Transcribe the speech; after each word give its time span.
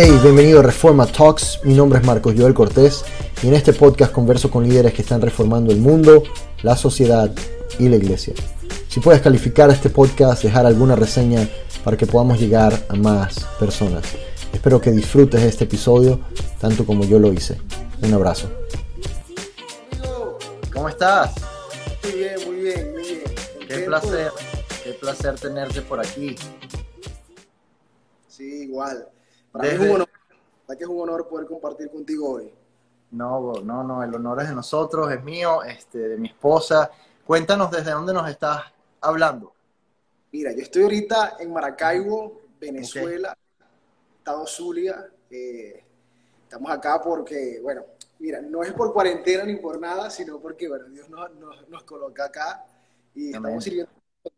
Hey, 0.00 0.16
bienvenido 0.22 0.60
a 0.60 0.62
Reforma 0.62 1.06
Talks. 1.06 1.58
Mi 1.64 1.74
nombre 1.74 1.98
es 1.98 2.06
Marcos 2.06 2.32
Joel 2.38 2.54
Cortés 2.54 3.04
y 3.42 3.48
en 3.48 3.54
este 3.54 3.72
podcast 3.72 4.12
converso 4.12 4.48
con 4.48 4.62
líderes 4.62 4.94
que 4.94 5.02
están 5.02 5.20
reformando 5.20 5.72
el 5.72 5.78
mundo, 5.78 6.22
la 6.62 6.76
sociedad 6.76 7.32
y 7.80 7.88
la 7.88 7.96
iglesia. 7.96 8.32
Si 8.86 9.00
puedes 9.00 9.20
calificar 9.20 9.70
este 9.70 9.90
podcast, 9.90 10.44
dejar 10.44 10.66
alguna 10.66 10.94
reseña 10.94 11.48
para 11.82 11.96
que 11.96 12.06
podamos 12.06 12.38
llegar 12.38 12.80
a 12.88 12.94
más 12.94 13.44
personas. 13.58 14.04
Espero 14.52 14.80
que 14.80 14.92
disfrutes 14.92 15.42
este 15.42 15.64
episodio 15.64 16.20
tanto 16.60 16.86
como 16.86 17.02
yo 17.02 17.18
lo 17.18 17.32
hice. 17.32 17.60
Un 18.00 18.14
abrazo. 18.14 18.48
¿Cómo 20.72 20.88
estás? 20.88 21.34
Muy 22.04 22.12
bien, 22.12 22.34
muy 22.46 22.56
bien, 22.60 22.92
muy 22.92 23.02
bien. 23.02 23.24
Qué 23.66 23.78
placer, 23.78 24.30
qué 24.84 24.92
placer 24.92 25.34
tenerte 25.40 25.82
por 25.82 25.98
aquí. 25.98 26.36
Sí, 28.28 28.62
igual. 28.62 29.08
Para 29.58 29.70
mí 29.70 29.74
es 29.74 29.80
un 29.80 29.90
honor, 29.96 30.08
que 30.68 30.84
es 30.84 30.88
un 30.88 31.00
honor 31.00 31.28
poder 31.28 31.48
compartir 31.48 31.90
contigo 31.90 32.30
hoy. 32.34 32.54
No, 33.10 33.54
no, 33.54 33.82
no, 33.82 34.04
el 34.04 34.14
honor 34.14 34.42
es 34.42 34.48
de 34.50 34.54
nosotros, 34.54 35.10
es 35.10 35.24
mío, 35.24 35.64
este, 35.64 35.98
de 35.98 36.16
mi 36.16 36.28
esposa. 36.28 36.88
Cuéntanos 37.26 37.68
desde 37.68 37.90
dónde 37.90 38.12
nos 38.12 38.30
estás 38.30 38.62
hablando. 39.00 39.52
Mira, 40.30 40.52
yo 40.52 40.60
estoy 40.60 40.84
ahorita 40.84 41.38
en 41.40 41.52
Maracaibo, 41.52 42.40
Venezuela, 42.60 43.36
Estado 44.18 44.46
Zulia. 44.46 45.10
Eh, 45.28 45.82
estamos 46.44 46.70
acá 46.70 47.00
porque, 47.02 47.58
bueno, 47.60 47.82
mira, 48.20 48.40
no 48.40 48.62
es 48.62 48.72
por 48.74 48.92
cuarentena 48.92 49.42
ni 49.42 49.56
por 49.56 49.80
nada, 49.80 50.08
sino 50.08 50.38
porque, 50.38 50.68
bueno, 50.68 50.84
Dios 50.84 51.10
nos, 51.10 51.68
nos, 51.68 51.82
coloca 51.82 52.26
acá 52.26 52.64
y 53.12 53.34
estamos 53.34 53.64
sirviendo 53.64 53.90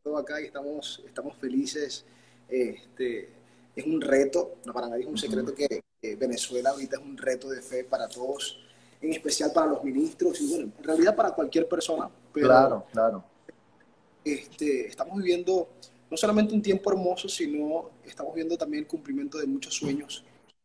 todo 0.02 0.16
acá 0.16 0.40
y 0.40 0.46
estamos, 0.46 1.02
estamos 1.06 1.36
felices. 1.36 2.06
Este, 2.48 3.39
es 3.74 3.86
un 3.86 4.00
reto, 4.00 4.56
no 4.64 4.72
para 4.72 4.88
nadie 4.88 5.04
es 5.04 5.08
un 5.08 5.18
secreto 5.18 5.54
que, 5.54 5.80
Venezuela 6.16 6.70
ahorita 6.70 6.96
es 6.96 7.02
un 7.02 7.16
reto 7.16 7.50
de 7.50 7.60
fe 7.60 7.84
para 7.84 8.08
todos, 8.08 8.58
en 9.02 9.12
especial 9.12 9.52
para 9.52 9.66
los 9.66 9.84
ministros 9.84 10.40
y 10.40 10.48
bueno, 10.48 10.72
en 10.78 10.84
realidad 10.84 11.14
para 11.14 11.32
cualquier 11.32 11.68
persona. 11.68 12.10
claro, 12.32 12.86
claro. 12.90 13.24
Este, 14.24 14.86
estamos 14.86 15.18
viviendo 15.18 15.68
no 16.10 16.16
solamente 16.16 16.54
un 16.54 16.62
tiempo 16.62 16.90
hermoso, 16.90 17.28
sino 17.28 17.90
estamos 18.04 18.34
viendo 18.34 18.56
también 18.56 18.82
el 18.82 18.88
cumplimiento 18.88 19.38
de 19.38 19.46
muchos 19.46 19.74
sueños 19.74 20.24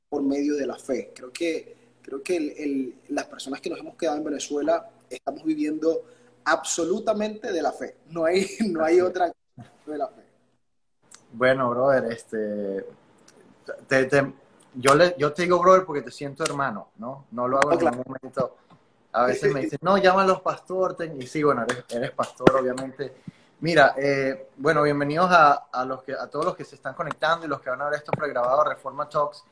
por 0.09 0.23
medio 0.23 0.55
de 0.55 0.65
la 0.65 0.75
fe. 0.75 1.11
Creo 1.13 1.31
que, 1.31 1.75
creo 2.01 2.23
que 2.23 2.93
las 3.09 3.25
personas 3.25 3.61
que 3.61 3.69
nos 3.69 3.79
hemos 3.79 3.95
quedado 3.95 4.17
en 4.17 4.23
Venezuela 4.23 4.89
estamos 5.09 5.43
viviendo 5.43 6.05
absolutamente 6.45 7.51
de 7.51 7.61
la 7.61 7.71
fe. 7.71 7.97
No 8.09 8.25
hay, 8.25 8.47
no 8.67 8.83
hay 8.83 9.01
otra 9.01 9.31
de 9.85 9.97
la 9.97 10.07
fe. 10.07 10.24
Bueno, 11.37 11.69
brother, 11.69 12.13
este, 12.13 12.85
yo, 14.73 14.95
le, 14.95 15.15
yo 15.17 15.33
te 15.33 15.41
digo 15.41 15.59
brother 15.59 15.83
porque 15.83 16.01
te 16.01 16.09
siento 16.09 16.45
hermano, 16.45 16.91
¿no? 16.97 17.25
No 17.31 17.49
lo 17.49 17.57
hago 17.57 17.73
en 17.73 17.79
ningún 17.79 18.05
momento. 18.07 18.55
A 19.11 19.25
veces 19.25 19.53
me 19.53 19.61
dicen, 19.61 19.79
no, 19.81 19.97
llámalos 19.97 20.39
pastor, 20.39 20.95
y 21.19 21.27
sí, 21.27 21.43
bueno, 21.43 21.65
eres, 21.89 22.11
pastor, 22.11 22.55
obviamente. 22.55 23.15
Mira, 23.59 23.95
eh, 23.97 24.47
bueno, 24.55 24.81
bienvenidos 24.83 25.29
a, 25.29 25.67
a, 25.73 25.83
los 25.83 26.03
que, 26.03 26.13
a 26.13 26.27
todos 26.27 26.45
los 26.45 26.55
que 26.55 26.63
se 26.63 26.75
están 26.75 26.93
conectando 26.93 27.45
y 27.45 27.49
los 27.49 27.59
que 27.59 27.69
van 27.69 27.81
a 27.81 27.89
ver 27.89 27.99
esto 27.99 28.13
pregrabado, 28.13 28.63
Reforma 28.63 29.09
Talks. 29.09 29.43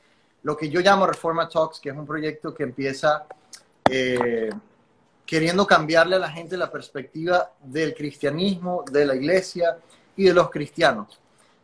Lo 0.43 0.55
que 0.55 0.69
yo 0.69 0.79
llamo 0.79 1.05
Reforma 1.05 1.49
Talks, 1.49 1.81
que 1.81 1.89
es 1.89 1.97
un 1.97 2.05
proyecto 2.05 2.53
que 2.53 2.63
empieza 2.63 3.25
eh, 3.89 4.49
queriendo 5.25 5.67
cambiarle 5.67 6.15
a 6.15 6.19
la 6.19 6.29
gente 6.29 6.55
la 6.55 6.71
perspectiva 6.71 7.51
del 7.61 7.93
cristianismo, 7.93 8.85
de 8.89 9.05
la 9.05 9.15
iglesia 9.15 9.77
y 10.15 10.23
de 10.25 10.33
los 10.33 10.49
cristianos 10.49 11.19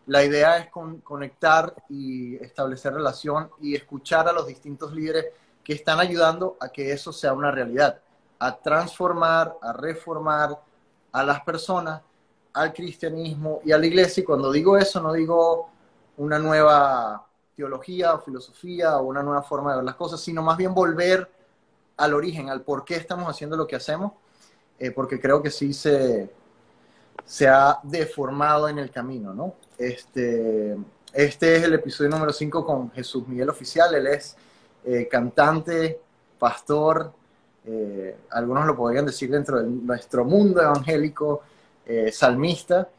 la 0.09 0.23
idea 0.23 0.57
es 0.57 0.69
conectar 1.03 1.75
y 1.87 2.35
establecer 2.37 2.91
relación 2.91 3.51
y 3.61 3.75
escuchar 3.75 4.27
a 4.27 4.33
los 4.33 4.47
distintos 4.47 4.91
líderes 4.91 5.27
que 5.63 5.73
están 5.73 5.99
ayudando 5.99 6.57
a 6.59 6.69
que 6.69 6.91
eso 6.91 7.13
sea 7.13 7.31
una 7.31 7.51
realidad, 7.51 8.01
a 8.39 8.57
transformar, 8.57 9.55
a 9.61 9.71
reformar 9.71 10.59
a 11.11 11.23
las 11.23 11.41
personas, 11.41 12.01
al 12.53 12.73
cristianismo 12.73 13.61
y 13.63 13.71
a 13.71 13.77
la 13.77 13.85
iglesia. 13.85 14.21
Y 14.21 14.23
cuando 14.23 14.51
digo 14.51 14.79
eso, 14.79 14.99
no 14.99 15.13
digo 15.13 15.69
una 16.17 16.39
nueva 16.39 17.23
teología 17.55 18.15
o 18.15 18.19
filosofía 18.19 18.97
o 18.97 19.03
una 19.03 19.21
nueva 19.21 19.43
forma 19.43 19.69
de 19.71 19.77
ver 19.77 19.85
las 19.85 19.95
cosas, 19.95 20.19
sino 20.19 20.41
más 20.41 20.57
bien 20.57 20.73
volver 20.73 21.29
al 21.97 22.15
origen, 22.15 22.49
al 22.49 22.61
por 22.63 22.83
qué 22.83 22.95
estamos 22.95 23.29
haciendo 23.29 23.55
lo 23.55 23.67
que 23.67 23.75
hacemos, 23.75 24.13
eh, 24.79 24.89
porque 24.89 25.19
creo 25.21 25.43
que 25.43 25.51
sí 25.51 25.71
se, 25.71 26.31
se 27.25 27.47
ha 27.47 27.79
deformado 27.83 28.69
en 28.69 28.79
el 28.79 28.91
camino, 28.91 29.33
¿no? 29.33 29.55
Este, 29.77 30.75
este 31.13 31.55
es 31.55 31.63
el 31.63 31.73
episodio 31.73 32.09
número 32.09 32.31
5 32.33 32.65
con 32.65 32.91
Jesús 32.91 33.27
Miguel 33.27 33.49
Oficial. 33.49 33.93
Él 33.95 34.07
es 34.07 34.35
eh, 34.85 35.07
cantante, 35.09 35.99
pastor, 36.37 37.11
eh, 37.65 38.15
algunos 38.31 38.65
lo 38.65 38.75
podrían 38.75 39.05
decir 39.05 39.29
dentro 39.29 39.61
de 39.61 39.69
nuestro 39.69 40.25
mundo 40.25 40.61
evangélico, 40.61 41.41
eh, 41.85 42.11
salmista. 42.11 42.89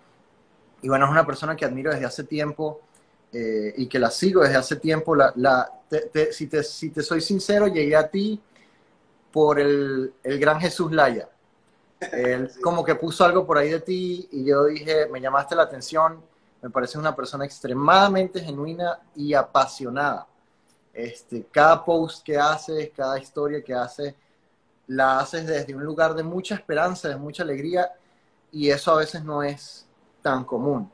Y 0.82 0.88
bueno, 0.88 1.04
es 1.06 1.10
una 1.10 1.26
persona 1.26 1.56
que 1.56 1.64
admiro 1.64 1.90
desde 1.90 2.06
hace 2.06 2.24
tiempo 2.24 2.80
y 3.32 3.86
que 3.86 4.00
la 4.00 4.10
sigo 4.10 4.42
desde 4.42 4.56
hace 4.56 4.74
tiempo. 4.74 5.16
Si, 6.32 6.46
te, 6.48 7.02
soy 7.02 7.20
sincero, 7.20 7.68
llegué 7.68 7.94
a 7.94 8.08
ti 8.08 8.40
por 9.30 9.60
el 9.60 10.12
gran 10.24 10.58
Jesús 10.58 10.90
Laya. 10.90 11.28
Él 12.12 12.50
como 12.62 12.84
que 12.84 12.94
puso 12.94 13.24
algo 13.24 13.46
por 13.46 13.58
ahí 13.58 13.70
de 13.70 13.80
ti 13.80 14.28
y 14.32 14.44
yo 14.44 14.64
dije, 14.64 15.06
me 15.08 15.20
llamaste 15.20 15.54
la 15.54 15.62
atención 15.62 16.22
me 16.62 16.70
parece 16.70 16.98
una 16.98 17.14
persona 17.14 17.44
extremadamente 17.44 18.40
genuina 18.40 19.00
y 19.14 19.32
apasionada. 19.34 20.26
Este, 20.92 21.46
cada 21.50 21.84
post 21.84 22.22
que 22.24 22.36
haces, 22.36 22.90
cada 22.94 23.18
historia 23.18 23.62
que 23.62 23.72
haces, 23.72 24.14
la 24.86 25.20
haces 25.20 25.46
desde 25.46 25.74
un 25.74 25.84
lugar 25.84 26.14
de 26.14 26.22
mucha 26.22 26.54
esperanza, 26.54 27.08
de 27.08 27.16
mucha 27.16 27.42
alegría, 27.42 27.90
y 28.52 28.68
eso 28.68 28.92
a 28.92 28.96
veces 28.96 29.24
no 29.24 29.42
es 29.42 29.86
tan 30.20 30.44
común. 30.44 30.90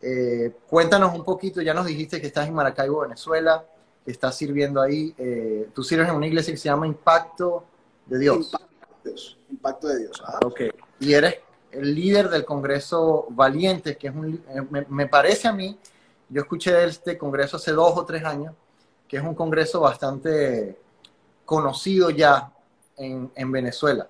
Eh, 0.00 0.54
cuéntanos 0.68 1.14
un 1.14 1.24
poquito, 1.24 1.60
ya 1.60 1.74
nos 1.74 1.86
dijiste 1.86 2.20
que 2.20 2.28
estás 2.28 2.46
en 2.46 2.54
Maracaibo, 2.54 3.00
Venezuela, 3.00 3.64
que 4.04 4.12
estás 4.12 4.36
sirviendo 4.36 4.80
ahí. 4.80 5.12
Eh, 5.18 5.68
tú 5.74 5.82
sirves 5.82 6.08
en 6.08 6.14
una 6.14 6.26
iglesia 6.26 6.54
que 6.54 6.58
se 6.58 6.68
llama 6.68 6.86
Impacto 6.86 7.64
de 8.06 8.18
Dios. 8.18 8.36
Impacto 8.36 8.65
Impacto 9.50 9.88
de 9.88 10.00
Dios. 10.00 10.22
Ok. 10.44 10.60
Y 11.00 11.12
eres 11.12 11.36
el 11.70 11.94
líder 11.94 12.28
del 12.28 12.44
Congreso 12.44 13.26
Valientes, 13.30 13.96
que 13.96 14.08
es 14.08 14.14
un, 14.14 14.42
eh, 14.48 14.84
me, 14.88 15.06
parece 15.06 15.48
a 15.48 15.52
mí, 15.52 15.78
yo 16.28 16.42
escuché 16.42 16.84
este 16.84 17.18
Congreso 17.18 17.56
hace 17.56 17.72
dos 17.72 17.96
o 17.96 18.04
tres 18.04 18.24
años, 18.24 18.54
que 19.06 19.18
es 19.18 19.22
un 19.22 19.34
Congreso 19.34 19.80
bastante 19.80 20.78
conocido 21.44 22.10
ya 22.10 22.52
en, 22.96 23.30
en 23.34 23.52
Venezuela. 23.52 24.08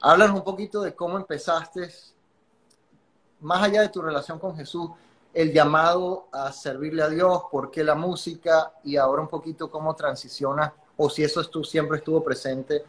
Háblanos 0.00 0.36
un 0.36 0.44
poquito 0.44 0.82
de 0.82 0.94
cómo 0.94 1.16
empezaste, 1.16 1.88
más 3.40 3.62
allá 3.62 3.82
de 3.82 3.88
tu 3.88 4.02
relación 4.02 4.38
con 4.38 4.56
Jesús, 4.56 4.90
el 5.32 5.52
llamado 5.52 6.28
a 6.32 6.50
servirle 6.52 7.02
a 7.02 7.08
Dios, 7.08 7.42
por 7.50 7.70
qué 7.70 7.84
la 7.84 7.94
música 7.94 8.72
y 8.84 8.96
ahora 8.96 9.22
un 9.22 9.28
poquito 9.28 9.70
cómo 9.70 9.94
transiciona 9.94 10.72
o 10.96 11.10
si 11.10 11.22
eso 11.24 11.44
tú 11.44 11.62
siempre 11.62 11.98
estuvo 11.98 12.24
presente, 12.24 12.84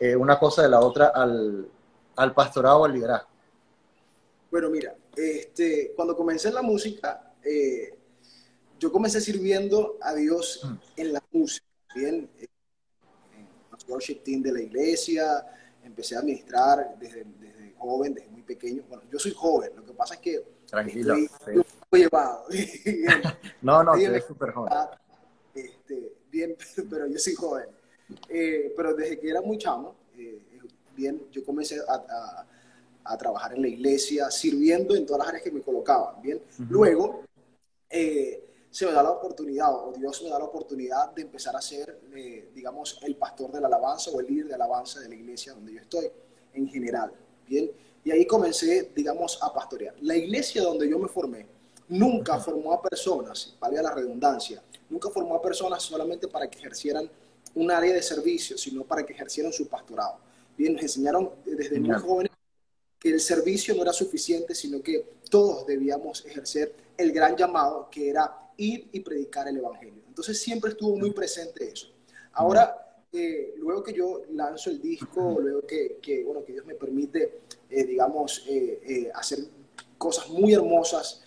eh, 0.00 0.16
una 0.16 0.38
cosa 0.38 0.62
de 0.62 0.70
la 0.70 0.80
otra, 0.80 1.08
al, 1.08 1.68
al 2.16 2.34
pastorado 2.34 2.80
o 2.80 2.84
al 2.86 2.92
liderazgo. 2.94 3.28
Bueno, 4.50 4.70
mira, 4.70 4.96
este, 5.14 5.92
cuando 5.94 6.16
comencé 6.16 6.48
en 6.48 6.54
la 6.54 6.62
música, 6.62 7.34
eh, 7.44 7.94
yo 8.78 8.90
comencé 8.90 9.20
sirviendo 9.20 9.98
a 10.00 10.14
Dios 10.14 10.62
mm. 10.64 11.00
en 11.00 11.12
la 11.12 11.22
música, 11.30 11.66
bien, 11.94 12.30
en 12.38 13.48
los 13.70 13.88
worship 13.88 14.22
team 14.24 14.42
de 14.42 14.52
la 14.52 14.62
iglesia, 14.62 15.46
empecé 15.84 16.16
a 16.16 16.20
administrar 16.20 16.96
desde, 16.98 17.24
desde, 17.38 17.74
joven, 17.78 18.14
desde 18.14 18.28
muy 18.30 18.42
pequeño. 18.42 18.82
Bueno, 18.88 19.04
yo 19.10 19.18
soy 19.18 19.32
joven, 19.32 19.72
lo 19.76 19.84
que 19.84 19.92
pasa 19.92 20.14
es 20.14 20.20
que 20.20 20.42
Tranquilo, 20.66 21.14
estoy, 21.14 21.64
llevado. 21.92 22.44
no, 23.62 23.84
no, 23.84 23.94
eres 23.96 24.24
súper 24.24 24.50
joven. 24.52 24.72
Este, 25.54 26.12
bien, 26.30 26.56
pero 26.90 27.06
yo 27.06 27.18
soy 27.18 27.34
joven. 27.34 27.66
Eh, 28.28 28.72
pero 28.76 28.94
desde 28.94 29.18
que 29.18 29.28
era 29.30 29.40
muy 29.40 29.58
chamo, 29.58 29.94
eh, 30.16 30.42
bien, 30.96 31.22
yo 31.30 31.44
comencé 31.44 31.78
a 31.88 32.46
a 33.04 33.16
trabajar 33.16 33.54
en 33.54 33.62
la 33.62 33.68
iglesia, 33.68 34.30
sirviendo 34.30 34.94
en 34.94 35.06
todas 35.06 35.20
las 35.20 35.28
áreas 35.28 35.42
que 35.42 35.50
me 35.50 35.60
colocaban, 35.60 36.20
¿bien? 36.22 36.40
Luego, 36.68 37.24
eh, 37.88 38.44
se 38.70 38.86
me 38.86 38.92
da 38.92 39.02
la 39.02 39.10
oportunidad, 39.10 39.74
o 39.74 39.92
Dios 39.92 40.22
me 40.22 40.30
da 40.30 40.38
la 40.38 40.44
oportunidad 40.44 41.12
de 41.12 41.22
empezar 41.22 41.56
a 41.56 41.60
ser, 41.60 42.00
eh, 42.14 42.50
digamos, 42.54 43.00
el 43.02 43.16
pastor 43.16 43.50
de 43.52 43.60
la 43.60 43.66
alabanza 43.66 44.10
o 44.10 44.20
el 44.20 44.26
líder 44.26 44.46
de 44.48 44.54
alabanza 44.54 45.00
de 45.00 45.08
la 45.08 45.14
iglesia 45.14 45.54
donde 45.54 45.74
yo 45.74 45.80
estoy, 45.80 46.10
en 46.54 46.68
general, 46.68 47.12
¿bien? 47.48 47.70
Y 48.04 48.10
ahí 48.10 48.26
comencé, 48.26 48.92
digamos, 48.94 49.38
a 49.42 49.52
pastorear. 49.52 49.94
La 50.00 50.16
iglesia 50.16 50.62
donde 50.62 50.88
yo 50.88 50.98
me 50.98 51.08
formé 51.08 51.46
nunca 51.88 52.38
formó 52.38 52.72
a 52.72 52.80
personas, 52.80 53.56
valga 53.58 53.82
la 53.82 53.92
redundancia, 53.92 54.62
nunca 54.88 55.10
formó 55.10 55.34
a 55.34 55.42
personas 55.42 55.82
solamente 55.82 56.28
para 56.28 56.48
que 56.48 56.58
ejercieran 56.58 57.10
un 57.54 57.70
área 57.70 57.92
de 57.92 58.02
servicio, 58.02 58.56
sino 58.56 58.84
para 58.84 59.04
que 59.04 59.12
ejercieran 59.12 59.52
su 59.52 59.68
pastorado. 59.68 60.18
Bien, 60.56 60.74
nos 60.74 60.82
enseñaron 60.82 61.30
desde 61.44 61.80
muy 61.80 61.98
jóvenes 61.98 62.32
que 62.98 63.10
el 63.10 63.20
servicio 63.20 63.74
no 63.74 63.82
era 63.82 63.92
suficiente, 63.92 64.54
sino 64.54 64.82
que 64.82 65.04
todos 65.30 65.66
debíamos 65.66 66.24
ejercer 66.26 66.74
el 66.96 67.12
gran 67.12 67.36
llamado 67.36 67.88
que 67.90 68.10
era 68.10 68.50
ir 68.58 68.88
y 68.92 69.00
predicar 69.00 69.48
el 69.48 69.56
Evangelio. 69.56 70.02
Entonces 70.06 70.38
siempre 70.38 70.72
estuvo 70.72 70.96
muy 70.96 71.12
presente 71.12 71.70
eso. 71.72 71.88
Ahora, 72.32 72.90
eh, 73.12 73.54
luego 73.56 73.82
que 73.82 73.94
yo 73.94 74.22
lanzo 74.30 74.70
el 74.70 74.80
disco, 74.80 75.38
luego 75.40 75.66
que, 75.66 75.98
que 76.00 76.22
bueno, 76.22 76.44
que 76.44 76.52
Dios 76.52 76.66
me 76.66 76.74
permite, 76.74 77.40
eh, 77.70 77.84
digamos, 77.84 78.44
eh, 78.46 79.10
hacer 79.14 79.40
cosas 79.98 80.28
muy 80.28 80.52
hermosas 80.52 81.22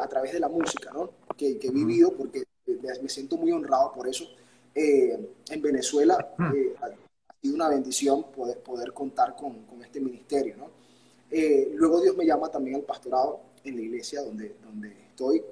a 0.00 0.08
través 0.08 0.32
de 0.32 0.40
la 0.40 0.48
música, 0.48 0.90
¿no? 0.90 1.10
Que, 1.36 1.58
que 1.58 1.68
he 1.68 1.70
vivido, 1.70 2.16
porque 2.16 2.44
me 2.66 3.08
siento 3.10 3.36
muy 3.36 3.52
honrado 3.52 3.92
por 3.92 4.08
eso. 4.08 4.26
En 4.76 5.62
Venezuela 5.62 6.34
ha 6.38 6.88
sido 7.40 7.54
una 7.54 7.68
bendición 7.68 8.30
poder, 8.30 8.62
poder 8.62 8.92
contar 8.92 9.34
con, 9.34 9.64
con 9.64 9.82
este 9.82 10.00
ministerio, 10.00 10.56
¿no? 10.56 10.70
luego 11.74 12.00
Dios 12.00 12.16
me 12.16 12.24
llama 12.24 12.50
también 12.50 12.76
al 12.76 12.82
pastorado 12.82 13.40
en 13.64 13.76
la 13.76 13.82
iglesia 13.82 14.22
donde, 14.22 14.56
donde 14.62 14.92
estoy 15.08 15.42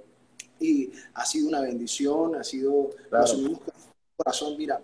y 0.60 0.90
ha 1.14 1.24
sido 1.24 1.48
una 1.48 1.60
bendición, 1.60 2.36
ha 2.36 2.44
sido, 2.44 2.90
claro. 3.08 3.60
corazón, 4.16 4.56
mira, 4.56 4.80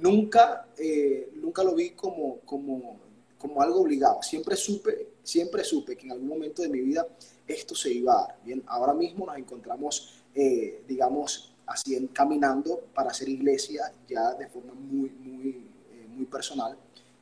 nunca, 0.00 0.68
eh, 0.76 1.30
nunca 1.34 1.62
lo 1.62 1.74
vi 1.74 1.90
como, 1.90 2.40
como, 2.40 2.98
como 3.38 3.62
algo 3.62 3.80
obligado. 3.80 4.22
Siempre 4.22 4.56
supe, 4.56 5.08
siempre 5.22 5.64
supe 5.64 5.96
que 5.96 6.06
en 6.06 6.12
algún 6.12 6.28
momento 6.28 6.62
de 6.62 6.68
mi 6.68 6.80
vida 6.80 7.06
esto 7.46 7.74
se 7.74 7.92
iba 7.92 8.12
a 8.14 8.26
dar. 8.26 8.38
Bien, 8.44 8.62
ahora 8.66 8.94
mismo 8.94 9.26
nos 9.26 9.36
encontramos, 9.36 10.24
eh, 10.34 10.82
digamos, 10.88 11.51
así 11.72 12.08
caminando 12.12 12.80
para 12.94 13.10
hacer 13.10 13.28
iglesia 13.28 13.92
ya 14.08 14.34
de 14.34 14.46
forma 14.48 14.74
muy, 14.74 15.10
muy, 15.10 15.70
eh, 15.90 16.06
muy 16.08 16.26
personal. 16.26 16.76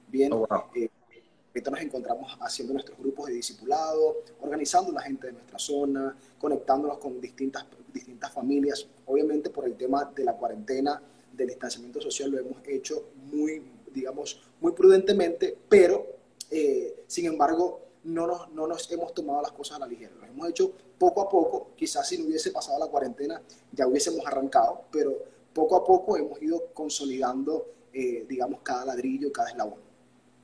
Bien, 0.09 0.33
oh, 0.33 0.47
ahorita 0.51 1.71
nos 1.71 1.81
encontramos 1.81 2.37
haciendo 2.41 2.75
nuestros 2.75 2.99
grupos 2.99 3.27
de 3.29 3.35
discipulado, 3.35 4.23
organizando 4.41 4.93
la 4.93 5.03
gente 5.03 5.29
de 5.29 5.35
nuestra 5.35 5.59
zona, 5.59 6.17
conectándonos 6.39 6.99
con 6.99 7.21
distintas, 7.21 7.65
distintas 7.93 8.33
familias. 8.33 8.87
Obviamente 9.07 9.51
por 9.51 9.65
el 9.67 9.77
tema 9.77 10.05
de 10.15 10.25
la 10.25 10.35
cuarentena, 10.35 11.01
del 11.33 11.49
distanciamiento 11.49 12.01
social 12.01 12.31
lo 12.31 12.39
hemos 12.39 12.59
hecho 12.67 13.11
muy, 13.33 13.63
digamos, 13.93 14.41
muy 14.61 14.73
prudentemente, 14.73 15.57
pero 15.69 16.07
eh, 16.51 17.05
sin 17.07 17.27
embargo 17.27 17.90
no 18.05 18.27
nos, 18.27 18.51
no 18.51 18.67
nos 18.67 18.91
hemos 18.91 19.13
tomado 19.15 19.43
las 19.43 19.53
cosas 19.53 19.77
a 19.77 19.81
la 19.81 19.87
ligera. 19.87 20.13
Lo 20.19 20.27
hemos 20.27 20.49
hecho 20.49 20.73
poco 20.99 21.23
a 21.23 21.29
poco, 21.29 21.71
quizás 21.77 22.09
si 22.09 22.19
no 22.19 22.27
hubiese 22.27 22.51
pasado 22.51 22.79
la 22.79 22.87
cuarentena 22.87 23.41
ya 23.73 23.87
hubiésemos 23.87 24.27
arrancado, 24.27 24.85
pero 24.91 25.13
poco 25.53 25.77
a 25.77 25.85
poco 25.85 26.17
hemos 26.17 26.41
ido 26.43 26.67
consolidando, 26.73 27.67
eh, 27.93 28.25
digamos, 28.29 28.61
cada 28.63 28.87
ladrillo, 28.87 29.33
cada 29.33 29.51
eslabón. 29.51 29.81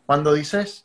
Cuando 0.07 0.33
dices 0.33 0.85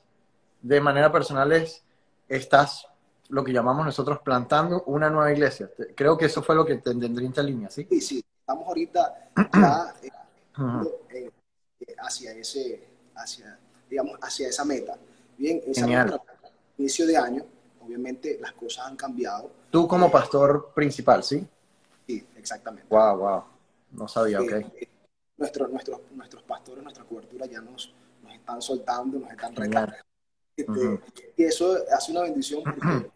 de 0.62 0.80
manera 0.82 1.12
personal 1.12 1.52
es, 1.52 1.84
estás 2.28 2.88
lo 3.30 3.44
que 3.44 3.54
llamamos 3.54 3.86
nosotros 3.86 4.20
plantando 4.24 4.84
una 4.88 5.10
nueva 5.10 5.32
iglesia. 5.32 5.70
Creo 5.96 6.18
que 6.18 6.26
eso 6.26 6.44
fue 6.44 6.56
lo 6.56 6.66
que 6.66 6.76
te 6.76 6.92
entendí 6.92 7.26
en 7.26 7.46
línea, 7.46 7.70
¿sí? 7.70 7.88
Sí, 7.90 8.02
sí 8.02 8.24
estamos 8.52 8.68
ahorita 8.68 9.30
ya 9.54 9.96
eh, 10.04 11.32
eh, 11.80 11.96
hacia 12.00 12.32
ese, 12.34 12.84
hacia, 13.16 13.58
digamos, 13.90 14.18
hacia 14.22 14.50
esa 14.50 14.66
meta. 14.66 14.98
Bien, 15.38 15.62
esa 15.66 15.88
meta, 15.88 16.22
inicio 16.82 17.06
de 17.06 17.18
año, 17.18 17.46
obviamente 17.80 18.38
las 18.42 18.54
cosas 18.54 18.88
han 18.88 18.96
cambiado. 18.96 19.52
Tú 19.70 19.88
como 19.88 20.08
eh, 20.08 20.12
pastor 20.12 20.72
principal, 20.74 21.24
¿sí? 21.24 21.46
Sí, 22.08 22.26
exactamente. 22.36 22.88
Wow, 22.90 23.18
wow. 23.18 23.44
No 23.92 24.08
sabía, 24.08 24.42
ok. 24.42 24.52
nuestros, 25.38 25.72
nuestros, 25.72 26.02
nuestros 26.12 26.44
pastores, 26.44 26.84
nuestra 26.84 27.04
cobertura 27.04 27.46
ya 27.46 27.62
nos, 27.62 27.94
nos 28.24 28.34
están 28.34 28.62
soltando, 28.62 29.20
nos 29.20 29.32
están 29.32 29.56
retando. 29.56 29.94
Este, 30.56 31.00
y 31.38 31.44
eso 31.44 31.78
hace 31.94 32.12
una 32.12 32.22
bendición 32.22 32.64
porque, 32.64 33.10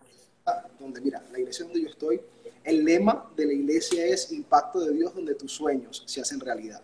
donde, 0.79 1.01
mira, 1.01 1.23
la 1.31 1.39
iglesia 1.39 1.65
donde 1.65 1.81
yo 1.81 1.89
estoy, 1.89 2.21
el 2.63 2.83
lema 2.83 3.31
de 3.35 3.45
la 3.45 3.53
iglesia 3.53 4.06
es 4.06 4.31
impacto 4.31 4.79
de 4.79 4.94
Dios 4.94 5.13
donde 5.13 5.35
tus 5.35 5.51
sueños 5.51 6.03
se 6.06 6.21
hacen 6.21 6.39
realidad. 6.39 6.81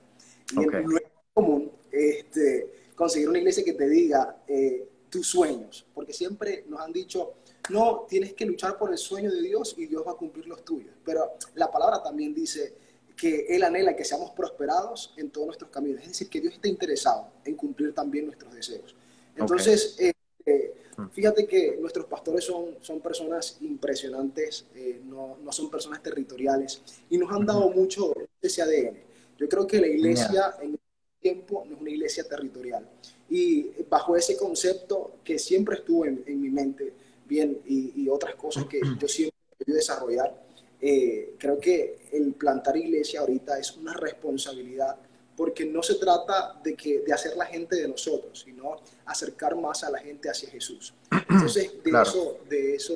Y 0.54 0.62
es 0.62 0.86
común 1.34 1.72
este, 1.92 2.92
conseguir 2.96 3.30
una 3.30 3.40
iglesia 3.40 3.64
que 3.64 3.74
te 3.74 3.90
diga 3.90 4.44
eh, 4.48 4.91
tus 5.12 5.28
sueños, 5.28 5.86
porque 5.94 6.14
siempre 6.14 6.64
nos 6.68 6.80
han 6.80 6.92
dicho, 6.92 7.34
no, 7.70 8.06
tienes 8.10 8.34
que 8.34 8.46
luchar 8.46 8.78
por 8.78 8.92
el 8.92 8.98
sueño 8.98 9.32
de 9.32 9.42
Dios 9.42 9.76
y 9.78 9.86
Dios 9.86 10.04
va 10.08 10.14
a 10.14 10.16
cumplir 10.16 10.48
los 10.48 10.66
tuyos. 10.66 10.96
Pero 11.06 11.34
la 11.56 11.70
palabra 11.70 12.02
también 12.02 12.34
dice 12.34 12.74
que 13.16 13.46
Él 13.50 13.64
anhela 13.64 13.96
que 13.96 14.06
seamos 14.06 14.32
prosperados 14.32 15.14
en 15.18 15.30
todos 15.30 15.48
nuestros 15.48 15.70
caminos. 15.70 16.02
Es 16.02 16.08
decir, 16.08 16.30
que 16.30 16.42
Dios 16.42 16.54
está 16.56 16.68
interesado 16.68 17.28
en 17.46 17.56
cumplir 17.56 17.94
también 17.94 18.26
nuestros 18.26 18.54
deseos. 18.56 18.96
Entonces, 19.36 19.96
eh, 20.00 20.14
eh, 20.46 20.74
Fíjate 21.14 21.48
que 21.48 21.78
nuestros 21.80 22.06
pastores 22.06 22.44
son, 22.44 22.78
son 22.82 23.00
personas 23.00 23.58
impresionantes, 23.62 24.66
eh, 24.76 25.02
no, 25.04 25.38
no, 25.42 25.52
son 25.52 25.70
personas 25.70 26.04
territoriales 26.04 26.82
y 27.10 27.18
nos 27.18 27.32
han 27.32 27.46
dado 27.46 27.70
mucho 27.70 28.14
ese 28.42 28.62
ADN. 28.62 28.98
Yo 29.38 29.50
creo 29.50 29.66
que 29.66 29.80
la 29.80 29.88
iglesia 29.88 30.56
en 30.62 30.74
este 30.74 31.20
tiempo 31.20 31.64
no 31.66 31.76
es 31.76 31.82
una 31.82 31.90
iglesia 31.90 32.24
territorial. 32.24 32.88
Y 33.34 33.84
bajo 33.90 34.18
ese 34.18 34.36
concepto 34.36 35.20
que 35.24 35.40
siempre 35.40 35.76
estuvo 35.76 36.06
en, 36.06 36.22
en 36.28 36.42
mi 36.42 36.50
mente, 36.50 36.94
bien, 37.26 37.62
y, 37.66 38.04
y, 38.04 38.10
otras 38.10 38.36
cosas 38.36 38.66
que 38.66 38.82
yo 39.00 39.08
siempre 39.08 39.38
he 39.66 39.72
desarrollar, 39.72 40.36
eh, 40.82 41.36
creo 41.40 41.58
que 41.58 42.10
el 42.12 42.34
plantar 42.34 42.76
iglesia 42.76 43.22
ahorita 43.22 43.58
es 43.58 43.78
una 43.78 43.94
responsabilidad 43.94 44.98
porque 45.38 45.66
no 45.66 45.82
se 45.82 45.96
trata 45.96 46.60
de, 46.62 46.76
que, 46.76 47.00
de 47.00 47.14
hacer 47.14 47.38
la 47.38 47.46
gente 47.46 47.78
de 47.78 47.88
nosotros, 47.88 48.42
sino 48.44 48.76
acercar 49.06 49.56
más 49.56 49.84
a 49.86 49.90
la 49.90 50.00
gente 50.00 50.30
hacia 50.30 50.50
Jesús. 50.50 50.94
Entonces, 51.30 51.82
de 51.84 52.02
eso, 52.02 52.38
de 52.50 52.76
eso 52.76 52.96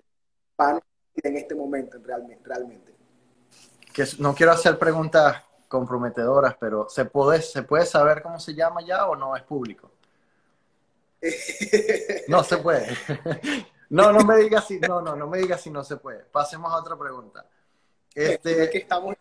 van 0.58 0.82
en 1.16 1.38
este 1.38 1.56
momento 1.56 1.98
realmente. 2.04 2.44
realmente. 2.44 2.94
Que 3.94 4.04
no 4.20 4.36
quiero 4.36 4.52
hacer 4.52 4.78
preguntas 4.78 5.44
comprometedoras, 5.68 6.56
pero 6.60 6.90
¿se 6.90 7.06
puede, 7.06 7.42
¿se 7.42 7.64
puede 7.64 7.86
saber 7.86 8.22
cómo 8.22 8.40
se 8.40 8.54
llama 8.54 8.82
ya 8.86 9.08
o 9.08 9.16
no 9.16 9.36
es 9.36 9.44
público? 9.44 9.92
no 12.28 12.44
se 12.44 12.58
puede. 12.58 12.88
no, 13.90 14.12
no 14.12 14.24
me 14.26 14.38
digas 14.38 14.68
si, 14.68 14.80
no, 14.80 15.02
no, 15.02 15.16
no 15.16 15.28
me 15.28 15.40
digas 15.40 15.62
si 15.62 15.70
no 15.70 15.84
se 15.84 15.98
puede. 15.98 16.20
Pasemos 16.26 16.72
a 16.72 16.78
otra 16.78 16.98
pregunta. 16.98 17.46
Este, 18.14 18.64
es 18.64 18.70
que 18.70 18.78
estamos 18.80 19.16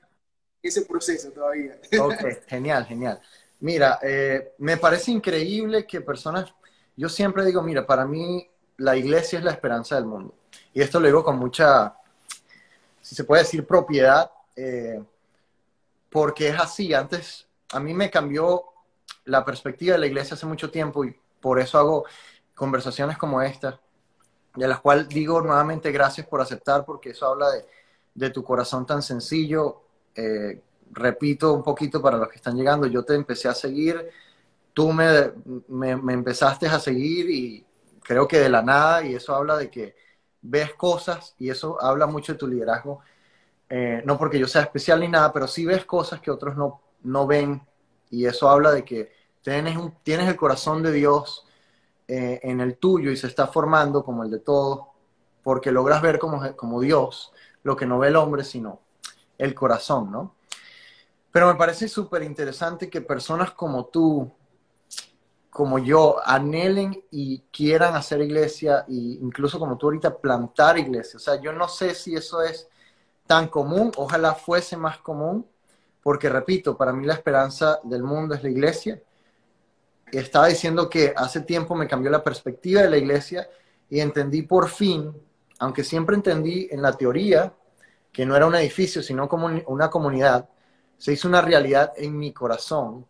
ese 0.63 0.83
proceso 0.83 1.31
todavía. 1.31 1.79
Ok, 2.01 2.47
genial, 2.47 2.87
genial. 2.87 3.21
Mira, 3.61 3.99
eh, 4.03 4.55
me 4.59 4.77
parece 4.77 5.11
increíble 5.11 5.87
que 5.87 6.01
personas, 6.01 6.53
yo 6.97 7.09
siempre 7.09 7.45
digo, 7.45 7.63
mira, 7.63 7.87
para 7.87 8.07
mí 8.07 8.49
la 8.79 8.97
iglesia 8.97 9.39
es 9.39 9.45
la 9.45 9.53
esperanza 9.53 9.97
del 9.97 10.07
mundo. 10.07 10.35
Y 10.73 10.81
esto 10.81 11.01
lo 11.01 11.07
digo 11.07 11.25
con 11.25 11.39
mucha, 11.39 11.97
si 13.01 13.15
se 13.15 13.25
puede 13.25 13.43
decir, 13.43 13.67
propiedad, 13.67 14.31
eh, 14.57 15.03
porque 16.11 16.49
es 16.49 16.59
así. 16.59 16.95
Antes, 16.95 17.47
a 17.73 17.81
mí 17.81 17.93
me 17.93 18.11
cambió 18.11 18.65
la 19.25 19.45
perspectiva 19.45 19.95
de 19.95 20.01
la 20.01 20.07
iglesia 20.07 20.35
hace 20.35 20.47
mucho 20.47 20.71
tiempo 20.71 21.05
y 21.05 21.17
por 21.45 21.61
eso 21.61 21.77
hago 21.79 22.07
conversaciones 22.55 23.19
como 23.19 23.43
esta, 23.43 23.79
de 24.57 24.67
las 24.67 24.81
cuales 24.81 25.11
digo 25.11 25.43
nuevamente 25.43 25.93
gracias 25.93 26.27
por 26.27 26.41
aceptar, 26.41 26.87
porque 26.87 27.11
eso 27.11 27.27
habla 27.27 27.49
de, 28.15 28.31
tu 28.31 28.43
corazón 28.43 28.87
tan 28.87 29.03
sencillo, 29.03 29.83
eh, 30.15 30.63
repito 30.91 31.53
un 31.53 31.63
poquito 31.63 32.01
para 32.01 32.17
los 32.17 32.31
que 32.31 32.37
están 32.37 32.57
llegando, 32.57 32.87
yo 32.87 33.05
te 33.05 33.15
empecé 33.15 33.49
a 33.49 33.55
seguir, 33.55 34.09
tú 34.73 34.91
me, 34.91 35.33
me, 35.69 36.15
empezaste 36.15 36.67
a 36.67 36.81
seguir 36.81 37.29
y 37.29 37.67
creo 38.03 38.27
que 38.27 38.39
de 38.39 38.49
la 38.49 38.63
nada, 38.63 39.05
y 39.05 39.15
eso 39.15 39.35
habla 39.35 39.59
de 39.59 39.71
que 39.71 39.97
ves 40.41 40.73
cosas 40.73 41.35
y 41.39 41.51
eso 41.51 41.77
habla 41.79 42.07
mucho 42.07 42.33
de 42.33 42.39
tu 42.39 42.49
liderazgo, 42.49 43.01
eh, 43.69 44.01
no 44.07 44.17
porque 44.17 44.39
yo 44.39 44.47
sea 44.47 44.63
especial 44.63 45.01
ni 45.01 45.09
nada, 45.09 45.31
pero 45.31 45.47
sí 45.47 45.67
ves 45.67 45.85
cosas 45.85 46.23
que 46.23 46.31
otros 46.31 46.57
no, 46.57 46.81
no 47.03 47.27
ven 47.27 47.61
y 48.09 48.25
eso 48.25 48.49
habla 48.49 48.73
de 48.73 48.83
que 48.83 49.24
tienes, 49.45 50.29
el 50.29 50.37
corazón 50.37 50.83
de 50.83 50.91
Dios 50.91 51.47
eh, 52.09 52.41
en 52.43 52.61
el 52.61 52.79
tuyo 52.79 53.11
y 53.11 53.17
se 53.17 53.27
está 53.27 53.47
formando 53.47 54.03
como 54.03 54.25
el 54.25 54.31
de 54.31 54.41
todos, 54.41 54.87
porque 55.43 55.71
logras 55.71 56.01
ver 56.01 56.19
como, 56.19 56.57
como 56.57 56.81
Dios 56.81 57.33
lo 57.63 57.77
que 57.77 57.87
no 57.87 57.99
ve 57.99 58.09
el 58.09 58.17
hombre, 58.17 58.43
sino 58.43 58.81
el 59.39 59.55
corazón, 59.55 60.11
¿no? 60.11 60.35
Pero 61.31 61.49
me 61.49 61.57
parece 61.57 61.89
súper 61.89 62.23
interesante 62.23 62.89
que 62.89 63.01
personas 63.01 63.51
como 63.53 63.87
tú, 63.87 64.31
como 65.51 65.79
yo, 65.79 66.17
anhelen 66.25 67.05
y 67.11 67.41
quieran 67.51 67.97
hacer 67.97 68.21
iglesia, 68.21 68.85
e 68.89 69.19
incluso 69.21 69.59
como 69.59 69.77
tú 69.77 69.87
ahorita, 69.87 70.17
plantar 70.17 70.79
iglesia. 70.79 71.17
O 71.17 71.21
sea, 71.21 71.41
yo 71.41 71.53
no 71.53 71.69
sé 71.69 71.95
si 71.95 72.15
eso 72.15 72.41
es 72.41 72.69
tan 73.27 73.49
común, 73.49 73.91
ojalá 73.97 74.35
fuese 74.35 74.77
más 74.77 74.99
común, 74.99 75.47
porque 76.03 76.29
repito, 76.29 76.77
para 76.77 76.93
mí 76.93 77.05
la 77.05 77.15
esperanza 77.15 77.81
del 77.83 78.05
mundo 78.05 78.35
es 78.35 78.43
la 78.43 78.51
iglesia. 78.51 79.03
Estaba 80.13 80.49
diciendo 80.49 80.89
que 80.89 81.13
hace 81.17 81.41
tiempo 81.41 81.75
me 81.75 81.89
cambió 81.89 82.11
la 82.11 82.23
perspectiva 82.23 82.83
de 82.83 82.91
la 82.91 82.97
iglesia 82.97 83.49
y 83.91 84.01
entendí 84.01 84.43
por 84.43 84.69
fin, 84.69 85.13
aunque 85.59 85.85
siempre 85.85 86.17
entendí 86.17 86.69
en 86.71 86.83
la 86.83 86.93
teoría, 86.93 87.53
que 88.13 88.25
no 88.25 88.37
era 88.37 88.47
un 88.47 88.55
edificio, 88.55 89.03
sino 89.03 89.29
como 89.29 89.51
una 89.67 89.91
comunidad, 89.91 90.49
se 90.97 91.13
hizo 91.13 91.27
una 91.29 91.43
realidad 91.43 91.93
en 91.97 92.17
mi 92.17 92.33
corazón 92.33 93.07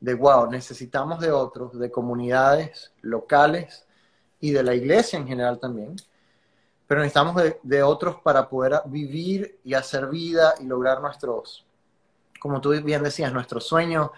de, 0.00 0.14
wow, 0.14 0.50
necesitamos 0.50 1.20
de 1.20 1.30
otros, 1.30 1.78
de 1.78 1.90
comunidades 1.90 2.92
locales 3.02 3.86
y 4.40 4.50
de 4.50 4.64
la 4.64 4.74
iglesia 4.74 5.18
en 5.18 5.28
general 5.28 5.60
también. 5.60 5.94
pero 6.88 7.00
necesitamos 7.00 7.36
de, 7.36 7.60
de, 7.62 7.82
otros 7.82 8.16
para 8.22 8.48
poder 8.48 8.82
vivir 8.86 9.60
y 9.64 9.74
hacer 9.74 10.08
vida 10.08 10.54
y 10.60 10.64
lograr 10.64 11.00
nuestros, 11.00 11.64
como 12.40 12.60
tú 12.60 12.70
bien 12.82 13.02
decías, 13.02 13.32
nuestros 13.32 13.64
sueños, 13.64 14.10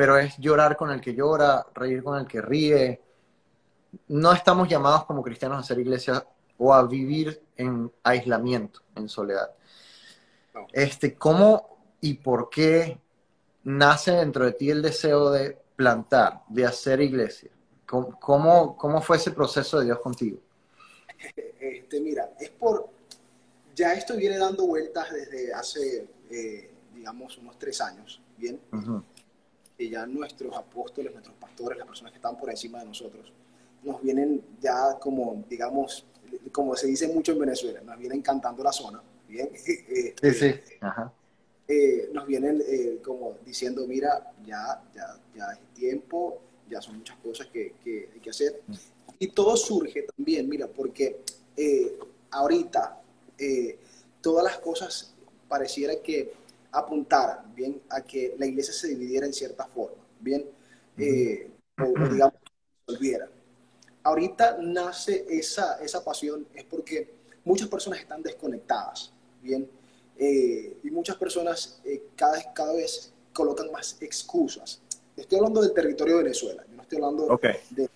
pero 0.00 0.16
es 0.16 0.38
llorar 0.38 0.78
con 0.78 0.90
el 0.90 0.98
que 0.98 1.14
llora, 1.14 1.66
reír 1.74 2.02
con 2.02 2.18
el 2.18 2.26
que 2.26 2.40
ríe. 2.40 3.02
No 4.08 4.32
estamos 4.32 4.66
llamados 4.66 5.04
como 5.04 5.22
cristianos 5.22 5.58
a 5.58 5.60
hacer 5.60 5.78
iglesia 5.78 6.26
o 6.56 6.72
a 6.72 6.86
vivir 6.86 7.42
en 7.54 7.92
aislamiento, 8.02 8.80
en 8.96 9.10
soledad. 9.10 9.50
No. 10.54 10.66
Este, 10.72 11.16
¿Cómo 11.16 11.82
y 12.00 12.14
por 12.14 12.48
qué 12.48 12.98
nace 13.64 14.12
dentro 14.12 14.46
de 14.46 14.52
ti 14.52 14.70
el 14.70 14.80
deseo 14.80 15.30
de 15.32 15.58
plantar, 15.76 16.44
de 16.48 16.64
hacer 16.64 17.02
iglesia? 17.02 17.50
¿Cómo, 17.84 18.78
cómo 18.78 19.02
fue 19.02 19.18
ese 19.18 19.32
proceso 19.32 19.80
de 19.80 19.84
Dios 19.84 19.98
contigo? 19.98 20.38
Este, 21.60 22.00
mira, 22.00 22.30
es 22.40 22.48
por, 22.48 22.88
ya 23.74 23.92
esto 23.92 24.16
viene 24.16 24.38
dando 24.38 24.66
vueltas 24.66 25.12
desde 25.12 25.52
hace, 25.52 26.08
eh, 26.30 26.70
digamos, 26.94 27.36
unos 27.36 27.58
tres 27.58 27.82
años, 27.82 28.22
¿bien? 28.38 28.58
Uh 28.72 28.76
-huh. 28.76 29.04
Que 29.80 29.88
ya 29.88 30.04
nuestros 30.04 30.54
apóstoles, 30.54 31.10
nuestros 31.10 31.34
pastores, 31.36 31.78
las 31.78 31.86
personas 31.86 32.12
que 32.12 32.18
están 32.18 32.36
por 32.36 32.50
encima 32.50 32.80
de 32.80 32.84
nosotros, 32.84 33.32
nos 33.82 34.02
vienen 34.02 34.42
ya 34.60 34.98
como, 35.00 35.42
digamos, 35.48 36.04
como 36.52 36.76
se 36.76 36.86
dice 36.86 37.08
mucho 37.08 37.32
en 37.32 37.38
Venezuela, 37.38 37.80
nos 37.80 37.98
vienen 37.98 38.20
cantando 38.20 38.62
la 38.62 38.72
zona, 38.72 39.00
¿bien? 39.26 39.48
Este, 39.66 40.34
sí, 40.34 40.60
sí, 40.66 40.74
Ajá. 40.82 41.10
Eh, 41.66 42.10
nos 42.12 42.26
vienen 42.26 42.62
eh, 42.68 43.00
como 43.02 43.38
diciendo, 43.46 43.86
mira, 43.86 44.34
ya, 44.44 44.82
ya, 44.94 45.18
ya 45.34 45.52
es 45.52 45.60
tiempo, 45.72 46.42
ya 46.68 46.82
son 46.82 46.98
muchas 46.98 47.16
cosas 47.16 47.46
que, 47.46 47.76
que 47.82 48.10
hay 48.12 48.20
que 48.20 48.28
hacer. 48.28 48.60
Y 49.18 49.28
todo 49.28 49.56
surge 49.56 50.02
también, 50.14 50.46
mira, 50.46 50.66
porque 50.66 51.22
eh, 51.56 51.98
ahorita 52.32 53.00
eh, 53.38 53.78
todas 54.20 54.44
las 54.44 54.58
cosas 54.58 55.14
pareciera 55.48 55.94
que 56.02 56.34
apuntaran, 56.72 57.54
bien, 57.54 57.82
a 57.88 58.02
que 58.02 58.34
la 58.38 58.46
iglesia 58.46 58.72
se 58.72 58.88
dividiera 58.88 59.26
en 59.26 59.32
cierta 59.32 59.66
forma, 59.66 60.02
bien, 60.20 60.46
eh, 60.98 61.50
o, 61.78 61.84
o, 61.84 62.08
digamos, 62.08 62.34
se 62.86 62.92
volviera. 62.92 63.28
Ahorita 64.02 64.58
nace 64.60 65.26
esa, 65.28 65.82
esa 65.82 66.02
pasión, 66.04 66.46
es 66.54 66.64
porque 66.64 67.14
muchas 67.44 67.68
personas 67.68 68.00
están 68.00 68.22
desconectadas, 68.22 69.12
bien, 69.42 69.68
y 70.18 70.90
muchas 70.90 71.16
personas 71.16 71.80
cada, 72.14 72.52
cada 72.52 72.74
vez 72.74 73.12
colocan 73.32 73.70
más 73.72 73.96
excusas. 74.00 74.82
Estoy 75.16 75.38
hablando 75.38 75.62
del 75.62 75.72
territorio 75.72 76.18
de 76.18 76.24
Venezuela, 76.24 76.64
yo 76.68 76.76
no 76.76 76.82
estoy 76.82 76.96
hablando 76.98 77.24
okay. 77.26 77.56
de, 77.70 77.88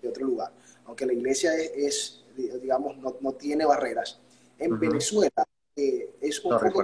de, 0.00 0.08
otro 0.08 0.24
lugar. 0.24 0.52
Aunque 0.86 1.06
la 1.06 1.12
iglesia 1.12 1.54
es, 1.54 2.22
es 2.36 2.62
digamos, 2.62 2.96
no, 2.98 3.16
no, 3.20 3.32
tiene 3.32 3.64
barreras. 3.64 4.18
En 4.58 4.72
uh 4.72 4.76
-huh. 4.76 4.80
Venezuela 4.80 5.46
eh, 5.76 6.10
es 6.20 6.44
un 6.44 6.58
poco 6.58 6.82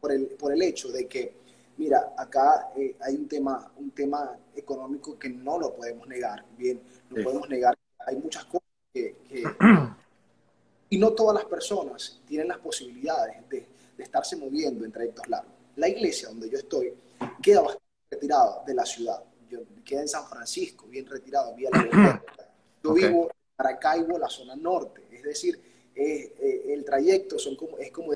por 0.00 0.12
el, 0.12 0.26
por 0.26 0.52
el 0.52 0.62
hecho 0.62 0.90
de 0.90 1.06
que, 1.06 1.34
mira, 1.76 2.14
acá 2.16 2.72
eh, 2.76 2.96
hay 3.00 3.14
un 3.14 3.28
tema, 3.28 3.70
un 3.76 3.90
tema 3.90 4.38
económico 4.54 5.18
que 5.18 5.28
no 5.28 5.58
lo 5.58 5.74
podemos 5.74 6.06
negar, 6.08 6.44
bien, 6.56 6.80
no 7.10 7.16
sí. 7.16 7.22
podemos 7.22 7.48
negar, 7.48 7.76
hay 8.06 8.16
muchas 8.16 8.44
cosas 8.44 8.68
que, 8.92 9.16
que 9.28 9.42
y 10.90 10.98
no 10.98 11.12
todas 11.12 11.34
las 11.34 11.44
personas 11.44 12.20
tienen 12.26 12.48
las 12.48 12.58
posibilidades 12.58 13.48
de, 13.48 13.66
de 13.96 14.04
estarse 14.04 14.36
moviendo 14.36 14.84
en 14.84 14.92
trayectos 14.92 15.28
largos. 15.28 15.52
La 15.76 15.88
iglesia 15.88 16.28
donde 16.28 16.50
yo 16.50 16.58
estoy 16.58 16.94
queda 17.42 17.60
bastante 17.60 17.84
retirada 18.10 18.64
de 18.66 18.74
la 18.74 18.84
ciudad. 18.84 19.22
Yo 19.48 19.60
queda 19.84 20.02
en 20.02 20.08
San 20.08 20.26
Francisco, 20.26 20.86
bien 20.86 21.06
retirado, 21.06 21.54
vía 21.54 21.70
la 21.72 22.22
Yo 22.82 22.92
okay. 22.92 23.08
vivo 23.08 23.24
en 23.24 23.36
Maracaibo, 23.58 24.18
la 24.18 24.28
zona 24.30 24.56
norte. 24.56 25.02
Es 25.12 25.22
decir, 25.22 25.60
eh, 25.94 26.34
eh, 26.40 26.72
el 26.72 26.84
trayecto 26.84 27.38
son 27.38 27.56
como, 27.56 27.78
es 27.78 27.90
como... 27.90 28.12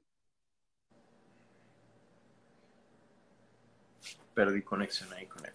Perdí 4.35 4.63
conexión 4.63 5.13
ahí 5.13 5.27
con 5.27 5.47
él. 5.47 5.55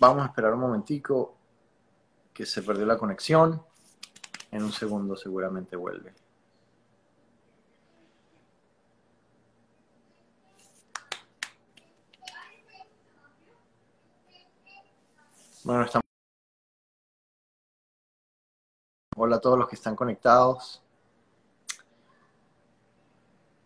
Vamos 0.00 0.22
a 0.22 0.26
esperar 0.26 0.54
un 0.54 0.60
momentico 0.60 1.36
que 2.32 2.46
se 2.46 2.62
perdió 2.62 2.86
la 2.86 2.98
conexión. 2.98 3.62
En 4.50 4.64
un 4.64 4.72
segundo 4.72 5.14
seguramente 5.14 5.76
vuelve. 5.76 6.14
Bueno, 15.62 15.84
estamos. 15.84 16.02
Hola 19.14 19.36
a 19.36 19.40
todos 19.40 19.58
los 19.58 19.68
que 19.68 19.76
están 19.76 19.94
conectados. 19.94 20.82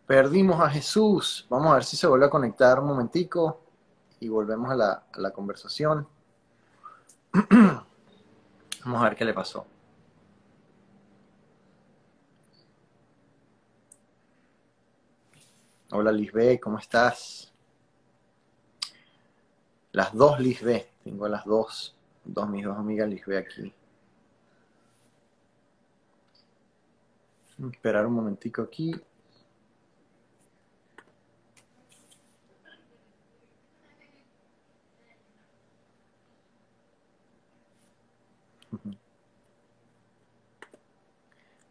Perdimos 0.06 0.60
a 0.60 0.68
Jesús. 0.68 1.46
Vamos 1.48 1.70
a 1.70 1.74
ver 1.76 1.84
si 1.84 1.96
se 1.96 2.06
vuelve 2.06 2.26
a 2.26 2.30
conectar 2.30 2.78
un 2.78 2.86
momentico 2.86 3.62
y 4.20 4.28
volvemos 4.28 4.70
a 4.70 5.02
la, 5.16 5.30
conversación. 5.32 6.06
Vamos 8.84 9.00
a 9.00 9.04
ver 9.04 9.16
qué 9.16 9.24
le 9.24 9.32
pasó. 9.32 9.66
Hola 15.90 16.12
Lisbeth, 16.12 16.60
¿cómo 16.60 16.78
estás? 16.78 17.50
Las 19.92 20.12
dos 20.12 20.38
Lisbeth. 20.38 20.88
Tengo 21.02 21.24
a 21.24 21.28
las 21.30 21.46
dos, 21.46 21.96
dos 22.24 22.48
mis 22.50 22.64
dos 22.64 22.76
amigas 22.76 23.08
Lisbeth 23.08 23.46
aquí. 23.46 23.72
Esperar 27.70 28.06
un 28.06 28.12
momentico 28.12 28.62
aquí. 28.62 28.94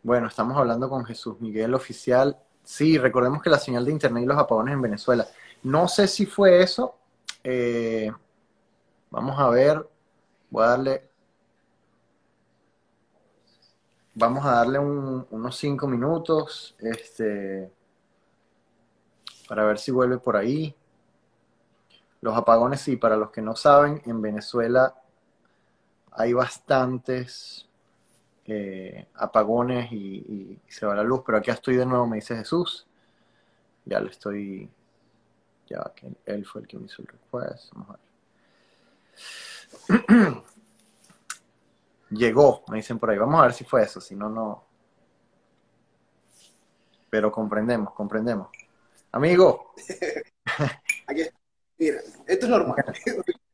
Bueno, 0.03 0.27
estamos 0.27 0.57
hablando 0.57 0.89
con 0.89 1.05
Jesús 1.05 1.39
Miguel 1.39 1.74
Oficial. 1.74 2.38
Sí, 2.63 2.98
recordemos 2.98 3.41
que 3.41 3.50
la 3.50 3.57
señal 3.57 3.86
de 3.86 3.91
internet 3.91 4.24
y 4.24 4.27
los 4.27 4.38
apagones 4.38 4.74
en 4.74 4.81
Venezuela. 4.81 5.25
No 5.63 5.88
sé 5.88 6.07
si 6.07 6.25
fue 6.25 6.62
eso. 6.62 6.95
Eh, 7.43 8.12
Vamos 9.13 9.39
a 9.39 9.48
ver, 9.48 9.88
voy 10.50 10.63
a 10.63 10.67
darle, 10.69 11.07
vamos 14.15 14.43
a 14.43 14.53
darle 14.53 14.79
un, 14.79 15.27
unos 15.29 15.55
cinco 15.55 15.88
minutos, 15.88 16.75
este, 16.79 17.72
para 19.48 19.65
ver 19.65 19.77
si 19.77 19.91
vuelve 19.91 20.17
por 20.17 20.36
ahí. 20.36 20.75
Los 22.22 22.36
apagones, 22.36 22.81
sí, 22.81 22.95
para 22.95 23.15
los 23.15 23.29
que 23.29 23.43
no 23.43 23.55
saben, 23.55 24.01
en 24.07 24.19
Venezuela 24.19 24.95
hay 26.13 26.33
bastantes 26.33 27.69
eh, 28.45 29.07
apagones 29.15 29.91
y, 29.91 29.95
y, 29.95 30.62
se 30.67 30.85
va 30.85 30.95
la 30.95 31.03
luz, 31.03 31.21
pero 31.25 31.38
aquí 31.38 31.50
estoy 31.51 31.77
de 31.77 31.85
nuevo, 31.85 32.05
me 32.07 32.17
dice 32.17 32.35
Jesús. 32.35 32.88
Ya 33.85 34.00
lo 34.00 34.09
estoy, 34.09 34.69
ya 35.67 35.91
que 35.95 36.12
él 36.25 36.45
fue 36.45 36.62
el 36.62 36.67
que 36.67 36.77
me 36.77 36.85
hizo 36.85 37.01
el 37.01 37.07
request, 37.07 37.73
vamos 37.73 37.89
a 37.89 37.93
ver. 37.93 38.03
Llegó, 42.09 42.63
me 42.69 42.77
dicen 42.77 43.00
por 43.00 43.09
ahí. 43.09 43.17
Vamos 43.17 43.39
a 43.39 43.43
ver 43.43 43.53
si 43.53 43.63
fue 43.63 43.83
eso, 43.83 44.00
si 44.00 44.15
no, 44.15 44.29
no. 44.29 44.65
Pero 47.09 47.31
comprendemos, 47.31 47.93
comprendemos. 47.93 48.50
Amigo. 49.12 49.73
Aquí, 51.07 51.23
mira, 51.77 52.00
esto 52.27 52.45
es 52.45 52.50
normal. 52.50 52.75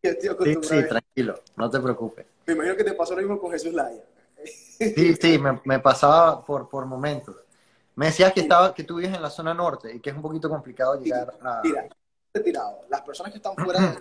sí, 0.01 0.57
sí, 0.61 0.87
tranquilo, 0.87 1.41
no 1.55 1.69
te 1.69 1.79
preocupes. 1.79 2.25
Me 2.45 2.53
imagino 2.53 2.75
que 2.75 2.83
te 2.83 2.93
pasó 2.93 3.15
lo 3.15 3.21
mismo 3.21 3.39
con 3.39 3.51
Jesús 3.51 3.73
Laya. 3.73 4.03
Sí, 4.49 5.15
sí, 5.15 5.37
me, 5.37 5.59
me, 5.65 5.79
pasaba 5.79 6.43
por, 6.43 6.69
por 6.69 6.85
momentos. 6.85 7.35
Me 7.95 8.07
decías 8.07 8.31
que, 8.33 8.41
estaba, 8.41 8.73
que 8.73 8.83
tú 8.83 8.95
vives 8.95 9.15
en 9.15 9.21
la 9.21 9.29
zona 9.29 9.53
norte 9.53 9.93
y 9.93 9.99
que 9.99 10.09
es 10.09 10.15
un 10.15 10.21
poquito 10.21 10.49
complicado 10.49 11.01
llegar 11.01 11.33
a... 11.41 11.61
Mira, 11.63 11.87
retirado. 12.33 12.81
Las 12.89 13.01
personas 13.01 13.31
que 13.31 13.37
están 13.37 13.55
fuera 13.55 13.79
de 13.79 13.99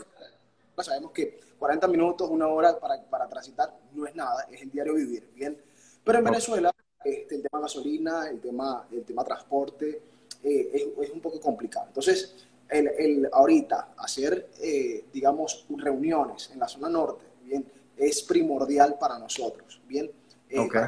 sabemos 0.84 1.10
que 1.12 1.40
40 1.58 1.88
minutos, 1.88 2.28
una 2.30 2.46
hora 2.46 2.78
para, 2.78 3.02
para 3.02 3.28
transitar 3.28 3.74
no 3.92 4.06
es 4.06 4.14
nada, 4.14 4.46
es 4.50 4.62
el 4.62 4.70
diario 4.70 4.94
vivir, 4.94 5.28
¿bien? 5.34 5.60
Pero 6.04 6.18
en 6.18 6.24
Venezuela, 6.24 6.72
este, 7.04 7.36
el 7.36 7.42
tema 7.42 7.60
gasolina, 7.60 8.28
el 8.28 8.40
tema, 8.40 8.86
el 8.92 9.04
tema 9.04 9.24
transporte, 9.24 10.02
eh, 10.42 10.70
es, 10.72 10.82
es, 11.00 11.10
un 11.10 11.20
poco 11.20 11.40
complicado. 11.40 11.86
Entonces, 11.88 12.46
el, 12.68 12.88
el 12.96 13.28
ahorita 13.32 13.94
hacer, 13.96 14.50
eh, 14.60 15.06
digamos, 15.12 15.66
reuniones 15.76 16.50
en 16.52 16.60
la 16.60 16.68
zona 16.68 16.88
norte, 16.88 17.24
¿bien? 17.42 17.66
Es 17.96 18.22
primordial 18.22 18.96
para 18.98 19.18
nosotros, 19.18 19.80
¿bien? 19.86 20.10
Eh, 20.50 20.58
okay. 20.58 20.82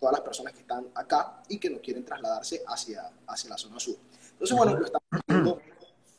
todas 0.00 0.12
las 0.12 0.20
personas 0.20 0.52
que 0.52 0.60
están 0.60 0.88
acá 0.94 1.42
y 1.48 1.58
que 1.58 1.70
no 1.70 1.80
quieren 1.80 2.04
trasladarse 2.04 2.62
hacia, 2.66 3.10
hacia 3.26 3.50
la 3.50 3.56
zona 3.56 3.78
sur. 3.78 3.96
Entonces, 4.32 4.56
bueno, 4.56 4.76
lo 4.76 4.84
estamos 4.84 5.08
haciendo 5.10 5.60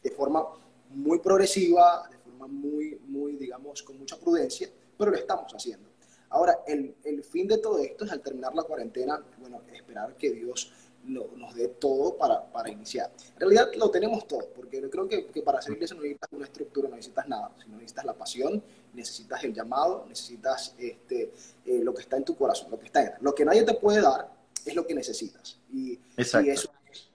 de 0.01 0.11
forma 0.11 0.45
muy 0.89 1.19
progresiva, 1.19 2.07
de 2.09 2.17
forma 2.17 2.47
muy, 2.47 2.99
muy, 3.07 3.35
digamos, 3.35 3.83
con 3.83 3.97
mucha 3.97 4.17
prudencia, 4.17 4.69
pero 4.97 5.11
lo 5.11 5.17
estamos 5.17 5.51
haciendo. 5.53 5.89
Ahora, 6.29 6.59
el, 6.65 6.95
el 7.03 7.23
fin 7.23 7.47
de 7.47 7.57
todo 7.57 7.79
esto 7.79 8.05
es 8.05 8.11
al 8.11 8.21
terminar 8.21 8.55
la 8.55 8.63
cuarentena, 8.63 9.21
bueno, 9.39 9.61
esperar 9.71 10.15
que 10.15 10.31
Dios 10.31 10.71
nos 11.05 11.53
dé 11.53 11.67
todo 11.67 12.15
para, 12.17 12.43
para, 12.51 12.69
iniciar. 12.69 13.11
En 13.33 13.39
realidad 13.39 13.69
lo 13.75 13.91
tenemos 13.91 14.27
todo, 14.27 14.47
porque 14.55 14.81
yo 14.81 14.89
creo 14.89 15.07
que, 15.07 15.27
que, 15.27 15.41
para 15.41 15.59
hacer 15.59 15.73
iglesia 15.73 15.95
no 15.95 16.01
necesitas 16.01 16.29
una 16.31 16.45
estructura, 16.45 16.89
no 16.89 16.95
necesitas 16.95 17.27
nada, 17.27 17.51
sino 17.61 17.75
necesitas 17.75 18.05
la 18.05 18.13
pasión, 18.13 18.63
necesitas 18.93 19.43
el 19.43 19.53
llamado, 19.53 20.05
necesitas 20.07 20.75
este, 20.77 21.31
eh, 21.65 21.81
lo 21.83 21.93
que 21.93 22.01
está 22.01 22.17
en 22.17 22.23
tu 22.23 22.35
corazón, 22.35 22.71
lo 22.71 22.79
que 22.79 22.85
está 22.85 23.01
en 23.01 23.11
Lo 23.21 23.33
que 23.33 23.45
nadie 23.45 23.63
te 23.63 23.73
puede 23.73 24.01
dar 24.01 24.29
es 24.65 24.75
lo 24.75 24.85
que 24.85 24.93
necesitas. 24.93 25.59
Y, 25.71 25.93
y 25.93 25.99
eso 26.17 26.39
es 26.39 27.09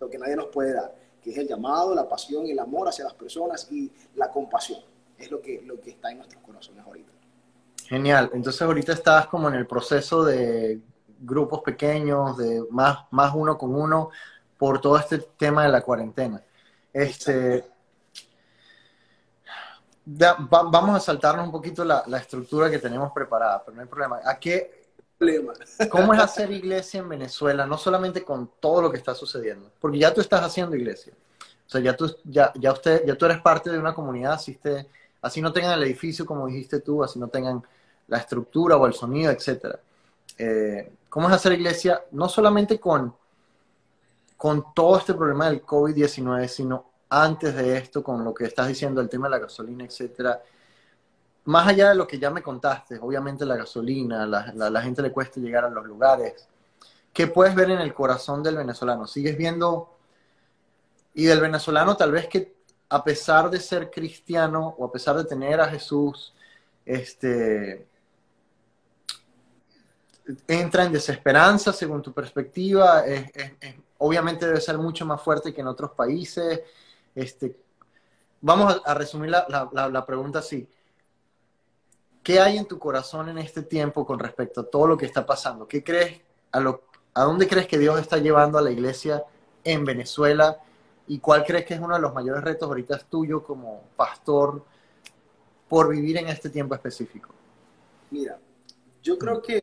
lo 0.00 0.08
que 0.08 0.18
nadie 0.18 0.36
nos 0.36 0.46
puede 0.46 0.72
dar, 0.72 0.94
que 1.22 1.30
es 1.30 1.38
el 1.38 1.48
llamado, 1.48 1.94
la 1.94 2.08
pasión, 2.08 2.46
el 2.46 2.58
amor 2.58 2.88
hacia 2.88 3.04
las 3.04 3.14
personas 3.14 3.68
y 3.70 3.90
la 4.14 4.30
compasión. 4.30 4.80
Es 5.18 5.30
lo 5.30 5.40
que, 5.40 5.62
lo 5.62 5.80
que 5.80 5.90
está 5.90 6.10
en 6.10 6.18
nuestros 6.18 6.42
corazones 6.42 6.84
ahorita. 6.84 7.12
Genial. 7.86 8.30
Entonces 8.32 8.60
ahorita 8.62 8.92
estás 8.92 9.26
como 9.26 9.48
en 9.48 9.54
el 9.54 9.66
proceso 9.66 10.24
de 10.24 10.80
grupos 11.20 11.62
pequeños, 11.62 12.36
de 12.36 12.64
más, 12.70 12.98
más 13.10 13.32
uno 13.34 13.56
con 13.56 13.74
uno, 13.74 14.10
por 14.58 14.80
todo 14.80 14.98
este 14.98 15.18
tema 15.18 15.64
de 15.64 15.68
la 15.68 15.82
cuarentena. 15.82 16.42
Este, 16.92 17.64
vamos 20.04 20.96
a 20.96 21.00
saltarnos 21.00 21.46
un 21.46 21.52
poquito 21.52 21.84
la, 21.84 22.02
la, 22.06 22.18
estructura 22.18 22.70
que 22.70 22.78
tenemos 22.78 23.12
preparada, 23.12 23.62
pero 23.64 23.76
no 23.76 23.82
hay 23.82 23.88
problema. 23.88 24.20
¿A 24.24 24.38
qué, 24.38 24.84
¿Cómo 25.90 26.12
es 26.12 26.20
hacer 26.20 26.50
iglesia 26.50 27.00
en 27.00 27.08
Venezuela? 27.08 27.66
No 27.66 27.78
solamente 27.78 28.24
con 28.24 28.50
todo 28.60 28.82
lo 28.82 28.90
que 28.90 28.98
está 28.98 29.14
sucediendo, 29.14 29.70
porque 29.80 29.98
ya 29.98 30.12
tú 30.12 30.20
estás 30.20 30.42
haciendo 30.42 30.76
iglesia. 30.76 31.12
O 31.66 31.70
sea, 31.70 31.80
ya 31.80 31.96
tú, 31.96 32.14
ya, 32.24 32.52
ya 32.56 32.72
usted, 32.72 33.04
ya 33.06 33.16
tú 33.16 33.24
eres 33.24 33.40
parte 33.40 33.70
de 33.70 33.78
una 33.78 33.94
comunidad, 33.94 34.34
así, 34.34 34.58
así 35.22 35.40
no 35.40 35.52
tengan 35.52 35.72
el 35.78 35.84
edificio 35.84 36.26
como 36.26 36.46
dijiste 36.46 36.80
tú, 36.80 37.02
así 37.02 37.18
no 37.18 37.28
tengan 37.28 37.62
la 38.08 38.18
estructura 38.18 38.76
o 38.76 38.86
el 38.86 38.92
sonido, 38.92 39.30
etcétera. 39.30 39.78
Eh, 40.36 40.92
cómo 41.08 41.28
es 41.28 41.34
hacer 41.34 41.52
iglesia, 41.52 42.02
no 42.10 42.28
solamente 42.28 42.78
con, 42.78 43.14
con 44.36 44.74
todo 44.74 44.98
este 44.98 45.14
problema 45.14 45.48
del 45.48 45.64
COVID-19, 45.64 46.48
sino 46.48 46.90
antes 47.22 47.54
de 47.54 47.76
esto, 47.76 48.02
con 48.02 48.24
lo 48.24 48.34
que 48.34 48.44
estás 48.44 48.66
diciendo, 48.66 49.00
el 49.00 49.08
tema 49.08 49.28
de 49.28 49.32
la 49.32 49.38
gasolina, 49.38 49.84
etcétera. 49.84 50.42
Más 51.44 51.68
allá 51.68 51.90
de 51.90 51.94
lo 51.94 52.06
que 52.06 52.18
ya 52.18 52.30
me 52.30 52.42
contaste, 52.42 52.98
obviamente 53.00 53.44
la 53.46 53.56
gasolina, 53.56 54.26
la, 54.26 54.52
la, 54.52 54.82
gente 54.82 55.02
le 55.02 55.12
cuesta 55.12 55.38
llegar 55.40 55.64
a 55.64 55.70
los 55.70 55.84
lugares. 55.84 56.48
¿Qué 57.12 57.28
puedes 57.28 57.54
ver 57.54 57.70
en 57.70 57.78
el 57.78 57.94
corazón 57.94 58.42
del 58.42 58.56
venezolano? 58.56 59.06
¿Sigues 59.06 59.36
viendo? 59.36 59.96
Y 61.14 61.24
del 61.24 61.40
venezolano 61.40 61.96
tal 61.96 62.10
vez 62.10 62.26
que 62.26 62.56
a 62.88 63.04
pesar 63.04 63.48
de 63.48 63.60
ser 63.60 63.90
cristiano 63.90 64.74
o 64.78 64.84
a 64.84 64.90
pesar 64.90 65.16
de 65.16 65.24
tener 65.24 65.60
a 65.60 65.68
Jesús, 65.68 66.34
este, 66.84 67.86
entra 70.48 70.84
en 70.84 70.92
desesperanza 70.92 71.72
según 71.72 72.02
tu 72.02 72.12
perspectiva, 72.12 73.04
obviamente 73.98 74.46
debe 74.46 74.60
ser 74.60 74.78
mucho 74.78 75.06
más 75.06 75.22
fuerte 75.22 75.54
que 75.54 75.60
en 75.60 75.68
otros 75.68 75.92
países. 75.92 76.60
Este, 77.14 77.56
vamos 78.40 78.82
a, 78.84 78.94
resumir 78.94 79.30
la, 79.30 80.04
pregunta 80.06 80.40
así. 80.40 80.68
¿Qué 82.22 82.40
hay 82.40 82.56
en 82.56 82.66
tu 82.66 82.78
corazón 82.78 83.28
en 83.28 83.38
este 83.38 83.62
tiempo 83.62 84.06
con 84.06 84.18
respecto 84.18 84.62
a 84.62 84.70
todo 84.70 84.86
lo 84.86 84.96
que 84.96 85.06
está 85.06 85.24
pasando? 85.24 85.68
¿Qué 85.68 85.84
crees, 85.84 86.20
a, 86.52 86.60
lo, 86.60 86.84
a 87.12 87.24
dónde 87.24 87.46
crees 87.46 87.66
que 87.66 87.78
Dios 87.78 88.00
está 88.00 88.18
llevando 88.18 88.58
a 88.58 88.62
la 88.62 88.70
iglesia 88.70 89.24
en 89.62 89.84
Venezuela? 89.84 90.58
¿Y 91.06 91.18
cuál 91.18 91.44
crees 91.44 91.66
que 91.66 91.74
es 91.74 91.80
uno 91.80 91.94
de 91.94 92.00
los 92.00 92.14
mayores 92.14 92.42
retos 92.42 92.66
ahorita 92.66 92.98
tuyo 92.98 93.42
como 93.42 93.82
pastor 93.94 94.64
por 95.68 95.90
vivir 95.90 96.16
en 96.16 96.28
este 96.28 96.48
tiempo 96.48 96.74
específico? 96.74 97.30
Mira, 98.10 98.38
yo 99.02 99.18
creo 99.18 99.42
que 99.42 99.62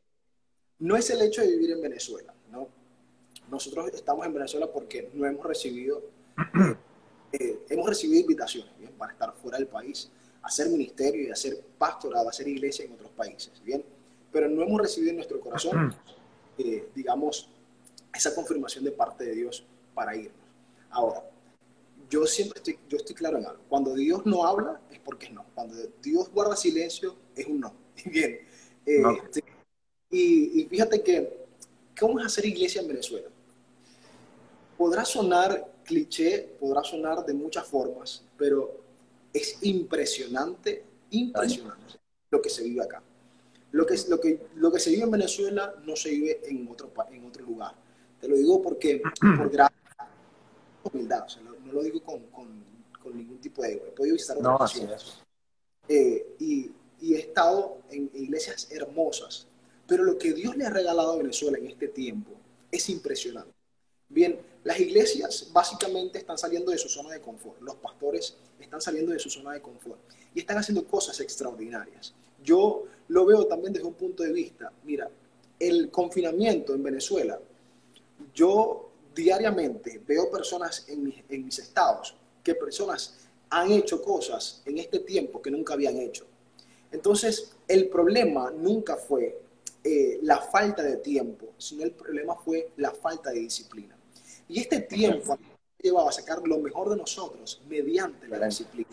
no 0.80 0.96
es 0.96 1.10
el 1.10 1.22
hecho 1.22 1.42
de 1.42 1.48
vivir 1.48 1.72
en 1.72 1.82
Venezuela, 1.82 2.34
¿no? 2.52 2.68
Nosotros 3.50 3.90
estamos 3.94 4.26
en 4.26 4.34
Venezuela 4.34 4.68
porque 4.68 5.10
no 5.14 5.26
hemos 5.26 5.46
recibido, 5.46 6.02
eh, 7.34 7.60
hemos 7.70 7.88
recibido 7.88 8.20
invitaciones 8.22 8.78
¿bien? 8.78 8.92
para 8.98 9.14
estar 9.14 9.34
fuera 9.34 9.58
del 9.58 9.68
país, 9.68 10.10
hacer 10.42 10.70
ministerio 10.70 11.28
y 11.28 11.32
hacer 11.32 11.62
pastorado, 11.78 12.30
hacer 12.30 12.48
iglesia 12.48 12.86
en 12.86 12.94
otros 12.94 13.12
países, 13.12 13.62
¿bien? 13.64 13.84
Pero 14.32 14.50
no 14.50 14.64
hemos 14.64 14.82
recibido 14.82 15.12
en 15.12 15.18
nuestro 15.18 15.40
corazón, 15.40 15.94
eh, 16.58 16.90
digamos, 16.96 17.50
esa 18.14 18.34
confirmación 18.34 18.84
de 18.84 18.92
parte 18.92 19.24
de 19.26 19.36
Dios 19.36 19.66
para 19.94 20.16
irnos. 20.16 20.36
Ahora, 20.90 21.24
yo 22.10 22.26
siempre 22.26 22.58
estoy, 22.60 22.78
yo 22.90 22.98
estoy 22.98 23.16
claro 23.16 23.38
en 23.38 23.46
algo. 23.46 23.64
Cuando 23.70 23.94
Dios 23.94 24.26
no 24.26 24.46
habla, 24.46 24.82
es 24.92 25.00
porque 25.00 25.28
es 25.28 25.32
no. 25.32 25.46
Cuando 25.56 25.76
Dios 26.02 26.30
guarda 26.30 26.56
silencio, 26.56 27.16
es 27.36 27.46
un 27.46 27.62
no. 27.62 27.74
Bien. 28.06 28.40
Eh, 28.86 29.04
y, 30.10 30.66
fíjate 30.70 31.02
que, 31.02 31.46
¿cómo 31.98 32.20
es 32.20 32.26
hacer 32.26 32.46
iglesia 32.46 32.82
en 32.82 32.90
Venezuela? 32.90 33.30
Podrá 34.78 35.06
sonar 35.06 35.71
cliché, 35.92 36.56
podrá 36.58 36.84
sonar 36.84 37.26
de 37.26 37.34
muchas 37.34 37.68
formas, 37.68 38.24
pero 38.38 38.80
es 39.34 39.58
impresionante, 39.64 40.84
impresionante 41.10 42.00
lo 42.30 42.42
que 42.42 42.50
se 42.50 42.64
vive 42.64 42.82
acá. 42.82 43.04
Lo 43.72 43.86
que, 43.86 43.96
lo 44.08 44.20
que, 44.20 44.48
lo 44.56 44.72
que 44.72 44.80
se 44.80 44.90
vive 44.92 45.04
en 45.04 45.12
Venezuela 45.12 45.76
no 45.86 45.96
se 45.98 46.10
vive 46.12 46.42
en 46.46 46.68
otro, 46.70 46.92
en 47.12 47.26
otro 47.26 47.46
lugar. 47.46 47.76
Te 48.22 48.28
lo 48.30 48.38
digo 48.38 48.62
porque, 48.62 49.02
por 49.38 49.50
gran 49.50 49.70
humildad, 50.84 51.26
no, 51.44 51.74
lo 51.74 51.84
digo 51.84 52.02
con, 52.02 52.20
con, 52.28 52.72
ningún 53.14 53.40
tipo 53.42 53.62
de 53.62 53.74
ego. 53.74 53.86
He 53.88 53.92
podido 53.92 54.14
visitar 54.14 54.38
otras 54.38 54.82
no, 54.82 54.96
eh, 55.90 56.36
y, 56.40 56.72
y 57.02 57.16
he 57.16 57.20
estado 57.20 57.80
en 57.90 58.10
iglesias 58.14 58.70
hermosas, 58.72 59.48
pero 59.86 60.06
lo 60.06 60.18
que 60.18 60.32
Dios 60.34 60.56
le 60.56 60.66
ha 60.66 60.70
regalado 60.70 61.12
a 61.14 61.18
Venezuela 61.18 61.58
en 61.58 61.68
este 61.68 61.90
tiempo 61.90 62.32
es 62.72 62.90
impresionante. 62.90 63.52
Bien, 64.08 64.40
las 64.64 64.80
iglesias 64.80 65.50
básicamente 65.52 66.20
están 66.20 66.38
saliendo 66.38 66.72
de 66.72 66.78
su 66.78 66.88
zona 66.88 67.10
de 67.12 67.22
confort. 67.22 67.60
Los 67.62 67.76
pastores 67.76 68.36
están 68.60 68.82
saliendo 68.82 69.12
de 69.12 69.20
su 69.20 69.30
zona 69.30 69.54
de 69.54 69.62
confort 69.62 70.00
y 70.36 70.40
están 70.40 70.58
haciendo 70.58 70.86
cosas 70.86 71.20
extraordinarias. 71.20 72.14
Yo 72.44 72.86
lo 73.08 73.26
veo 73.26 73.46
también 73.48 73.74
desde 73.74 73.88
un 73.88 73.94
punto 73.94 74.24
de 74.24 74.32
vista, 74.32 74.72
mira, 74.84 75.10
el 75.60 75.92
confinamiento 75.92 76.74
en 76.74 76.82
Venezuela, 76.82 77.40
yo 78.34 78.92
diariamente 79.14 80.02
veo 80.08 80.30
personas 80.32 80.86
en 80.88 81.04
mis, 81.46 81.60
estados, 81.60 82.16
que 82.44 82.56
personas 82.56 83.18
han 83.50 83.72
hecho 83.72 84.02
cosas 84.02 84.62
en 84.66 84.78
este 84.78 85.00
tiempo 85.00 85.42
que 85.42 85.52
nunca 85.52 85.74
habían 85.74 85.98
hecho. 85.98 86.26
Entonces, 86.92 87.52
el 87.68 87.90
problema 87.90 88.52
nunca 88.52 88.96
fue 88.96 89.40
eh, 89.84 90.20
la 90.24 90.38
falta 90.38 90.82
de 90.82 90.98
tiempo, 90.98 91.54
sino 91.58 91.84
el 91.84 91.92
problema 91.92 92.36
fue 92.36 92.72
la 92.78 92.92
falta 92.92 93.32
de 93.32 93.40
disciplina. 93.40 93.96
Y 94.52 94.60
este 94.60 94.82
tiempo 94.82 95.40
llevaba 95.82 96.10
a 96.10 96.12
sacar 96.12 96.46
lo 96.46 96.60
mejor 96.60 96.90
de 96.90 96.98
nosotros 96.98 97.62
mediante 97.70 98.28
la 98.28 98.46
disciplina. 98.46 98.90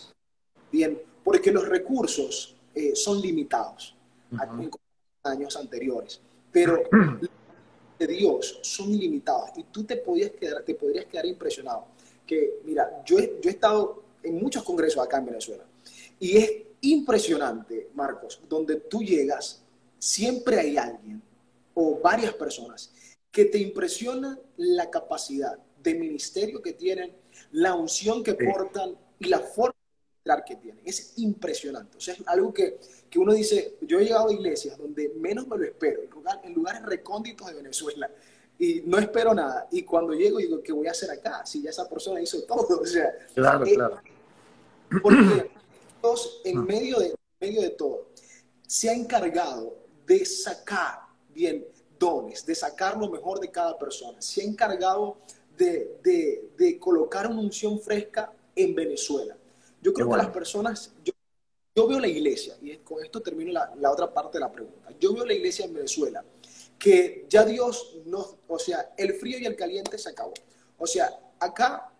Bien, 0.70 1.02
porque 1.24 1.50
los 1.50 1.68
recursos 1.68 2.54
eh, 2.72 2.94
son 2.94 3.20
limitados 3.20 3.96
en 4.30 4.70
años 5.24 5.56
anteriores, 5.56 6.20
pero 6.52 6.84
de 7.98 8.06
Dios 8.06 8.60
son 8.62 8.94
ilimitados. 8.94 9.50
Y 9.56 9.64
tú 9.64 9.82
te, 9.82 9.96
podías 9.96 10.30
quedar, 10.30 10.62
te 10.62 10.76
podrías 10.76 11.06
quedar 11.06 11.26
impresionado. 11.26 11.86
Que, 12.24 12.60
mira, 12.64 13.02
yo 13.04 13.18
yo 13.18 13.50
he 13.50 13.50
estado 13.50 14.04
en 14.22 14.36
muchos 14.36 14.62
congresos 14.62 15.04
acá 15.04 15.18
en 15.18 15.26
Venezuela. 15.26 15.64
Y 16.20 16.36
es 16.36 16.52
impresionante, 16.82 17.90
Marcos, 17.94 18.40
donde 18.48 18.76
tú 18.76 19.02
llegas 19.02 19.64
siempre 19.98 20.60
hay 20.60 20.76
alguien 20.76 21.20
o 21.74 21.98
varias 21.98 22.32
personas 22.34 22.92
que 23.30 23.44
te 23.44 23.58
impresionan 23.58 24.40
la 24.56 24.90
capacidad 24.90 25.58
de 25.82 25.94
ministerio 25.94 26.60
que 26.62 26.72
tienen, 26.72 27.16
la 27.52 27.74
unción 27.74 28.22
que 28.22 28.34
portan 28.34 28.96
y 29.18 29.28
la 29.28 29.40
forma 29.40 29.74
de 30.24 30.42
que 30.46 30.56
tienen. 30.56 30.82
Es 30.84 31.14
impresionante. 31.16 31.96
O 31.96 32.00
sea, 32.00 32.14
es 32.14 32.26
algo 32.26 32.52
que, 32.52 32.78
que, 33.08 33.18
uno 33.18 33.32
dice, 33.32 33.76
yo 33.80 33.98
he 33.98 34.04
llegado 34.04 34.28
a 34.28 34.32
iglesias 34.32 34.76
donde 34.76 35.10
menos 35.16 35.46
me 35.48 35.56
lo 35.56 35.64
espero, 35.64 36.02
en, 36.42 36.54
lugares 36.54 36.82
recónditos 36.82 37.46
de 37.46 37.54
Venezuela, 37.54 38.10
y 38.58 38.82
no 38.84 38.98
espero 38.98 39.32
nada. 39.34 39.68
Y 39.70 39.82
cuando 39.82 40.12
llego 40.12 40.38
digo, 40.38 40.62
¿qué 40.62 40.72
voy 40.72 40.88
a 40.88 40.90
hacer 40.90 41.10
acá? 41.10 41.46
Si 41.46 41.62
ya 41.62 41.70
esa 41.70 41.88
persona 41.88 42.20
hizo 42.20 42.42
todo. 42.42 42.80
O 42.80 42.86
sea, 42.86 43.10
claro, 43.34 43.64
eh, 43.64 43.74
claro. 43.74 44.00
Porque 45.02 45.50
Dios, 46.02 46.40
en 46.44 46.64
medio 46.64 46.98
de, 46.98 47.06
en 47.06 47.16
medio 47.40 47.62
de 47.62 47.70
todo, 47.70 48.08
se 48.66 48.90
ha 48.90 48.92
encargado 48.92 49.76
de 50.06 50.24
sacar, 50.24 51.00
bien, 51.32 51.64
dones, 51.98 52.44
de 52.46 52.54
sacar 52.54 52.96
lo 52.96 53.08
mejor 53.08 53.40
de 53.40 53.50
cada 53.50 53.78
persona. 53.78 54.20
Se 54.20 54.42
ha 54.42 54.44
encargado 54.44 55.18
de, 55.56 55.98
de, 56.02 56.50
de 56.56 56.78
colocar 56.78 57.26
una 57.26 57.40
unción 57.40 57.80
fresca 57.80 58.32
en 58.54 58.74
Venezuela. 58.74 59.36
Yo 59.80 59.92
creo 59.92 60.10
que 60.10 60.16
las 60.16 60.30
personas, 60.30 60.92
yo, 61.04 61.12
yo, 61.74 61.86
veo 61.86 62.00
la 62.00 62.08
iglesia, 62.08 62.56
y 62.60 62.76
con 62.78 63.04
esto 63.04 63.20
termino 63.20 63.52
la, 63.52 63.72
la, 63.76 63.90
otra 63.90 64.12
parte 64.12 64.38
de 64.38 64.40
la 64.40 64.50
pregunta. 64.50 64.90
Yo 64.98 65.14
veo 65.14 65.24
la 65.24 65.34
iglesia 65.34 65.64
en 65.64 65.74
Venezuela, 65.74 66.24
que 66.78 67.26
ya 67.28 67.44
Dios 67.44 67.96
nos, 68.06 68.36
o 68.46 68.58
sea, 68.58 68.92
el 68.96 69.14
frío 69.14 69.38
y 69.38 69.46
el 69.46 69.56
caliente 69.56 69.98
se 69.98 70.10
acabó. 70.10 70.34
O 70.78 70.86
sea, 70.86 71.10
acá 71.38 71.92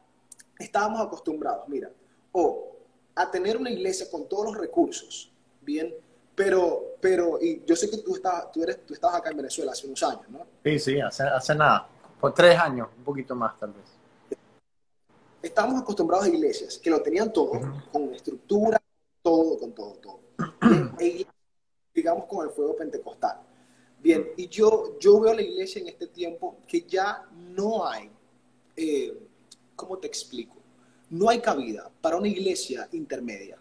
estábamos 0.59 1.01
acostumbrados, 1.01 1.69
mira, 1.69 1.91
o 2.33 2.77
a 3.15 3.31
tener 3.31 3.57
una 3.57 3.71
iglesia 3.71 4.09
con 4.11 4.29
todos 4.29 4.47
los 4.47 4.57
recursos, 4.57 5.33
bien, 5.61 5.95
pero, 6.39 6.95
pero 7.01 7.43
y 7.43 7.65
yo 7.67 7.75
sé 7.75 7.91
que 7.91 7.99
tú, 7.99 8.15
estás, 8.15 8.53
tú, 8.53 8.63
eres, 8.63 8.87
tú 8.87 8.95
estabas 8.95 9.17
acá 9.17 9.31
en 9.31 9.39
Venezuela 9.39 9.73
hace 9.73 9.89
unos 9.89 10.01
años, 10.05 10.29
¿no? 10.29 10.47
Sí, 10.63 10.79
sí, 10.79 11.01
hace, 11.01 11.25
hace 11.25 11.53
nada, 11.57 11.89
por 12.21 12.33
tres 12.33 12.57
años, 12.57 12.89
un 12.97 13.03
poquito 13.03 13.35
más 13.35 13.59
tal 13.59 13.73
vez. 13.73 14.39
Estamos 15.43 15.83
acostumbrados 15.83 16.27
a 16.27 16.29
iglesias 16.29 16.79
que 16.79 16.91
lo 16.91 17.03
tenían 17.03 17.33
todo, 17.33 17.61
con 17.91 18.15
estructura, 18.15 18.81
todo, 19.21 19.59
con 19.59 19.73
todo, 19.73 19.93
todo. 19.95 20.21
E 21.01 21.27
digamos 21.93 22.27
con 22.27 22.47
el 22.47 22.53
fuego 22.53 22.77
pentecostal. 22.77 23.41
Bien, 24.01 24.29
y 24.37 24.47
yo, 24.47 24.97
yo 25.01 25.19
veo 25.19 25.35
la 25.35 25.43
iglesia 25.43 25.81
en 25.81 25.89
este 25.89 26.07
tiempo 26.07 26.59
que 26.69 26.83
ya 26.83 27.29
no 27.33 27.85
hay, 27.85 28.09
eh, 28.77 29.27
¿cómo 29.75 29.99
te 29.99 30.07
explico? 30.07 30.55
No 31.11 31.29
hay 31.29 31.41
cabida 31.41 31.91
para 32.01 32.17
una 32.17 32.29
iglesia 32.29 32.89
intermedia. 32.93 33.59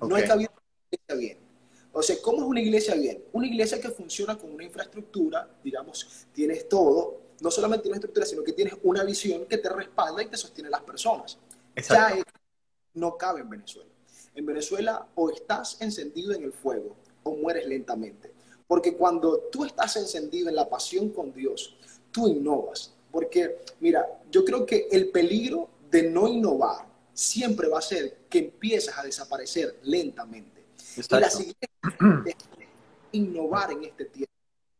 No 0.00 0.14
hay 0.14 0.24
cabida 0.24 0.48
para 0.48 0.64
una 0.64 0.88
iglesia 0.90 1.14
bien. 1.16 1.51
O 1.92 2.02
sea, 2.02 2.16
¿cómo 2.22 2.38
es 2.38 2.44
una 2.44 2.60
iglesia 2.60 2.94
bien? 2.94 3.22
Una 3.32 3.46
iglesia 3.46 3.80
que 3.80 3.90
funciona 3.90 4.36
con 4.38 4.52
una 4.52 4.64
infraestructura, 4.64 5.48
digamos, 5.62 6.26
tienes 6.32 6.68
todo, 6.68 7.20
no 7.40 7.50
solamente 7.50 7.88
una 7.88 7.96
estructura, 7.96 8.24
sino 8.24 8.42
que 8.42 8.52
tienes 8.52 8.74
una 8.82 9.04
visión 9.04 9.46
que 9.46 9.58
te 9.58 9.68
respalda 9.68 10.22
y 10.22 10.26
te 10.26 10.36
sostiene 10.36 10.70
las 10.70 10.82
personas. 10.82 11.38
Ya 11.88 12.16
no 12.94 13.16
cabe 13.16 13.40
en 13.40 13.50
Venezuela. 13.50 13.90
En 14.34 14.46
Venezuela 14.46 15.06
o 15.14 15.30
estás 15.30 15.80
encendido 15.80 16.32
en 16.32 16.44
el 16.44 16.52
fuego 16.52 16.96
o 17.22 17.36
mueres 17.36 17.66
lentamente. 17.66 18.32
Porque 18.66 18.96
cuando 18.96 19.38
tú 19.50 19.64
estás 19.64 19.96
encendido 19.96 20.48
en 20.48 20.54
la 20.54 20.68
pasión 20.68 21.10
con 21.10 21.32
Dios, 21.32 21.76
tú 22.10 22.28
innovas. 22.28 22.94
Porque, 23.10 23.60
mira, 23.80 24.06
yo 24.30 24.44
creo 24.44 24.64
que 24.64 24.88
el 24.90 25.10
peligro 25.10 25.68
de 25.90 26.04
no 26.04 26.26
innovar 26.28 26.86
siempre 27.12 27.68
va 27.68 27.78
a 27.78 27.82
ser 27.82 28.20
que 28.30 28.38
empiezas 28.38 28.96
a 28.96 29.02
desaparecer 29.02 29.78
lentamente. 29.82 30.51
Y 30.96 31.20
la 31.20 31.30
siguiente 31.30 31.68
es 32.26 32.36
innovar 33.12 33.72
en 33.72 33.84
este 33.84 34.06
tiempo, 34.06 34.32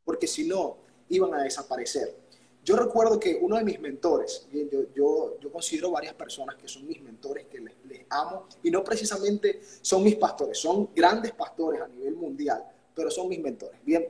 porque 0.05 0.27
si 0.27 0.47
no, 0.47 0.77
iban 1.09 1.35
a 1.35 1.43
desaparecer. 1.43 2.17
Yo 2.65 2.77
recuerdo 2.77 3.19
que 3.19 3.39
uno 3.41 3.57
de 3.57 3.65
mis 3.65 3.81
mentores, 3.81 4.47
yo, 4.53 4.85
yo, 4.95 5.39
yo 5.41 5.51
considero 5.51 5.91
varias 5.91 6.15
personas 6.15 6.55
que 6.57 6.69
son 6.69 6.87
mis 6.87 7.03
mentores, 7.03 7.47
que 7.47 7.61
les, 7.61 7.75
les, 7.87 8.07
amo, 8.09 8.47
y 8.63 8.71
no 8.71 8.85
precisamente 8.85 9.61
son 9.81 10.05
mis 10.05 10.15
pastores, 10.15 10.59
son 10.59 10.91
grandes 10.95 11.33
pastores 11.33 11.83
a 11.83 11.89
nivel 11.89 12.15
mundial, 12.15 12.65
pero 12.95 13.11
son 13.11 13.29
mis 13.29 13.41
mentores. 13.41 13.81
Bien, 13.85 14.07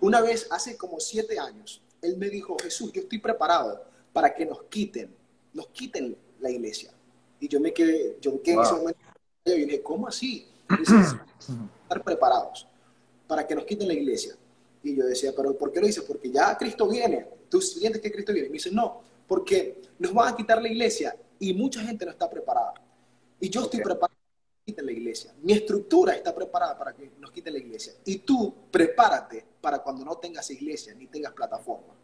una 0.00 0.20
vez, 0.20 0.46
hace 0.50 0.76
como 0.76 1.00
siete 1.00 1.38
años, 1.38 1.82
él 2.00 2.16
me 2.16 2.30
dijo, 2.30 2.56
Jesús, 2.62 2.92
yo 2.92 3.02
estoy 3.02 3.18
preparado 3.18 3.84
para 4.12 4.32
que 4.32 4.46
nos 4.46 4.62
quiten, 4.64 5.14
nos 5.52 5.68
quiten 5.68 6.16
la 6.38 6.50
iglesia. 6.50 6.92
Y 7.40 7.48
yo 7.48 7.58
me 7.58 7.72
quedé, 7.72 8.16
yo 8.20 8.32
me 8.32 8.40
quedé 8.40 8.54
en 8.54 8.60
ese 8.60 8.72
momento, 8.74 9.00
y 9.44 9.64
dije, 9.64 9.82
¿cómo 9.82 10.06
así? 10.06 10.46
estar 11.82 12.04
preparados 12.04 12.66
para 13.26 13.46
que 13.46 13.54
nos 13.54 13.64
quiten 13.64 13.88
la 13.88 13.94
iglesia. 13.94 14.36
Y 14.82 14.96
yo 14.96 15.04
decía, 15.04 15.32
pero 15.36 15.56
¿por 15.56 15.72
qué 15.72 15.80
lo 15.80 15.86
dices? 15.86 16.04
Porque 16.04 16.30
ya 16.30 16.56
Cristo 16.56 16.88
viene. 16.88 17.26
Tú 17.48 17.60
sientes 17.60 18.00
que 18.00 18.10
Cristo 18.10 18.32
viene. 18.32 18.48
Y 18.48 18.50
me 18.50 18.54
dice, 18.54 18.70
no, 18.70 19.02
porque 19.26 19.80
nos 19.98 20.12
van 20.12 20.32
a 20.32 20.36
quitar 20.36 20.60
la 20.60 20.68
iglesia 20.68 21.16
y 21.38 21.52
mucha 21.54 21.80
gente 21.82 22.04
no 22.04 22.12
está 22.12 22.28
preparada. 22.28 22.74
Y 23.38 23.48
yo 23.48 23.62
estoy 23.62 23.80
preparado 23.80 24.16
para 24.16 24.48
que 24.64 24.72
quiten 24.72 24.86
la 24.86 24.92
iglesia. 24.92 25.34
Mi 25.42 25.52
estructura 25.52 26.14
está 26.14 26.34
preparada 26.34 26.76
para 26.78 26.94
que 26.94 27.12
nos 27.18 27.30
quiten 27.30 27.52
la 27.52 27.58
iglesia. 27.58 27.94
Y 28.04 28.18
tú 28.18 28.54
prepárate 28.70 29.44
para 29.60 29.78
cuando 29.80 30.04
no 30.04 30.16
tengas 30.18 30.50
iglesia 30.50 30.94
ni 30.94 31.06
tengas 31.06 31.32
plataforma. 31.32 31.94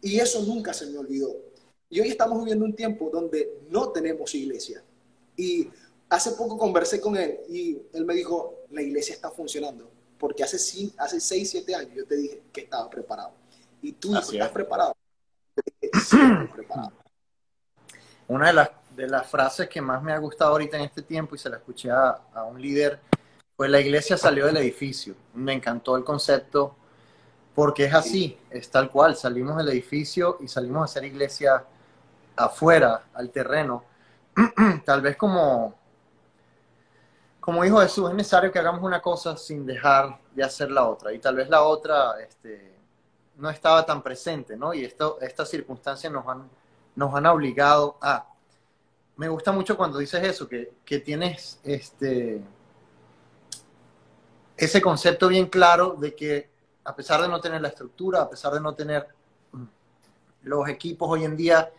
Y 0.00 0.18
eso 0.18 0.42
nunca 0.42 0.72
se 0.72 0.86
me 0.86 0.98
olvidó. 0.98 1.34
Y 1.88 2.00
hoy 2.00 2.08
estamos 2.08 2.38
viviendo 2.38 2.64
un 2.64 2.74
tiempo 2.74 3.10
donde 3.10 3.60
no 3.70 3.90
tenemos 3.90 4.34
iglesia. 4.34 4.82
Y 5.36 5.68
hace 6.08 6.32
poco 6.32 6.56
conversé 6.56 7.00
con 7.00 7.16
él 7.16 7.38
y 7.48 7.78
él 7.92 8.04
me 8.04 8.14
dijo, 8.14 8.64
la 8.70 8.82
iglesia 8.82 9.14
está 9.14 9.30
funcionando 9.30 9.90
porque 10.18 10.42
hace, 10.42 10.56
hace 10.98 11.20
6, 11.20 11.50
7 11.50 11.74
años 11.74 11.94
yo 11.94 12.06
te 12.06 12.16
dije 12.16 12.42
que 12.52 12.62
estaba 12.62 12.88
preparado. 12.88 13.32
Y 13.82 13.92
tú 13.92 14.16
estás 14.16 14.50
preparado. 14.50 14.94
Una 18.28 18.48
de 18.48 18.52
las, 18.52 18.70
de 18.94 19.08
las 19.08 19.26
frases 19.26 19.68
que 19.68 19.80
más 19.80 20.02
me 20.02 20.12
ha 20.12 20.18
gustado 20.18 20.52
ahorita 20.52 20.76
en 20.76 20.84
este 20.84 21.02
tiempo 21.02 21.34
y 21.34 21.38
se 21.38 21.48
la 21.48 21.56
escuché 21.56 21.90
a, 21.90 22.10
a 22.34 22.44
un 22.44 22.60
líder 22.60 22.98
fue 23.56 23.68
la 23.68 23.80
iglesia 23.80 24.16
salió 24.16 24.46
del 24.46 24.58
edificio. 24.58 25.14
Me 25.34 25.52
encantó 25.52 25.96
el 25.96 26.04
concepto 26.04 26.76
porque 27.54 27.86
es 27.86 27.94
así, 27.94 28.38
es 28.50 28.70
tal 28.70 28.90
cual. 28.90 29.16
Salimos 29.16 29.56
del 29.56 29.70
edificio 29.70 30.38
y 30.40 30.48
salimos 30.48 30.82
a 30.82 30.84
hacer 30.84 31.04
iglesia 31.04 31.64
afuera, 32.36 33.04
al 33.14 33.30
terreno. 33.30 33.84
tal 34.84 35.00
vez 35.00 35.16
como 35.16 35.74
como 37.46 37.62
dijo 37.62 37.78
Jesús, 37.78 38.10
es 38.10 38.16
necesario 38.16 38.50
que 38.50 38.58
hagamos 38.58 38.82
una 38.82 39.00
cosa 39.00 39.36
sin 39.36 39.64
dejar 39.64 40.18
de 40.34 40.42
hacer 40.42 40.68
la 40.68 40.88
otra. 40.88 41.12
Y 41.12 41.20
tal 41.20 41.36
vez 41.36 41.48
la 41.48 41.62
otra 41.62 42.20
este, 42.20 42.74
no 43.36 43.48
estaba 43.48 43.86
tan 43.86 44.02
presente, 44.02 44.56
¿no? 44.56 44.74
Y 44.74 44.84
esto, 44.84 45.20
estas 45.20 45.48
circunstancias 45.48 46.12
nos 46.12 46.26
han, 46.26 46.50
nos 46.96 47.14
han 47.14 47.24
obligado 47.26 47.98
a... 48.02 48.26
Me 49.14 49.28
gusta 49.28 49.52
mucho 49.52 49.76
cuando 49.76 49.98
dices 49.98 50.24
eso, 50.24 50.48
que, 50.48 50.72
que 50.84 50.98
tienes 50.98 51.60
este, 51.62 52.42
ese 54.56 54.82
concepto 54.82 55.28
bien 55.28 55.46
claro 55.46 55.94
de 55.96 56.16
que 56.16 56.50
a 56.82 56.96
pesar 56.96 57.22
de 57.22 57.28
no 57.28 57.40
tener 57.40 57.62
la 57.62 57.68
estructura, 57.68 58.22
a 58.22 58.28
pesar 58.28 58.54
de 58.54 58.60
no 58.60 58.74
tener 58.74 59.06
los 60.42 60.68
equipos 60.68 61.08
hoy 61.08 61.22
en 61.22 61.36
día, 61.36 61.70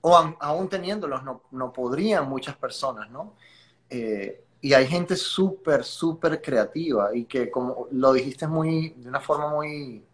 o 0.00 0.16
aún 0.16 0.70
teniéndolos, 0.70 1.22
no, 1.22 1.42
no 1.50 1.70
podrían 1.70 2.30
muchas 2.30 2.56
personas, 2.56 3.10
¿no? 3.10 3.34
Eh, 3.90 4.41
y 4.64 4.74
hay 4.74 4.86
gente 4.86 5.16
súper, 5.16 5.82
súper 5.82 6.40
creativa 6.40 7.10
y 7.12 7.24
que, 7.24 7.50
como 7.50 7.88
lo 7.90 8.12
dijiste 8.12 8.46
muy, 8.46 8.90
de 8.90 9.08
una 9.08 9.18
forma 9.20 9.48
muy 9.48 10.04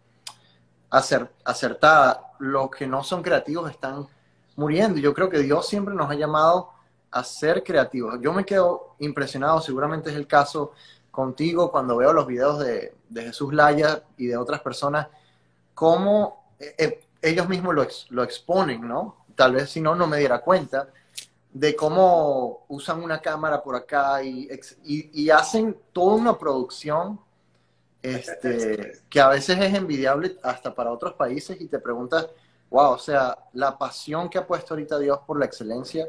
acertada, 0.89 2.33
los 2.39 2.71
que 2.71 2.87
no 2.87 3.03
son 3.03 3.21
creativos 3.21 3.69
están 3.69 4.07
muriendo. 4.55 4.99
Yo 4.99 5.13
creo 5.13 5.29
que 5.29 5.37
Dios 5.37 5.67
siempre 5.67 5.93
nos 5.93 6.09
ha 6.09 6.15
llamado 6.15 6.71
a 7.11 7.23
ser 7.23 7.63
creativos. 7.63 8.19
Yo 8.21 8.33
me 8.33 8.43
quedo 8.43 8.95
impresionado, 8.97 9.61
seguramente 9.61 10.09
es 10.09 10.15
el 10.15 10.25
caso 10.25 10.73
contigo 11.11 11.71
cuando 11.71 11.97
veo 11.97 12.11
los 12.11 12.25
videos 12.25 12.57
de, 12.57 12.95
de 13.07 13.23
Jesús 13.25 13.53
Laya 13.53 14.01
y 14.17 14.25
de 14.25 14.37
otras 14.37 14.61
personas, 14.61 15.09
cómo 15.75 16.53
eh, 16.59 16.73
eh, 16.79 17.03
ellos 17.21 17.47
mismos 17.47 17.75
lo, 17.75 17.87
lo 18.09 18.23
exponen, 18.23 18.87
¿no? 18.87 19.25
Tal 19.35 19.53
vez 19.53 19.69
si 19.69 19.79
no, 19.79 19.93
no 19.93 20.07
me 20.07 20.17
diera 20.17 20.41
cuenta 20.41 20.89
de 21.51 21.75
cómo 21.75 22.65
usan 22.67 23.01
una 23.01 23.21
cámara 23.21 23.61
por 23.63 23.75
acá 23.75 24.21
y, 24.23 24.49
hacen 25.29 25.75
toda 25.91 26.15
una 26.15 26.37
producción 26.37 27.19
este, 28.01 28.99
que 29.09 29.19
a 29.19 29.29
veces 29.29 29.59
es 29.59 29.73
envidiable 29.73 30.37
hasta 30.43 30.73
para 30.73 30.91
otros 30.91 31.13
países 31.13 31.59
y 31.59 31.67
te 31.67 31.79
preguntas, 31.79 32.27
wow, 32.69 32.91
o 32.91 32.97
sea, 32.97 33.37
la 33.53 33.77
pasión 33.77 34.29
que 34.29 34.37
ha 34.37 34.47
puesto 34.47 34.73
ahorita 34.73 34.99
Dios 34.99 35.19
por 35.25 35.39
la 35.39 35.45
excelencia, 35.45 36.07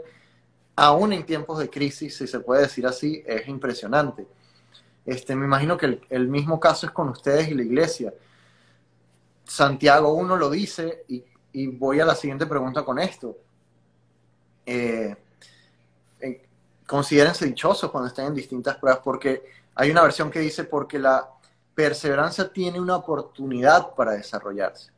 aún 0.77 1.13
en 1.13 1.25
tiempos 1.25 1.59
de 1.59 1.71
crisis, 1.71 2.17
si 2.17 2.27
se 2.27 2.41
puede 2.41 2.63
decir 2.63 2.87
así, 2.87 3.23
es 3.27 3.49
impresionante. 3.49 4.27
Este, 5.07 5.35
me 5.35 5.47
imagino 5.47 5.77
que 5.77 6.01
el, 6.11 6.29
mismo 6.29 6.61
caso 6.61 6.87
es 6.87 6.93
con 6.93 7.09
ustedes 7.09 7.49
y 7.49 7.55
la 7.55 7.63
iglesia. 7.63 8.13
Santiago 9.45 10.13
1 10.13 10.37
lo 10.37 10.51
dice 10.51 11.05
y, 11.09 11.25
y 11.53 11.67
voy 11.67 11.99
a 11.99 12.05
la 12.05 12.15
siguiente 12.15 12.47
pregunta 12.47 12.85
con 12.85 12.99
esto. 12.99 13.37
Eh, 14.65 15.17
considérense 16.91 17.47
dichosos 17.47 17.89
cuando 17.89 18.09
estén 18.09 18.27
en 18.27 18.35
distintas 18.35 18.77
pruebas, 18.77 19.01
porque 19.05 19.45
hay 19.77 19.93
una 19.93 20.03
versión 20.03 20.29
que 20.29 20.41
dice 20.41 20.65
porque 20.65 20.99
la 20.99 21.31
perseverancia 21.73 22.53
tiene 22.53 22.81
una 22.81 22.97
oportunidad 22.97 23.95
para 23.95 24.11
desarrollarse. 24.11 24.91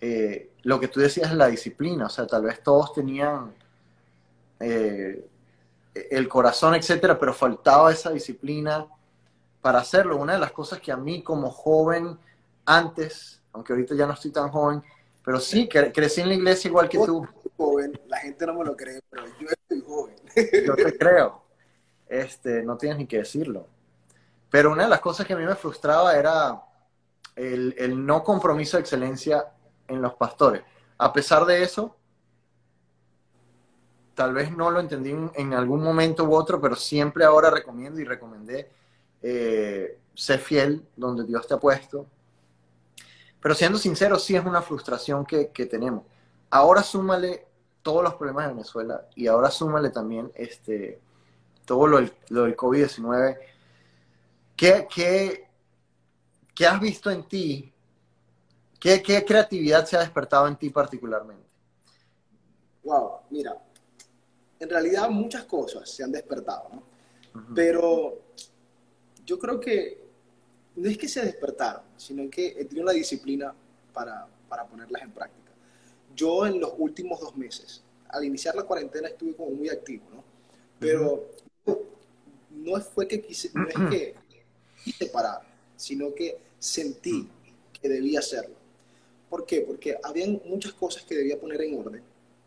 Eh, 0.00 0.50
lo 0.64 0.80
que 0.80 0.88
tú 0.88 0.98
decías 0.98 1.30
es 1.30 1.36
la 1.36 1.46
disciplina, 1.46 2.06
o 2.06 2.08
sea, 2.08 2.26
tal 2.26 2.42
vez 2.42 2.60
todos 2.64 2.92
tenían 2.92 3.54
eh, 4.58 5.24
el 5.94 6.28
corazón, 6.28 6.74
etcétera, 6.74 7.16
pero 7.16 7.32
faltaba 7.32 7.92
esa 7.92 8.10
disciplina 8.10 8.84
para 9.62 9.78
hacerlo. 9.78 10.16
Una 10.16 10.32
de 10.32 10.40
las 10.40 10.50
cosas 10.50 10.80
que 10.80 10.90
a 10.90 10.96
mí 10.96 11.22
como 11.22 11.48
joven, 11.48 12.18
antes, 12.66 13.40
aunque 13.52 13.72
ahorita 13.72 13.94
ya 13.94 14.08
no 14.08 14.14
estoy 14.14 14.32
tan 14.32 14.48
joven, 14.48 14.82
pero 15.24 15.38
sí, 15.38 15.68
crecí 15.68 16.22
en 16.22 16.28
la 16.28 16.34
iglesia 16.34 16.66
igual 16.66 16.88
que 16.88 16.98
tú. 16.98 17.24
Joven, 17.56 18.00
la 18.08 18.18
gente 18.18 18.46
no 18.46 18.54
me 18.54 18.64
lo 18.64 18.76
cree, 18.76 19.00
pero 19.08 19.24
yo 19.40 19.48
estoy 19.48 19.80
joven. 19.80 20.16
Yo 20.66 20.74
te 20.74 20.98
creo. 20.98 21.42
Este, 22.08 22.62
no 22.62 22.76
tienes 22.76 22.98
ni 22.98 23.06
que 23.06 23.18
decirlo. 23.18 23.66
Pero 24.50 24.72
una 24.72 24.84
de 24.84 24.88
las 24.88 25.00
cosas 25.00 25.26
que 25.26 25.32
a 25.32 25.36
mí 25.36 25.44
me 25.44 25.54
frustraba 25.56 26.16
era 26.16 26.62
el, 27.36 28.06
no 28.06 28.22
compromiso 28.22 28.76
de 28.76 28.82
excelencia 28.82 29.46
en 29.88 30.00
los 30.00 30.14
pastores. 30.14 30.62
A 30.98 31.12
pesar 31.12 31.44
de 31.44 31.62
eso, 31.62 31.96
tal 34.14 34.32
vez 34.32 34.56
no 34.56 34.70
lo 34.70 34.80
entendí 34.80 35.12
en, 35.34 35.54
algún 35.54 35.82
momento 35.82 36.24
u 36.24 36.34
otro, 36.34 36.60
pero 36.60 36.76
siempre 36.76 37.24
ahora 37.24 37.50
recomiendo 37.50 38.00
y 38.00 38.04
recomendé 38.04 38.70
eh, 39.22 39.98
ser 40.14 40.38
fiel 40.38 40.86
donde 40.96 41.24
Dios 41.24 41.46
te 41.46 41.54
ha 41.54 41.58
puesto. 41.58 42.06
Pero 43.40 43.54
siendo 43.54 43.76
sincero, 43.76 44.18
sí 44.18 44.36
es 44.36 44.44
una 44.44 44.62
frustración 44.62 45.26
que, 45.26 45.48
que 45.48 45.66
tenemos. 45.66 46.04
Ahora 46.54 46.84
súmale 46.84 47.48
todos 47.82 48.04
los 48.04 48.14
problemas 48.14 48.46
de 48.46 48.52
Venezuela 48.52 49.08
y 49.16 49.26
ahora 49.26 49.50
súmale 49.50 49.90
también 49.90 50.30
este, 50.36 51.00
todo 51.64 51.88
lo, 51.88 51.98
del 51.98 52.56
COVID-19, 52.56 53.38
¿qué, 54.56 54.86
qué, 54.88 55.48
qué 56.54 56.66
has 56.68 56.80
visto 56.80 57.10
en 57.10 57.24
ti? 57.24 57.72
¿Qué, 58.78 59.02
¿Qué 59.02 59.24
creatividad 59.24 59.84
se 59.84 59.96
ha 59.96 60.00
despertado 60.02 60.46
en 60.46 60.54
ti 60.54 60.70
particularmente? 60.70 61.44
Wow, 62.84 63.22
mira, 63.30 63.60
en 64.60 64.70
realidad 64.70 65.10
muchas 65.10 65.42
cosas 65.46 65.90
se 65.90 66.04
han 66.04 66.12
despertado, 66.12 66.68
¿no? 66.72 66.82
Pero 67.52 68.20
yo 69.26 69.40
creo 69.40 69.58
que 69.58 70.04
no 70.76 70.88
es 70.88 70.96
que 70.96 71.08
se 71.08 71.20
despertaron, 71.20 71.82
sino 71.96 72.30
que 72.30 72.46
he 72.46 72.64
tenido 72.64 72.86
la 72.86 72.92
disciplina 72.92 73.52
para, 73.92 74.28
para 74.48 74.64
ponerlas 74.64 75.02
en 75.02 75.10
práctica. 75.10 75.43
Yo 76.14 76.46
en 76.46 76.60
los 76.60 76.72
últimos 76.78 77.20
dos 77.20 77.36
meses, 77.36 77.82
al 78.08 78.24
iniciar 78.24 78.54
la 78.54 78.62
cuarentena 78.62 79.08
estuve 79.08 79.34
como 79.34 79.50
muy 79.50 79.68
activo, 79.68 80.04
¿no? 80.12 80.24
Pero 80.78 81.28
no 82.50 82.80
fue 82.80 83.06
que 83.08 83.20
quise, 83.20 83.50
no 83.54 83.68
es 83.68 83.74
que 83.90 84.14
quise 84.84 85.06
parar, 85.06 85.40
sino 85.76 86.14
que 86.14 86.38
sentí 86.58 87.28
que 87.80 87.88
debía 87.88 88.20
hacerlo. 88.20 88.54
¿Por 89.28 89.44
qué? 89.44 89.62
Porque 89.62 89.96
habían 90.02 90.40
muchas 90.46 90.72
cosas 90.72 91.02
que 91.04 91.16
debía 91.16 91.38
poner 91.38 91.60
en 91.62 91.78
orden, 91.78 92.02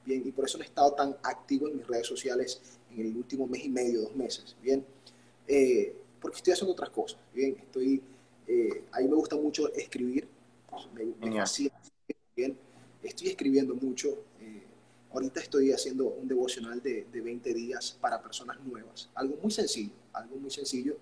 bien, 0.06 0.24
y 0.26 0.32
por 0.32 0.46
eso 0.46 0.58
no 0.58 0.64
he 0.64 0.68
estado 0.68 0.94
tan 0.94 1.18
activo 1.24 1.68
en 1.68 1.78
mis 1.78 1.88
redes 1.88 2.08
sociales 2.08 2.62
en 2.92 3.02
el 3.02 3.18
último 3.18 3.46
mes 3.46 3.66
y 3.66 3.70
medio, 3.70 4.02
dos 4.02 4.16
meses, 4.16 4.56
bien, 4.62 4.86
eh, 5.48 5.94
porque 6.22 6.38
estoy 6.38 6.54
haciendo 6.54 6.74
otras 6.74 6.90
cosas, 6.90 7.20
bien, 7.34 7.58
estoy, 7.60 8.02
eh, 8.48 8.84
a 8.92 9.00
mí 9.00 9.08
me 9.08 9.16
gusta 9.16 9.36
mucho 9.36 9.72
escribir, 9.74 10.28
me, 10.94 11.06
me 11.06 11.44
bien, 12.36 12.58
estoy 13.04 13.30
escribiendo 13.30 13.76
mucho, 13.76 14.26
eh, 14.40 14.64
ahorita 15.12 15.42
estoy 15.42 15.72
haciendo 15.72 16.06
un 16.06 16.28
devocional 16.28 16.82
de, 16.82 17.08
de, 17.12 17.22
20 17.22 17.54
días 17.54 17.98
para 18.00 18.22
personas 18.22 18.60
nuevas, 18.64 19.10
algo 19.16 19.38
muy 19.42 19.52
sencillo, 19.52 19.94
algo 20.14 20.36
muy 20.38 20.52
sencillo, 20.52 20.98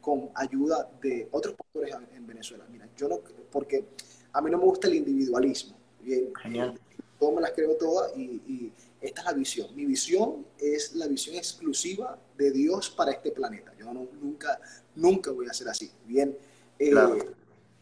con 0.00 0.30
ayuda 0.36 0.88
de 1.02 1.28
otros 1.32 1.56
pastores 1.56 1.92
en 2.14 2.24
Venezuela, 2.24 2.64
mira, 2.70 2.88
yo 2.96 3.08
no, 3.08 3.18
porque 3.50 3.84
a 4.32 4.40
mí 4.40 4.50
no 4.50 4.58
me 4.58 4.64
gusta 4.64 4.86
el 4.86 4.94
individualismo, 4.94 5.76
bien, 6.00 6.32
Genial. 6.40 6.78
todo 7.18 7.32
me 7.32 7.40
las 7.40 7.50
creo 7.50 7.76
todas 7.76 8.16
y, 8.16 8.40
y 8.46 8.72
esta 9.00 9.22
es 9.22 9.26
la 9.26 9.32
visión. 9.32 9.74
Mi 9.74 9.86
visión 9.86 10.46
es 10.58 10.94
la 10.94 11.06
visión 11.06 11.36
exclusiva 11.36 12.18
de 12.36 12.50
Dios 12.50 12.90
para 12.90 13.12
este 13.12 13.30
planeta. 13.30 13.72
Yo 13.78 13.92
no, 13.92 14.08
nunca, 14.20 14.60
nunca 14.94 15.30
voy 15.30 15.46
a 15.46 15.52
ser 15.52 15.68
así. 15.68 15.90
Bien. 16.06 16.36
Eh, 16.78 16.92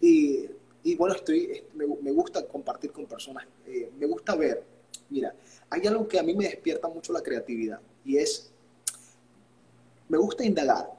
y, 0.01 0.47
y, 0.83 0.95
bueno, 0.97 1.15
estoy, 1.15 1.65
me, 1.75 1.87
me, 1.87 2.13
gusta 2.13 2.47
compartir 2.47 2.93
con 2.93 3.07
personas. 3.07 3.47
Eh, 3.67 3.91
me 3.99 4.07
gusta 4.07 4.35
ver. 4.35 4.63
Mira, 5.11 5.35
hay 5.71 5.87
algo 5.87 6.07
que 6.07 6.19
a 6.19 6.23
mí 6.23 6.35
me 6.35 6.45
despierta 6.45 6.89
mucho 6.89 7.13
la 7.13 7.23
creatividad 7.23 7.81
y 8.05 8.17
es, 8.19 8.51
me 10.09 10.19
gusta 10.19 10.45
indagar 10.45 10.91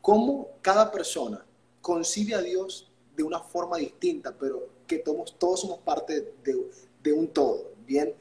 cómo 0.00 0.48
cada 0.62 0.90
persona 0.90 1.44
concibe 1.80 2.34
a 2.34 2.42
Dios 2.42 2.90
de 3.16 3.22
una 3.22 3.40
forma 3.40 3.76
distinta, 3.78 4.34
pero 4.38 4.68
que 4.86 4.98
todos, 4.98 5.38
todos 5.38 5.60
somos 5.60 5.78
parte 5.78 6.32
de, 6.42 6.70
de 7.02 7.12
un 7.12 7.28
todo. 7.28 7.72
Bien, 7.86 8.14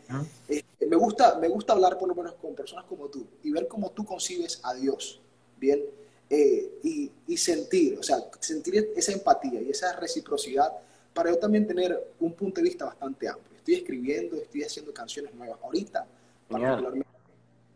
me, 0.80 0.96
gusta, 0.96 1.38
me 1.40 1.50
gusta 1.50 1.74
hablar 1.74 1.98
por 1.98 2.08
lo 2.08 2.16
menos 2.16 2.36
con 2.36 2.56
personas 2.56 2.86
como 2.86 3.10
tú 3.10 3.26
y 3.44 3.52
ver 3.52 3.68
cómo 3.68 3.92
tú 3.92 4.06
concibes 4.06 4.62
a 4.64 4.74
Dios, 4.74 5.20
¿bien? 5.58 5.84
Eh, 6.30 6.80
y, 6.84 7.12
y, 7.28 7.38
sentir, 7.38 8.00
o 8.00 8.04
sea, 8.04 8.18
sentir 8.40 8.94
esa 8.96 9.12
empatía 9.12 9.62
y 9.62 9.70
esa 9.70 9.94
reciprocidad 9.94 10.72
para 11.18 11.32
yo 11.32 11.40
también 11.40 11.66
tener 11.66 12.14
un 12.20 12.34
punto 12.34 12.62
de 12.62 12.70
vista 12.70 12.86
bastante 12.86 13.28
amplio. 13.28 13.58
Estoy 13.58 13.74
escribiendo, 13.74 14.36
estoy 14.36 14.62
haciendo 14.62 14.94
canciones 14.94 15.34
nuevas. 15.34 15.58
Ahorita, 15.64 16.06
particularmente, 16.48 17.08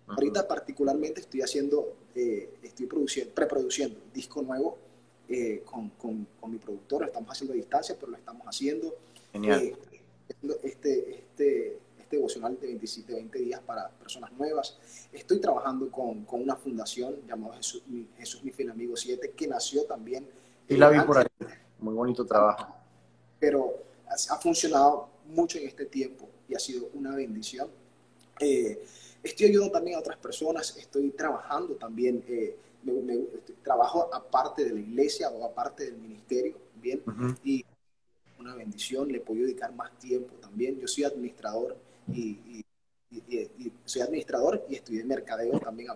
ahorita 0.06 0.48
particularmente 0.48 1.22
estoy 1.22 1.42
haciendo, 1.42 1.96
eh, 2.14 2.54
estoy 2.62 2.86
produciendo, 2.86 3.34
preproduciendo 3.34 4.00
un 4.00 4.14
disco 4.14 4.44
nuevo 4.44 4.78
eh, 5.28 5.64
con, 5.66 5.90
con, 5.90 6.28
con, 6.40 6.52
mi 6.52 6.60
productor. 6.60 7.02
Lo 7.02 7.08
estamos 7.08 7.32
haciendo 7.32 7.54
a 7.54 7.56
distancia, 7.56 7.96
pero 8.00 8.12
lo 8.12 8.18
estamos 8.18 8.46
haciendo. 8.46 8.94
Genial. 9.32 9.76
este, 10.62 11.26
este 11.34 11.82
devocional 12.12 12.60
de 12.60 12.68
27, 12.68 13.12
20 13.16 13.40
días 13.40 13.60
para 13.62 13.90
personas 13.90 14.32
nuevas. 14.34 14.78
Estoy 15.12 15.42
trabajando 15.42 15.90
con, 15.90 16.26
con 16.26 16.44
una 16.44 16.56
fundación 16.56 17.16
llamada 17.28 17.56
Jesús 17.56 17.82
mi, 17.88 18.08
Jesús, 18.20 18.44
mi 18.44 18.52
fiel 18.52 18.70
amigo 18.70 18.96
7, 18.96 19.32
que 19.36 19.48
nació 19.48 19.86
también. 19.86 20.28
Y 20.68 20.78
la 20.78 20.90
vi 20.90 21.00
por 21.00 21.18
ahí. 21.18 21.26
Muy 21.80 21.96
bonito 21.96 22.24
trabajo. 22.24 22.81
Pero 23.42 23.84
ha, 24.08 24.38
funcionado 24.38 25.10
mucho 25.26 25.58
en 25.58 25.68
este 25.68 25.86
tiempo 25.86 26.30
y 26.48 26.56
ha 26.56 26.60
sido 26.60 26.90
una 26.94 27.14
bendición. 27.16 27.68
Eh, 28.40 28.82
estoy 29.22 29.48
ayudando 29.48 29.74
también 29.74 29.98
a 29.98 30.00
otras 30.00 30.18
personas, 30.18 30.78
estoy 30.78 31.10
trabajando 31.10 31.76
también, 31.76 32.24
eh, 32.28 32.56
me, 32.84 32.94
me, 32.94 33.18
trabajo 33.64 34.10
aparte 34.14 34.64
de 34.64 34.74
la 34.74 34.80
iglesia 34.80 35.30
o 35.30 35.44
aparte 35.44 35.86
del 35.86 35.98
ministerio, 35.98 36.56
¿bien? 36.76 37.02
Y 37.44 37.66
una 38.40 38.56
bendición, 38.56 39.12
le 39.12 39.20
puedo 39.20 39.42
dedicar 39.42 39.74
más 39.74 39.98
tiempo 40.00 40.34
también. 40.36 40.80
Yo 40.80 40.88
soy 40.88 41.04
administrador 41.04 41.78
y, 42.14 42.64
soy 43.86 44.02
administrador 44.02 44.66
y 44.70 44.76
estudié 44.76 45.04
mercadeo 45.04 45.60
también 45.60 45.90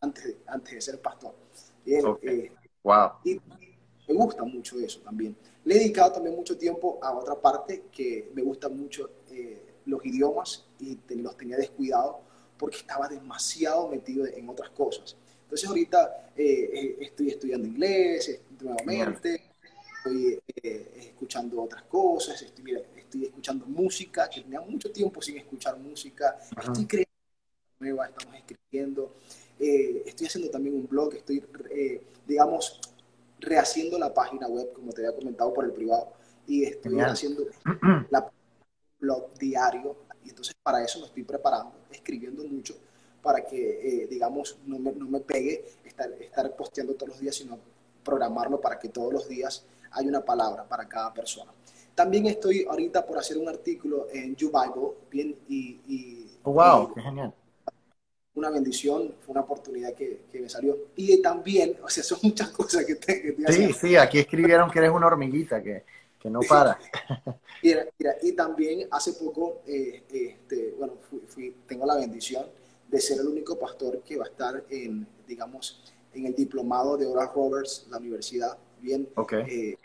antes 0.00 0.24
de, 0.24 0.36
antes 0.46 0.74
de 0.74 0.80
ser 0.80 1.00
pastor. 1.00 1.34
Eh, 1.86 2.50
wow. 2.82 3.12
Y 3.24 3.40
me 4.08 4.14
gusta 4.14 4.44
mucho 4.44 4.78
eso 4.78 5.00
también. 5.00 5.36
Le 5.64 5.74
he 5.74 5.78
dedicado 5.78 6.12
también 6.12 6.36
mucho 6.36 6.56
tiempo 6.56 6.98
a 7.02 7.12
otra 7.12 7.34
parte 7.40 7.84
que 7.92 8.30
me 8.34 8.42
gusta 8.42 8.68
mucho 8.68 9.10
eh, 9.30 9.62
los 9.86 10.04
idiomas 10.04 10.64
y 10.80 10.98
los 11.16 11.36
tenía 11.36 11.56
descuidados 11.56 12.16
porque 12.58 12.78
estaba 12.78 13.08
demasiado 13.08 13.88
metido 13.88 14.26
en 14.26 14.48
otras 14.48 14.70
cosas. 14.70 15.16
Entonces 15.42 15.68
ahorita 15.68 16.30
eh, 16.36 16.96
estoy 17.00 17.28
estudiando 17.28 17.66
inglés 17.66 18.40
nuevamente, 18.60 19.42
estoy 19.98 20.40
escuchando 21.16 21.62
otras 21.62 21.82
cosas, 21.84 22.40
estoy, 22.42 22.76
estoy 22.96 23.24
escuchando 23.24 23.66
música, 23.66 24.28
que 24.28 24.40
tenía 24.40 24.60
mucho 24.60 24.90
tiempo 24.90 25.20
sin 25.22 25.38
escuchar 25.38 25.78
música, 25.78 26.38
estoy 26.56 26.86
creando 26.86 27.10
nueva, 27.78 28.06
estamos 28.06 28.36
escribiendo, 28.36 29.14
eh, 29.58 30.02
estoy 30.06 30.26
haciendo 30.26 30.50
también 30.50 30.74
un 30.76 30.86
blog, 30.86 31.14
estoy, 31.14 31.42
eh, 31.70 32.02
digamos, 32.26 32.80
rehaciendo 33.40 33.98
la 33.98 34.12
página 34.12 34.46
web, 34.48 34.72
como 34.72 34.92
te 34.92 35.06
había 35.06 35.16
comentado 35.16 35.52
por 35.52 35.64
el 35.64 35.72
privado, 35.72 36.12
y 36.46 36.64
estoy 36.64 37.00
haciendo 37.00 37.44
la 38.10 38.30
blog 38.98 39.32
diario, 39.34 39.96
y 40.24 40.30
entonces 40.30 40.54
para 40.62 40.82
eso 40.82 41.00
me 41.00 41.06
estoy 41.06 41.24
preparando, 41.24 41.72
escribiendo 41.90 42.44
mucho, 42.44 42.74
para 43.22 43.44
que, 43.44 44.02
eh, 44.02 44.06
digamos, 44.06 44.58
no 44.64 44.78
me, 44.78 44.92
no 44.92 45.06
me 45.06 45.20
pegue 45.20 45.64
estar, 45.84 46.10
estar 46.12 46.54
posteando 46.56 46.94
todos 46.94 47.10
los 47.10 47.20
días, 47.20 47.34
sino 47.34 47.58
programarlo 48.04 48.60
para 48.60 48.78
que 48.78 48.88
todos 48.88 49.12
los 49.12 49.28
días 49.28 49.64
haya 49.90 50.08
una 50.08 50.24
palabra 50.24 50.64
para 50.64 50.88
cada 50.88 51.12
persona. 51.12 51.52
También 51.94 52.26
estoy 52.26 52.64
ahorita 52.68 53.04
por 53.04 53.18
hacer 53.18 53.38
un 53.38 53.48
artículo 53.48 54.06
en 54.12 54.36
YouBible, 54.36 54.92
bien, 55.10 55.36
y... 55.48 55.80
y 55.86 56.38
oh, 56.44 56.52
wow, 56.52 56.94
qué 56.94 57.00
genial. 57.00 57.34
Una 58.36 58.50
bendición, 58.50 59.14
fue 59.20 59.32
una 59.32 59.40
oportunidad 59.40 59.94
que, 59.94 60.26
que, 60.30 60.40
me 60.40 60.48
salió. 60.48 60.76
Y 60.94 61.20
también, 61.20 61.76
o 61.82 61.88
sea, 61.88 62.04
son 62.04 62.18
muchas 62.22 62.50
cosas 62.50 62.84
que 62.84 62.94
te, 62.94 63.34
que 63.34 63.52
Sí, 63.52 63.72
sí, 63.72 63.96
aquí 63.96 64.18
escribieron 64.18 64.70
que 64.70 64.78
eres 64.78 64.90
una 64.90 65.06
hormiguita, 65.06 65.62
que, 65.62 65.84
que 66.18 66.30
no 66.30 66.40
para. 66.40 66.78
mira, 67.62 67.86
mira, 67.98 68.16
y 68.22 68.32
también 68.32 68.88
hace 68.90 69.14
poco, 69.14 69.62
eh, 69.66 70.04
este, 70.08 70.74
bueno, 70.78 70.94
fui, 71.28 71.56
tengo 71.66 71.86
la 71.86 71.96
bendición 71.96 72.46
de 72.88 73.00
ser 73.00 73.20
el 73.20 73.26
único 73.26 73.58
pastor 73.58 74.02
que 74.02 74.16
va 74.16 74.24
a 74.24 74.28
estar 74.28 74.64
en, 74.68 75.06
digamos, 75.26 75.82
en 76.12 76.26
el 76.26 76.34
diplomado 76.34 76.96
de 76.96 77.06
Oral 77.06 77.30
Roberts, 77.34 77.86
la 77.90 77.98
universidad, 77.98 78.56
bien, 78.80 79.08
okay. 79.16 79.40
eh, 79.48 79.78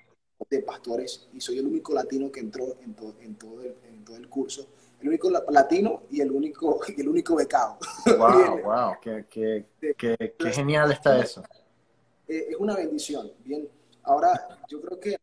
de 0.49 0.61
pastores 0.61 1.27
y 1.33 1.41
soy 1.41 1.59
el 1.59 1.67
único 1.67 1.93
latino 1.93 2.31
que 2.31 2.39
entró 2.39 2.75
en, 2.81 2.95
en, 3.21 3.35
todo, 3.35 3.61
el, 3.61 3.75
en 3.87 4.03
todo 4.03 4.17
el 4.17 4.27
curso. 4.27 4.67
El 5.01 5.07
único 5.07 5.29
latino 5.29 6.03
y 6.11 6.21
el 6.21 6.31
único, 6.31 6.79
el 6.97 7.07
único 7.07 7.35
becado. 7.35 7.77
¡Wow! 8.05 8.61
¡Wow! 8.63 8.93
Qué, 9.01 9.25
qué, 9.29 9.65
qué, 9.97 10.35
qué 10.37 10.51
genial 10.51 10.91
está 10.91 11.19
eso! 11.19 11.43
Eh, 12.27 12.47
es 12.49 12.55
una 12.57 12.75
bendición. 12.75 13.31
Bien, 13.43 13.67
ahora 14.03 14.59
yo 14.69 14.79
creo 14.81 14.99
que, 14.99 15.17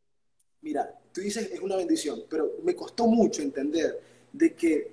mira, 0.62 0.95
tú 1.12 1.21
dices 1.21 1.51
es 1.51 1.61
una 1.61 1.77
bendición, 1.77 2.25
pero 2.29 2.57
me 2.62 2.75
costó 2.75 3.07
mucho 3.07 3.41
entender 3.41 4.01
de 4.33 4.55
que, 4.55 4.93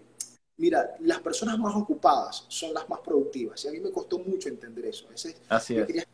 mira, 0.57 0.95
las 1.01 1.19
personas 1.19 1.57
más 1.59 1.75
ocupadas 1.75 2.45
son 2.47 2.73
las 2.73 2.87
más 2.87 2.99
productivas. 3.01 3.63
Y 3.65 3.67
a 3.67 3.71
mí 3.71 3.79
me 3.79 3.91
costó 3.91 4.19
mucho 4.19 4.49
entender 4.49 4.85
eso. 4.85 5.07
Ese, 5.11 5.35
Así 5.49 5.77
es. 5.77 6.07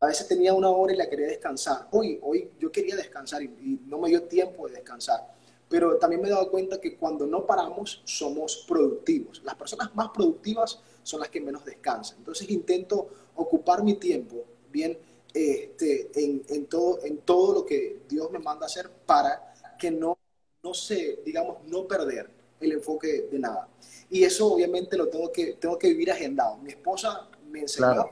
A 0.00 0.06
veces 0.06 0.28
tenía 0.28 0.52
una 0.52 0.68
hora 0.68 0.92
y 0.92 0.96
la 0.96 1.08
quería 1.08 1.28
descansar. 1.28 1.88
Hoy, 1.92 2.18
hoy 2.22 2.50
yo 2.58 2.70
quería 2.70 2.94
descansar 2.94 3.42
y, 3.42 3.80
no 3.86 3.98
me 3.98 4.10
dio 4.10 4.22
tiempo 4.24 4.68
de 4.68 4.74
descansar. 4.74 5.34
Pero 5.74 5.96
también 5.96 6.22
me 6.22 6.28
he 6.28 6.30
dado 6.30 6.52
cuenta 6.52 6.80
que 6.80 6.96
cuando 6.96 7.26
no 7.26 7.44
paramos 7.44 8.00
somos 8.04 8.64
productivos. 8.68 9.42
Las 9.42 9.56
personas 9.56 9.92
más 9.96 10.10
productivas 10.10 10.80
son 11.02 11.18
las 11.18 11.30
que 11.30 11.40
menos 11.40 11.64
descansan. 11.64 12.18
Entonces 12.18 12.48
intento 12.48 13.08
ocupar 13.34 13.82
mi 13.82 13.94
tiempo 13.94 14.44
bien 14.70 14.96
este, 15.34 16.12
en, 16.14 16.44
en, 16.48 16.66
todo, 16.66 17.00
en 17.02 17.18
todo 17.22 17.54
lo 17.54 17.66
que 17.66 18.02
Dios 18.08 18.30
me 18.30 18.38
manda 18.38 18.66
hacer 18.66 18.88
para 19.04 19.52
que 19.76 19.90
no, 19.90 20.16
no 20.62 20.74
se, 20.74 21.22
digamos, 21.24 21.64
no 21.64 21.88
perder 21.88 22.30
el 22.60 22.70
enfoque 22.70 23.22
de 23.22 23.38
nada. 23.40 23.68
Y 24.08 24.22
eso 24.22 24.52
obviamente 24.52 24.96
lo 24.96 25.08
tengo 25.08 25.32
que, 25.32 25.54
tengo 25.54 25.76
que 25.76 25.88
vivir 25.88 26.12
agendado. 26.12 26.56
Mi 26.58 26.70
esposa 26.70 27.28
me 27.50 27.62
enseñó 27.62 28.10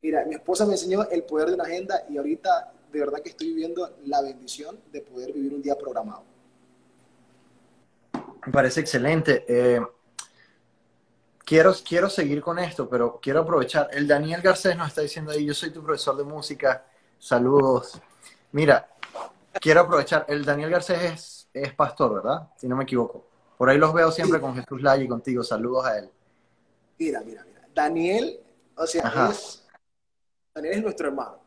Mira, 0.00 0.24
mi 0.26 0.36
esposa 0.36 0.64
me 0.64 0.74
enseñó 0.74 1.08
el 1.10 1.24
poder 1.24 1.48
de 1.48 1.54
una 1.54 1.64
agenda 1.64 2.04
y 2.08 2.18
ahorita 2.18 2.72
de 2.92 3.00
verdad 3.00 3.20
que 3.22 3.30
estoy 3.30 3.48
viviendo 3.48 3.96
la 4.04 4.20
bendición 4.20 4.78
de 4.92 5.00
poder 5.00 5.32
vivir 5.32 5.54
un 5.54 5.62
día 5.62 5.76
programado. 5.76 6.24
Me 8.46 8.52
parece 8.52 8.80
excelente. 8.80 9.44
Eh, 9.48 9.80
quiero, 11.44 11.72
quiero 11.86 12.10
seguir 12.10 12.42
con 12.42 12.58
esto, 12.58 12.88
pero 12.88 13.18
quiero 13.22 13.40
aprovechar. 13.40 13.88
El 13.92 14.06
Daniel 14.06 14.42
Garcés 14.42 14.76
nos 14.76 14.88
está 14.88 15.00
diciendo 15.00 15.32
ahí, 15.32 15.46
yo 15.46 15.54
soy 15.54 15.70
tu 15.70 15.82
profesor 15.82 16.16
de 16.16 16.24
música. 16.24 16.84
Saludos. 17.18 18.00
Mira, 18.52 18.88
quiero 19.54 19.80
aprovechar. 19.80 20.26
El 20.28 20.44
Daniel 20.44 20.70
Garcés 20.70 21.48
es, 21.52 21.74
pastor, 21.74 22.14
¿verdad? 22.14 22.50
Si 22.56 22.68
no 22.68 22.76
me 22.76 22.84
equivoco. 22.84 23.26
Por 23.56 23.70
ahí 23.70 23.78
los 23.78 23.94
veo 23.94 24.10
siempre 24.10 24.40
con 24.40 24.54
Jesús 24.54 24.82
Laya 24.82 25.04
y 25.04 25.08
contigo. 25.08 25.42
Saludos 25.42 25.86
a 25.86 25.98
él. 25.98 26.10
Mira, 26.98 27.22
mira, 27.24 27.44
mira. 27.44 27.68
Daniel, 27.74 28.40
o 28.74 28.86
sea, 28.86 29.30
es, 29.30 29.64
Daniel 30.54 30.74
es 30.74 30.82
nuestro 30.82 31.08
hermano. 31.08 31.41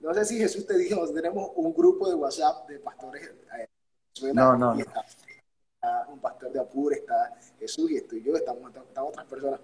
No 0.00 0.14
sé 0.14 0.24
si 0.24 0.38
Jesús 0.38 0.66
te 0.66 0.76
dijo, 0.78 1.06
tenemos 1.12 1.50
un 1.56 1.74
grupo 1.74 2.08
de 2.08 2.14
WhatsApp 2.14 2.68
de 2.68 2.78
pastores. 2.78 3.30
Eh, 3.58 4.32
no, 4.32 4.56
no. 4.56 4.74
no 4.74 4.84
un 6.08 6.18
pastor 6.18 6.52
de 6.52 6.60
Apure, 6.60 6.96
está 6.96 7.38
Jesús 7.58 7.90
y 7.90 7.96
estoy 7.96 8.22
yo, 8.22 8.34
estamos, 8.34 8.70
están 8.74 9.04
otras 9.04 9.26
personas. 9.26 9.60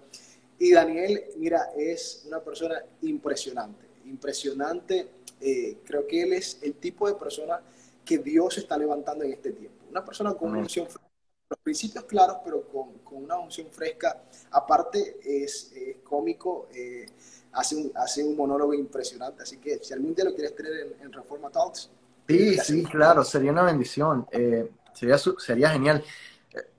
Y 0.59 0.71
Daniel, 0.71 1.25
mira, 1.37 1.71
es 1.77 2.23
una 2.27 2.39
persona 2.39 2.83
impresionante, 3.01 3.87
impresionante. 4.05 5.09
Eh, 5.39 5.79
creo 5.85 6.07
que 6.07 6.23
él 6.23 6.33
es 6.33 6.59
el 6.63 6.75
tipo 6.75 7.07
de 7.07 7.15
persona 7.15 7.61
que 8.03 8.17
Dios 8.17 8.57
está 8.57 8.77
levantando 8.77 9.23
en 9.23 9.33
este 9.33 9.51
tiempo. 9.51 9.85
Una 9.89 10.03
persona 10.03 10.33
con 10.33 10.49
una 10.49 10.59
unción 10.59 10.87
fresca, 10.87 11.07
los 11.49 11.59
principios 11.59 12.05
claros, 12.05 12.37
pero 12.43 12.67
con, 12.67 12.97
con 12.99 13.23
una 13.23 13.37
unción 13.37 13.67
fresca. 13.69 14.23
Aparte, 14.51 15.19
es, 15.23 15.71
cómico, 16.03 16.67
eh, 16.73 17.05
hace, 17.53 17.75
un, 17.75 17.91
hace 17.95 18.23
un 18.23 18.35
monólogo 18.35 18.73
impresionante. 18.73 19.43
Así 19.43 19.57
que 19.57 19.79
si 19.83 19.93
algún 19.93 20.13
día 20.13 20.25
lo 20.25 20.33
quieres 20.33 20.55
tener 20.55 20.97
en, 21.01 21.11
Reforma 21.11 21.49
Talks. 21.49 21.89
Sí, 22.27 22.57
sí, 22.57 22.83
claro, 22.83 23.23
sería 23.23 23.51
una 23.51 23.63
bendición. 23.63 24.27
Eh, 24.31 24.69
Sería, 24.97 25.19
sería 25.19 25.69
genial. 25.69 26.03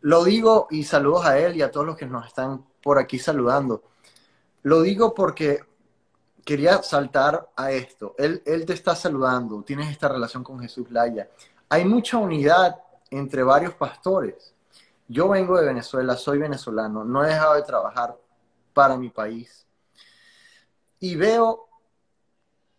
Lo 0.00 0.24
digo 0.24 0.66
y 0.72 0.82
saludos 0.82 1.24
a 1.24 1.38
él 1.38 1.56
y 1.56 1.62
a 1.62 1.70
todos 1.70 1.86
los 1.86 1.96
que 1.96 2.04
nos 2.04 2.26
están 2.26 2.66
por 2.82 2.98
aquí 2.98 3.16
saludando. 3.16 3.84
Lo 4.64 4.82
digo 4.82 5.14
porque 5.14 5.60
quería 6.44 6.82
saltar 6.82 7.48
a 7.54 7.70
esto. 7.70 8.16
Él, 8.18 8.42
él 8.44 8.66
te 8.66 8.72
está 8.72 8.96
saludando, 8.96 9.62
tienes 9.62 9.88
esta 9.88 10.08
relación 10.08 10.42
con 10.42 10.58
Jesús 10.58 10.90
Laya. 10.90 11.28
Hay 11.68 11.84
mucha 11.84 12.18
unidad 12.18 12.74
entre 13.08 13.44
varios 13.44 13.74
pastores. 13.74 14.52
Yo 15.06 15.28
vengo 15.28 15.56
de 15.56 15.66
Venezuela, 15.66 16.16
soy 16.16 16.38
venezolano, 16.38 17.04
no 17.04 17.24
he 17.24 17.28
dejado 17.28 17.54
de 17.54 17.62
trabajar 17.62 18.18
para 18.74 18.96
mi 18.96 19.10
país. 19.10 19.64
Y 21.00 21.16
veo 21.16 21.68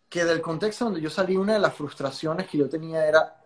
que 0.10 0.26
del 0.26 0.42
contexto 0.42 0.86
donde 0.86 1.02
yo 1.02 1.10
salí, 1.10 1.38
una 1.38 1.54
de 1.54 1.60
las 1.60 1.74
frustraciones 1.74 2.48
que 2.48 2.58
yo 2.58 2.68
tenía 2.68 3.06
era 3.06 3.40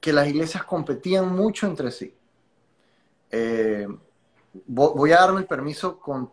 que 0.00 0.12
las 0.12 0.28
iglesias 0.28 0.64
competían 0.64 1.34
mucho 1.34 1.66
entre 1.66 1.90
sí. 1.90 2.14
Eh, 3.30 3.86
voy 4.66 5.12
a 5.12 5.20
darme 5.20 5.40
el 5.40 5.46
permiso 5.46 5.98
con, 5.98 6.32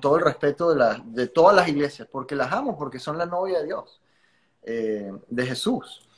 todo 0.00 0.16
el 0.16 0.24
respeto 0.24 0.74
de, 0.74 1.02
de, 1.06 1.26
todas 1.28 1.54
las 1.54 1.68
iglesias, 1.68 2.08
porque 2.10 2.36
las 2.36 2.52
amo, 2.52 2.76
porque 2.76 2.98
son 2.98 3.18
la 3.18 3.26
novia 3.26 3.60
de 3.60 3.66
Dios, 3.66 4.00
eh, 4.62 5.12
de 5.28 5.46
Jesús. 5.46 6.08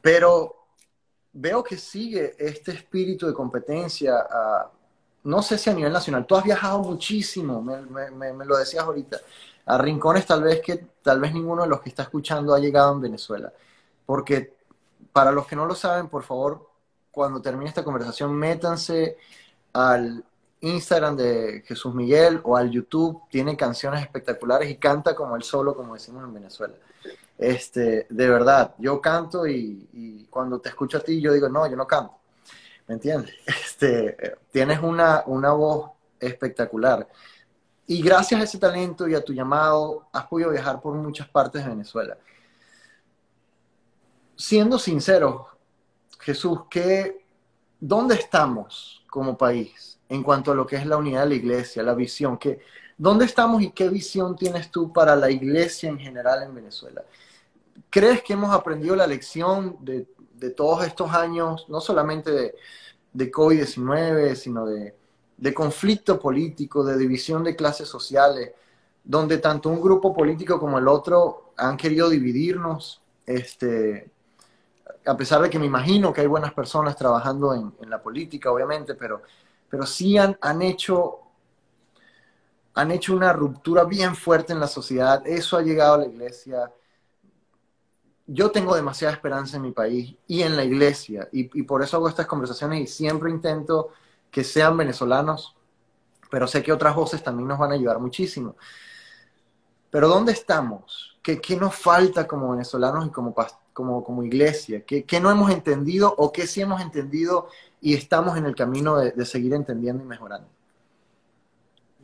Pero 0.00 0.68
veo 1.32 1.62
que 1.62 1.76
sigue 1.76 2.34
este 2.38 2.72
espíritu 2.72 3.26
de 3.26 3.34
competencia, 3.34 4.26
no 5.24 5.42
sé 5.42 5.58
si 5.58 5.70
a 5.70 5.74
nivel 5.74 5.92
nacional, 5.92 6.26
tú 6.26 6.36
has 6.36 6.44
viajado 6.44 6.80
muchísimo, 6.80 7.62
me, 7.62 8.44
lo 8.44 8.56
decías 8.56 8.84
ahorita, 8.84 9.18
a 9.66 9.78
rincones 9.78 10.26
tal 10.26 10.42
vez 10.42 10.60
que 10.60 10.86
tal 11.02 11.20
vez 11.20 11.32
ninguno 11.32 11.62
de 11.62 11.68
los 11.68 11.80
que 11.80 11.88
está 11.88 12.02
escuchando 12.02 12.54
ha 12.54 12.58
llegado 12.58 12.92
en 12.92 13.00
Venezuela, 13.00 13.52
porque 14.06 14.54
para 15.12 15.32
los 15.32 15.46
que 15.46 15.56
no 15.56 15.66
lo 15.66 15.74
saben, 15.74 16.08
por 16.08 16.22
favor, 16.24 16.68
cuando 17.10 17.40
termine 17.40 17.68
esta 17.68 17.84
conversación, 17.84 18.34
métanse 18.34 19.16
al 19.72 20.24
Instagram 20.60 21.16
de 21.16 21.62
Jesús 21.66 21.94
Miguel 21.94 22.40
o 22.42 22.56
al 22.56 22.70
YouTube. 22.70 23.22
Tiene 23.30 23.56
canciones 23.56 24.02
espectaculares 24.02 24.70
y 24.70 24.76
canta 24.76 25.14
como 25.14 25.36
él 25.36 25.42
solo, 25.42 25.76
como 25.76 25.94
decimos 25.94 26.24
en 26.24 26.34
Venezuela. 26.34 26.74
Este, 27.36 28.06
de 28.08 28.28
verdad, 28.28 28.74
yo 28.78 29.00
canto 29.00 29.46
y, 29.46 30.26
cuando 30.30 30.58
te 30.60 30.70
escucho 30.70 30.98
a 30.98 31.00
ti, 31.00 31.20
yo 31.20 31.32
digo, 31.32 31.48
no, 31.48 31.68
yo 31.68 31.76
no 31.76 31.86
canto. 31.86 32.14
¿Me 32.86 32.94
entiendes? 32.94 33.34
Este, 33.46 34.36
tienes 34.52 34.80
una, 34.80 35.24
una 35.26 35.52
voz 35.52 35.90
espectacular. 36.20 37.08
Y 37.86 38.00
gracias 38.02 38.40
a 38.40 38.44
ese 38.44 38.58
talento 38.58 39.08
y 39.08 39.14
a 39.14 39.22
tu 39.22 39.32
llamado, 39.32 40.06
has 40.12 40.26
podido 40.26 40.50
viajar 40.50 40.80
por 40.80 40.94
muchas 40.94 41.28
partes 41.28 41.64
de 41.64 41.70
Venezuela 41.70 42.16
siendo 44.36 44.78
sincero, 44.78 45.48
Jesús, 46.20 46.60
¿qué, 46.70 47.24
¿dónde 47.80 48.14
estamos 48.14 49.04
como 49.08 49.36
país 49.36 49.98
en 50.08 50.22
cuanto 50.22 50.52
a 50.52 50.54
lo 50.54 50.66
que 50.66 50.76
es 50.76 50.86
la 50.86 50.96
unidad 50.96 51.22
de 51.22 51.28
la 51.28 51.34
iglesia, 51.34 51.82
la 51.82 51.94
visión? 51.94 52.38
¿qué, 52.38 52.60
¿Dónde 52.96 53.24
estamos 53.24 53.62
y 53.62 53.70
qué 53.70 53.88
visión 53.88 54.36
tienes 54.36 54.70
tú 54.70 54.92
para 54.92 55.16
la 55.16 55.30
iglesia 55.30 55.88
en 55.88 55.98
general 55.98 56.42
en 56.42 56.54
Venezuela? 56.54 57.02
¿Crees 57.90 58.22
que 58.22 58.32
hemos 58.32 58.54
aprendido 58.54 58.96
la 58.96 59.06
lección 59.06 59.76
de, 59.80 60.06
todos 60.50 60.86
estos 60.86 61.12
años, 61.12 61.66
no 61.68 61.80
solamente 61.80 62.30
de, 62.30 62.54
de 63.12 63.30
COVID-19, 63.30 64.34
sino 64.34 64.66
de, 64.66 64.94
de 65.36 65.54
conflicto 65.54 66.18
político, 66.18 66.84
de 66.84 66.96
división 66.96 67.44
de 67.44 67.56
clases 67.56 67.88
sociales, 67.88 68.52
donde 69.02 69.38
tanto 69.38 69.68
un 69.68 69.80
grupo 69.80 70.14
político 70.14 70.58
como 70.58 70.78
el 70.78 70.88
otro 70.88 71.52
han 71.56 71.76
querido 71.76 72.08
dividirnos? 72.08 73.02
Este, 73.26 74.10
a 75.06 75.16
pesar 75.16 75.42
de 75.42 75.50
que 75.50 75.58
me 75.58 75.66
imagino 75.66 76.12
que 76.12 76.22
hay 76.22 76.26
buenas 76.26 76.52
personas 76.52 76.96
trabajando 76.96 77.54
en, 77.54 77.90
la 77.90 78.02
política, 78.02 78.50
obviamente, 78.50 78.94
pero, 78.94 79.22
pero 79.68 79.86
sí 79.86 80.16
han, 80.16 80.36
han, 80.40 80.62
hecho, 80.62 81.20
han 82.74 82.90
hecho 82.90 83.14
una 83.14 83.32
ruptura 83.32 83.84
bien 83.84 84.16
fuerte 84.16 84.52
en 84.52 84.60
la 84.60 84.66
sociedad. 84.66 85.26
Eso 85.26 85.56
ha 85.56 85.62
llegado 85.62 85.94
a 85.94 85.98
la 85.98 86.06
iglesia. 86.06 86.72
Yo 88.26 88.50
tengo 88.50 88.74
demasiada 88.74 89.12
esperanza 89.12 89.56
en 89.56 89.62
mi 89.62 89.72
país 89.72 90.14
y 90.26 90.42
en 90.42 90.56
la 90.56 90.64
iglesia, 90.64 91.28
y, 91.32 91.60
y 91.60 91.62
por 91.64 91.82
eso 91.82 91.96
hago 91.96 92.08
estas 92.08 92.26
conversaciones 92.26 92.80
y 92.80 92.86
siempre 92.86 93.30
intento 93.30 93.90
que 94.30 94.42
sean 94.42 94.76
venezolanos, 94.76 95.54
pero 96.30 96.46
sé 96.46 96.62
que 96.62 96.72
otras 96.72 96.96
voces 96.96 97.22
también 97.22 97.48
nos 97.48 97.58
van 97.58 97.72
a 97.72 97.74
ayudar 97.74 97.98
muchísimo. 97.98 98.56
Pero 99.90 100.08
¿dónde 100.08 100.32
estamos? 100.32 101.16
¿Qué, 101.22 101.40
qué 101.40 101.56
nos 101.56 101.76
falta 101.76 102.26
como 102.26 102.50
venezolanos 102.50 103.06
y 103.06 103.10
como 103.10 103.32
como, 103.72 104.02
como 104.02 104.24
iglesia? 104.24 104.84
¿Qué, 104.84 105.04
¿Qué, 105.04 105.20
no 105.20 105.30
hemos 105.30 105.52
entendido 105.52 106.12
o 106.18 106.32
qué 106.32 106.46
sí 106.46 106.60
hemos 106.60 106.80
entendido 106.80 107.48
y 107.80 107.94
estamos 107.94 108.36
en 108.36 108.46
el 108.46 108.56
camino 108.56 108.98
de, 108.98 109.12
de 109.12 109.24
seguir 109.24 109.54
entendiendo 109.54 110.02
y 110.02 110.06
mejorando? 110.06 110.48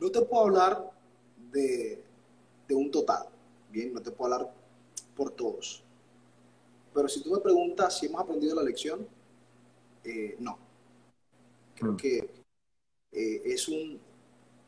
No 0.01 0.11
te 0.11 0.21
puedo 0.23 0.45
hablar 0.45 0.91
de, 1.51 2.03
de, 2.69 2.75
un 2.75 2.91
total, 2.91 3.27
bien, 3.71 3.93
no 3.93 4.01
te 4.01 4.11
puedo 4.11 4.33
hablar 4.33 4.55
por 5.17 5.31
todos. 5.33 5.83
Pero 6.93 7.09
si 7.09 7.23
tú 7.23 7.31
me 7.31 7.39
preguntas 7.39 7.99
si 7.99 8.07
hemos 8.07 8.21
aprendido 8.21 8.57
la 8.57 8.63
lección, 8.63 9.07
eh, 10.05 10.37
no. 10.39 10.59
Creo 11.75 11.93
mm. 11.93 11.97
que 11.97 12.31
eh, 13.13 13.43
es, 13.45 13.69
un, 13.69 13.99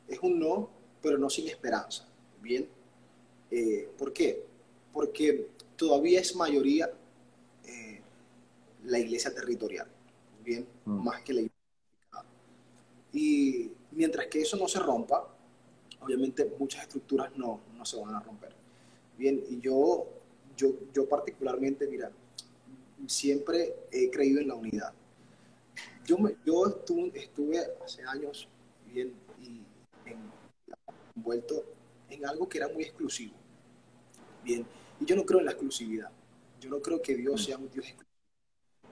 es 0.09 0.19
un 0.21 0.39
no, 0.39 0.71
pero 1.01 1.19
no 1.19 1.29
sin 1.29 1.49
esperanza. 1.49 2.09
Bien. 2.41 2.69
Eh, 3.51 3.91
¿Por 3.99 4.13
qué? 4.13 4.45
Porque 4.93 5.49
todavía 5.77 6.21
es 6.21 6.35
mayoría 6.37 6.91
la 8.85 8.99
iglesia 8.99 9.33
territorial, 9.33 9.87
bien, 10.45 10.67
mm. 10.85 11.05
más 11.05 11.23
que 11.23 11.33
la 11.35 11.41
iglesia. 11.43 11.53
Y 13.13 13.71
mientras 13.93 14.27
que 14.27 14.41
eso 14.41 14.57
no 14.57 14.67
se 14.67 14.81
rompa, 14.81 15.29
obviamente 16.01 16.51
muchas 16.59 16.83
estructuras 16.83 17.37
no, 17.37 17.61
no 17.77 17.85
se 17.85 18.01
van 18.01 18.15
a 18.15 18.21
romper. 18.21 18.53
Bien, 19.17 19.43
y 19.49 19.61
yo, 19.61 20.07
yo, 20.57 20.71
yo 20.93 21.09
particularmente, 21.09 21.87
mira, 21.87 22.11
siempre 23.09 23.75
he 23.91 24.11
creído 24.11 24.41
en 24.41 24.49
la 24.49 24.55
unidad. 24.55 24.93
Yo, 26.05 26.19
me, 26.19 26.37
yo 26.45 26.67
estuve, 26.67 27.13
estuve, 27.15 27.59
hace 27.85 28.03
años 28.05 28.49
bien 28.87 29.15
y 29.41 29.63
envuelto 31.15 31.65
en 32.11 32.27
algo 32.27 32.49
que 32.49 32.59
era 32.59 32.69
muy 32.69 32.83
exclusivo. 32.83 33.35
Bien, 34.45 34.67
y 35.01 35.05
yo 35.05 35.17
no 35.17 35.25
creo 35.25 35.41
en 35.41 35.47
la 35.47 35.53
exclusividad. 35.53 36.11
Yo 36.61 36.71
no 36.71 36.81
creo 36.81 37.01
que 37.01 37.17
Dios 37.17 37.45
sea 37.45 37.57
un 37.57 37.71
Dios 37.71 37.87
exclusivo. 37.87 38.11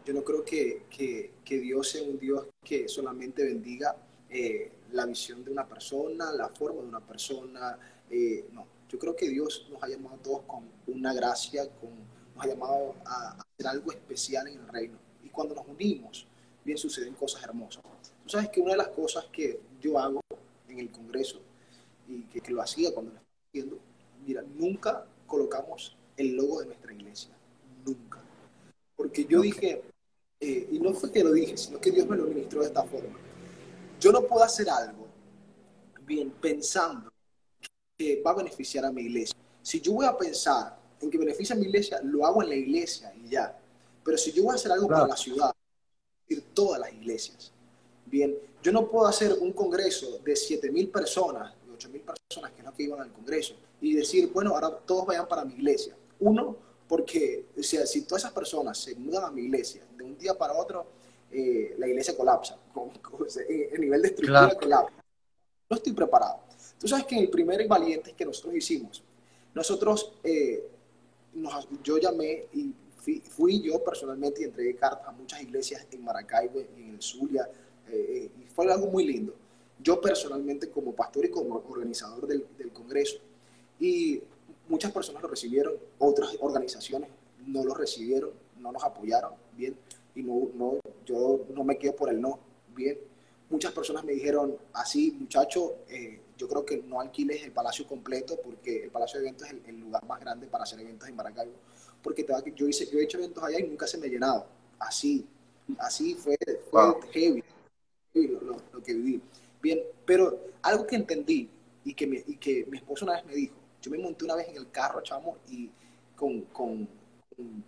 Yo 0.04 0.14
no 0.14 0.24
creo 0.24 0.44
que, 0.44 0.84
que, 0.88 1.32
que 1.44 1.58
Dios 1.58 1.88
sea 1.88 2.02
un 2.02 2.18
Dios 2.18 2.46
que 2.64 2.88
solamente 2.88 3.44
bendiga 3.44 3.96
eh, 4.28 4.72
la 4.92 5.06
visión 5.06 5.44
de 5.44 5.50
una 5.50 5.66
persona, 5.66 6.32
la 6.32 6.48
forma 6.48 6.82
de 6.82 6.88
una 6.88 7.00
persona. 7.00 7.78
Eh, 8.08 8.46
no, 8.52 8.66
yo 8.88 8.98
creo 8.98 9.14
que 9.14 9.28
Dios 9.28 9.66
nos 9.70 9.82
ha 9.82 9.88
llamado 9.88 10.16
a 10.16 10.18
todos 10.18 10.42
con 10.46 10.68
una 10.86 11.12
gracia, 11.12 11.68
con, 11.68 11.90
nos 12.40 12.46
ha 12.46 12.54
llamado 12.54 12.94
a, 13.04 13.30
hacer 13.32 13.66
algo 13.66 13.92
especial 13.92 14.48
en 14.48 14.60
el 14.60 14.68
reino. 14.68 14.98
Y 15.22 15.28
cuando 15.28 15.54
nos 15.54 15.66
unimos, 15.66 16.26
bien 16.64 16.78
suceden 16.78 17.14
cosas 17.14 17.42
hermosas. 17.42 17.82
Tú 18.22 18.28
sabes 18.28 18.48
que 18.48 18.60
una 18.60 18.72
de 18.72 18.78
las 18.78 18.88
cosas 18.88 19.26
que 19.32 19.60
yo 19.80 19.98
hago 19.98 20.20
en 20.68 20.78
el 20.78 20.90
Congreso 20.90 21.40
y 22.08 22.22
que, 22.24 22.50
lo 22.50 22.62
hacía 22.62 22.92
cuando 22.92 23.12
lo 23.12 23.18
estaba 23.18 23.36
haciendo, 23.48 23.78
mira, 24.26 24.42
nunca 24.56 25.06
colocamos 25.26 25.96
el 26.16 26.36
logo 26.36 26.60
de 26.60 26.66
nuestra 26.66 26.92
iglesia, 26.92 27.30
nunca. 27.84 28.20
Porque 28.96 29.24
yo 29.24 29.40
dije, 29.40 29.82
eh, 30.40 30.68
y 30.70 30.78
no 30.78 30.92
fue 30.92 31.12
que 31.12 31.24
lo 31.24 31.32
dije, 31.32 31.56
sino 31.56 31.80
que 31.80 31.90
Dios 31.90 32.06
me 32.08 32.16
lo 32.16 32.24
ministró 32.24 32.60
de 32.60 32.68
esta 32.68 32.84
forma. 32.84 33.18
Yo 34.00 34.12
no 34.12 34.22
puedo 34.22 34.42
hacer 34.42 34.68
algo 34.68 35.06
bien 36.02 36.30
pensando 36.30 37.12
que 37.96 38.22
va 38.22 38.32
a 38.32 38.36
beneficiar 38.36 38.84
a 38.84 38.92
mi 38.92 39.02
iglesia. 39.02 39.36
Si 39.62 39.80
yo 39.80 39.92
voy 39.92 40.06
a 40.06 40.16
pensar 40.16 40.79
en 41.00 41.10
que 41.10 41.18
beneficia 41.18 41.54
a 41.54 41.58
mi 41.58 41.66
iglesia, 41.66 42.00
lo 42.02 42.26
hago 42.26 42.42
en 42.42 42.48
la 42.50 42.54
iglesia 42.54 43.12
y 43.14 43.28
ya. 43.28 43.58
Pero 44.04 44.18
si 44.18 44.32
yo 44.32 44.44
voy 44.44 44.52
a 44.52 44.54
hacer 44.56 44.72
algo 44.72 44.88
para 44.88 45.06
la 45.06 45.16
ciudad, 45.16 45.52
ir 46.28 46.44
todas 46.54 46.80
las 46.80 46.92
iglesias. 46.92 47.52
Bien, 48.06 48.36
yo 48.62 48.72
no 48.72 48.88
puedo 48.88 49.06
hacer 49.06 49.32
un 49.40 49.52
congreso 49.52 50.18
de 50.18 50.36
7 50.36 50.70
mil 50.70 50.88
personas, 50.88 51.54
de 51.64 51.72
8 51.72 51.88
mil 51.90 52.02
personas 52.02 52.52
que 52.52 52.62
no 52.62 52.74
que 52.74 52.82
iban 52.82 53.00
al 53.00 53.12
congreso, 53.12 53.54
y 53.80 53.94
decir, 53.94 54.30
bueno, 54.32 54.54
ahora 54.54 54.70
todos 54.70 55.06
vayan 55.06 55.26
para 55.26 55.44
mi 55.44 55.54
iglesia. 55.54 55.96
Uno, 56.18 56.56
porque 56.88 57.46
o 57.58 57.62
sea, 57.62 57.86
si 57.86 58.02
todas 58.02 58.24
esas 58.24 58.32
personas 58.32 58.76
se 58.78 58.94
mudan 58.94 59.24
a 59.24 59.30
mi 59.30 59.42
iglesia 59.42 59.82
de 59.96 60.04
un 60.04 60.18
día 60.18 60.36
para 60.36 60.54
otro, 60.54 60.86
eh, 61.30 61.74
la 61.78 61.86
iglesia 61.86 62.16
colapsa. 62.16 62.58
Con, 62.74 62.90
el 63.48 63.80
nivel 63.80 64.02
de 64.02 64.08
estructura 64.08 64.54
colapsa. 64.54 64.94
No 65.68 65.76
estoy 65.76 65.92
preparado. 65.92 66.40
Tú 66.78 66.88
sabes 66.88 67.04
que 67.04 67.18
el 67.18 67.30
primer 67.30 67.66
valiente 67.68 68.14
que 68.14 68.24
nosotros 68.24 68.54
hicimos, 68.54 69.04
nosotros, 69.54 70.14
eh, 70.24 70.68
yo 71.82 71.98
llamé 71.98 72.46
y 72.52 72.74
fui, 73.22 73.60
yo 73.60 73.82
personalmente 73.82 74.42
y 74.42 74.44
entregué 74.44 74.76
cartas 74.76 75.08
a 75.08 75.12
muchas 75.12 75.42
iglesias 75.42 75.86
en 75.90 76.04
Maracaibo, 76.04 76.60
en 76.60 76.90
el 76.90 77.02
Zulia, 77.02 77.48
eh, 77.88 78.30
y 78.38 78.44
fue 78.44 78.70
algo 78.70 78.86
muy 78.86 79.06
lindo. 79.06 79.34
Yo 79.82 80.00
personalmente 80.00 80.70
como 80.70 80.94
pastor 80.94 81.24
y 81.24 81.30
como 81.30 81.62
organizador 81.68 82.26
del, 82.26 82.46
del 82.58 82.70
Congreso. 82.72 83.18
Y 83.78 84.20
muchas 84.68 84.92
personas 84.92 85.22
lo 85.22 85.28
recibieron, 85.28 85.74
otras 85.98 86.36
organizaciones 86.40 87.08
no 87.46 87.64
lo 87.64 87.74
recibieron, 87.74 88.30
no 88.58 88.72
nos 88.72 88.84
apoyaron, 88.84 89.32
bien, 89.56 89.74
y 90.14 90.22
no, 90.22 90.50
no, 90.54 90.78
yo 91.06 91.46
no 91.54 91.64
me 91.64 91.78
quedo 91.78 91.96
por 91.96 92.10
el 92.10 92.20
no, 92.20 92.38
bien. 92.74 92.98
Muchas 93.48 93.72
personas 93.72 94.04
me 94.04 94.12
dijeron, 94.12 94.56
así 94.72 95.16
muchacho, 95.18 95.78
eh, 95.88 96.20
yo 96.40 96.48
creo 96.48 96.64
que 96.64 96.78
no 96.78 97.00
alquiles 97.00 97.42
el 97.42 97.52
palacio 97.52 97.86
completo 97.86 98.40
porque 98.42 98.84
el 98.84 98.90
palacio 98.90 99.20
de 99.20 99.26
eventos 99.26 99.46
es 99.46 99.54
el, 99.66 99.78
lugar 99.78 100.02
más 100.06 100.18
grande 100.20 100.46
para 100.46 100.64
hacer 100.64 100.80
eventos 100.80 101.06
en 101.06 101.14
Maracaibo, 101.14 101.52
porque 102.02 102.24
te 102.24 102.32
va, 102.32 102.42
yo, 102.42 102.66
hice, 102.66 102.86
yo 102.90 102.98
he 102.98 103.04
hecho 103.04 103.18
eventos 103.18 103.44
allá 103.44 103.60
y 103.60 103.68
nunca 103.68 103.86
se 103.86 103.98
me 103.98 104.06
ha 104.06 104.10
llenado, 104.10 104.46
así, 104.78 105.28
así 105.78 106.14
fue, 106.14 106.38
fue 106.70 106.94
heavy, 107.12 107.44
lo, 108.14 108.82
que 108.82 108.94
viví. 108.94 109.22
Bien, 109.60 109.80
pero 110.06 110.46
algo 110.62 110.86
que 110.86 110.96
entendí 110.96 111.50
y 111.84 111.92
que, 111.92 112.24
y 112.26 112.36
que 112.38 112.64
mi 112.70 112.78
esposo 112.78 113.04
una 113.04 113.16
vez 113.16 113.26
me 113.26 113.34
dijo, 113.34 113.54
yo 113.82 113.90
me 113.90 113.98
monté 113.98 114.24
una 114.24 114.36
vez 114.36 114.48
en 114.48 114.56
el 114.56 114.70
carro, 114.70 115.02
chamo, 115.02 115.36
y 115.46 115.70
con, 116.16 116.40
con, 116.46 116.88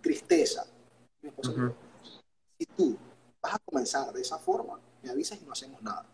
tristeza. 0.01 0.65
Mi 1.21 1.29
esposo 1.29 1.53
dijo, 1.53 1.75
si 2.57 2.65
tú 2.65 2.97
vas 3.39 3.53
a 3.53 3.59
comenzar 3.59 4.11
de 4.11 4.21
esa 4.21 4.39
forma, 4.39 4.79
me 5.03 5.11
avisas 5.11 5.39
y 5.39 5.45
no 5.45 5.51
hacemos 5.51 5.79
nada. 5.83 6.07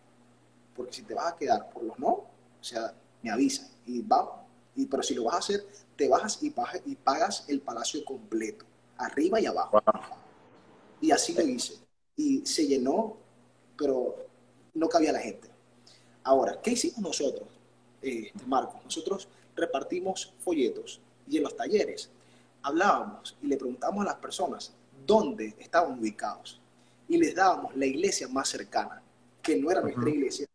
Porque 0.76 0.94
si 0.94 1.04
te 1.04 1.14
vas 1.14 1.32
a 1.34 1.36
quedar 1.38 1.70
por 1.70 1.84
los 1.84 1.98
no, 1.98 2.29
o 2.60 2.64
sea, 2.64 2.94
me 3.22 3.32
avisas 3.32 3.72
y 3.86 4.02
vamos. 4.02 4.40
Y, 4.76 4.86
pero 4.86 5.04
si 5.04 5.16
lo 5.16 5.26
vas 5.26 5.36
a 5.36 5.40
hacer, 5.40 5.68
te 5.96 6.08
bajas 6.08 6.40
y, 6.42 6.50
pagas, 6.50 6.82
y 6.86 6.96
pagas 6.96 7.46
el 7.48 7.62
palacio 7.62 8.04
completo, 8.06 8.66
arriba 8.98 9.40
y 9.40 9.46
abajo. 9.46 9.82
Y 11.02 11.12
así 11.12 11.34
lo 11.34 11.42
hice. 11.42 11.76
Y 12.16 12.46
se 12.46 12.68
llenó, 12.68 13.18
pero 13.78 14.16
no 14.74 14.88
cabía 14.88 15.12
la 15.12 15.20
gente. 15.20 15.50
Ahora, 16.24 16.60
¿qué 16.62 16.72
hicimos 16.72 17.00
nosotros, 17.00 17.48
eh, 18.02 18.32
Marcos? 18.46 18.84
Nosotros 18.84 19.28
repartimos 19.56 20.34
folletos 20.40 21.02
y 21.28 21.38
en 21.38 21.44
los 21.44 21.56
talleres 21.56 22.10
hablábamos 22.62 23.38
y 23.42 23.48
le 23.48 23.58
preguntábamos 23.58 24.02
a 24.04 24.10
las 24.10 24.16
personas 24.16 24.74
dónde 25.06 25.56
estaban 25.60 26.00
ubicados 26.00 26.60
y 27.08 27.18
les 27.18 27.36
dábamos 27.36 27.76
la 27.76 27.86
iglesia 27.86 28.28
más 28.28 28.50
cercana, 28.50 29.02
que 29.42 29.58
no 29.58 29.72
era 29.72 29.82
nuestra 29.82 30.10
iglesia, 30.10 30.46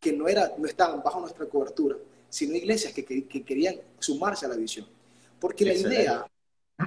que 0.00 0.12
no, 0.12 0.28
era, 0.28 0.54
no 0.58 0.66
estaban 0.66 1.02
bajo 1.02 1.20
nuestra 1.20 1.46
cobertura, 1.46 1.96
sino 2.28 2.54
iglesias 2.54 2.92
que, 2.92 3.04
que, 3.04 3.44
querían 3.44 3.76
sumarse 3.98 4.46
a 4.46 4.48
la 4.48 4.56
visión. 4.56 4.86
Porque 5.40 5.64
la 5.64 5.74
idea 5.74 6.26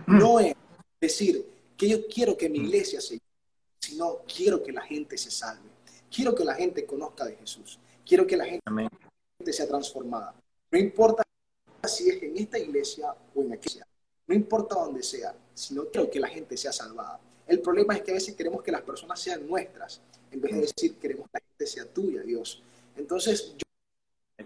no 0.08 0.40
es 0.40 0.54
decir 1.00 1.46
que 1.76 1.90
yo 1.90 2.08
quiero 2.08 2.38
que 2.38 2.50
mi 2.50 2.60
iglesia 2.60 3.02
se 3.02 3.20
sino 3.82 4.20
quiero 4.28 4.62
que 4.62 4.72
la 4.72 4.82
gente 4.82 5.18
se 5.18 5.32
salve. 5.32 5.70
Quiero 6.14 6.36
que 6.36 6.46
la 6.46 6.54
gente 6.54 6.86
conozca 6.86 7.26
de 7.26 7.36
Jesús. 7.36 7.80
Quiero 8.06 8.28
que 8.28 8.38
la 8.38 8.46
gente 8.46 8.62
sea 9.52 9.68
transformada. 9.68 10.36
No 10.70 10.78
importa 10.78 11.24
si 11.88 12.10
es 12.10 12.22
en 12.22 12.38
esta 12.38 12.60
iglesia 12.60 13.16
o 13.34 13.42
en 13.42 13.54
aquella. 13.54 13.88
No 14.28 14.36
importa 14.36 14.76
dónde 14.76 15.02
sea, 15.02 15.36
sino 15.54 15.86
quiero 15.86 16.10
que 16.10 16.20
la 16.20 16.28
gente 16.28 16.56
sea 16.58 16.72
salvada. 16.72 17.20
El 17.48 17.60
problema 17.60 17.96
es 17.96 18.04
que 18.04 18.12
a 18.12 18.14
veces 18.14 18.36
queremos 18.36 18.62
que 18.62 18.72
las 18.72 18.82
personas 18.82 19.20
sean 19.20 19.48
nuestras, 19.48 20.00
en 20.32 20.40
vez 20.40 20.54
de 20.54 20.62
decir 20.62 20.96
queremos 20.96 21.26
que 21.26 21.40
la 21.40 21.46
gente 21.46 21.68
sea 21.68 21.86
tuya, 21.86 22.22
Dios. 22.22 22.62
Entonces, 22.96 23.56
yo, 23.58 23.64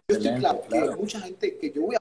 estoy 0.07 0.35
claro, 0.39 0.61
que 0.67 0.77
hay 0.77 0.89
mucha 0.89 1.19
gente 1.21 1.57
que 1.57 1.71
yo 1.71 1.83
voy 1.83 1.95
a 1.95 1.99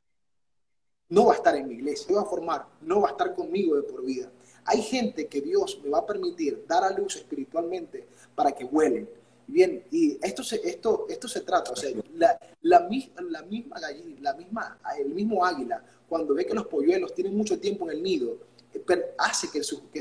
no 1.08 1.26
va 1.26 1.34
a 1.34 1.36
estar 1.36 1.54
en 1.54 1.68
mi 1.68 1.74
iglesia, 1.74 2.06
yo 2.08 2.14
voy 2.16 2.24
a 2.24 2.28
formar, 2.28 2.66
no 2.80 3.02
va 3.02 3.08
a 3.08 3.10
estar 3.12 3.34
conmigo 3.34 3.76
de 3.76 3.82
por 3.82 4.04
vida. 4.04 4.32
Hay 4.64 4.82
gente 4.82 5.28
que 5.28 5.40
Dios 5.40 5.80
me 5.84 5.90
va 5.90 5.98
a 5.98 6.06
permitir 6.06 6.64
dar 6.66 6.82
a 6.82 6.90
luz 6.90 7.16
espiritualmente 7.16 8.06
para 8.34 8.52
que 8.52 8.64
vuelen, 8.64 9.08
Bien, 9.46 9.84
y 9.90 10.18
esto 10.22 10.42
se, 10.42 10.56
esto, 10.66 11.06
esto 11.08 11.28
se 11.28 11.42
trata, 11.42 11.72
o 11.72 11.76
sea, 11.76 11.90
la, 12.14 12.38
la, 12.62 12.88
la 13.28 13.42
misma 13.42 13.78
gallina, 13.78 14.16
la 14.22 14.34
misma, 14.34 14.78
el 14.98 15.10
mismo 15.10 15.44
águila, 15.44 15.84
cuando 16.08 16.34
ve 16.34 16.46
que 16.46 16.54
los 16.54 16.66
polluelos 16.66 17.14
tienen 17.14 17.36
mucho 17.36 17.58
tiempo 17.60 17.84
en 17.84 17.96
el 17.96 18.02
nido, 18.02 18.38
eh, 18.72 18.82
hace 19.18 19.50
que, 19.50 19.62
sus 19.62 19.82
que, 19.92 20.00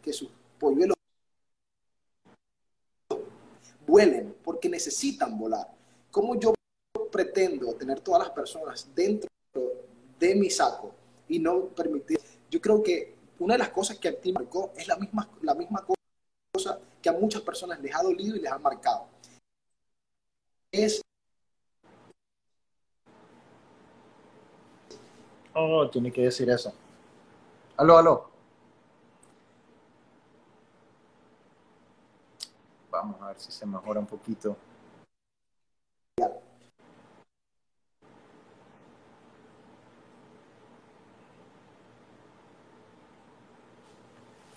que 0.00 0.12
sus 0.12 0.30
polluelos 0.58 0.97
vuelen, 3.88 4.36
porque 4.44 4.68
necesitan 4.68 5.36
volar. 5.36 5.66
¿Cómo 6.10 6.38
yo 6.38 6.52
pretendo 7.10 7.72
tener 7.74 8.00
todas 8.00 8.20
las 8.20 8.30
personas 8.30 8.88
dentro 8.94 9.28
de 10.18 10.34
mi 10.34 10.50
saco 10.50 10.94
y 11.26 11.38
no 11.38 11.68
permitir? 11.68 12.20
Yo 12.50 12.60
creo 12.60 12.82
que 12.82 13.14
una 13.38 13.54
de 13.54 13.58
las 13.58 13.70
cosas 13.70 13.98
que 13.98 14.08
a 14.08 14.20
ti 14.20 14.32
marcó 14.32 14.72
es 14.76 14.86
la 14.86 14.96
misma, 14.96 15.28
la 15.42 15.54
misma 15.54 15.84
cosa 16.52 16.78
que 17.00 17.08
a 17.08 17.12
muchas 17.12 17.42
personas 17.42 17.80
les 17.80 17.94
ha 17.94 18.02
dolido 18.02 18.36
y 18.36 18.40
les 18.40 18.52
ha 18.52 18.58
marcado. 18.58 19.06
Es... 20.70 21.00
Oh, 25.54 25.88
tiene 25.88 26.12
que 26.12 26.22
decir 26.22 26.50
eso. 26.50 26.74
Aló, 27.76 27.96
aló. 27.96 28.37
Vamos 33.00 33.22
a 33.22 33.28
ver 33.28 33.38
si 33.38 33.52
se 33.52 33.64
mejora 33.64 34.00
un 34.00 34.06
poquito. 34.06 34.56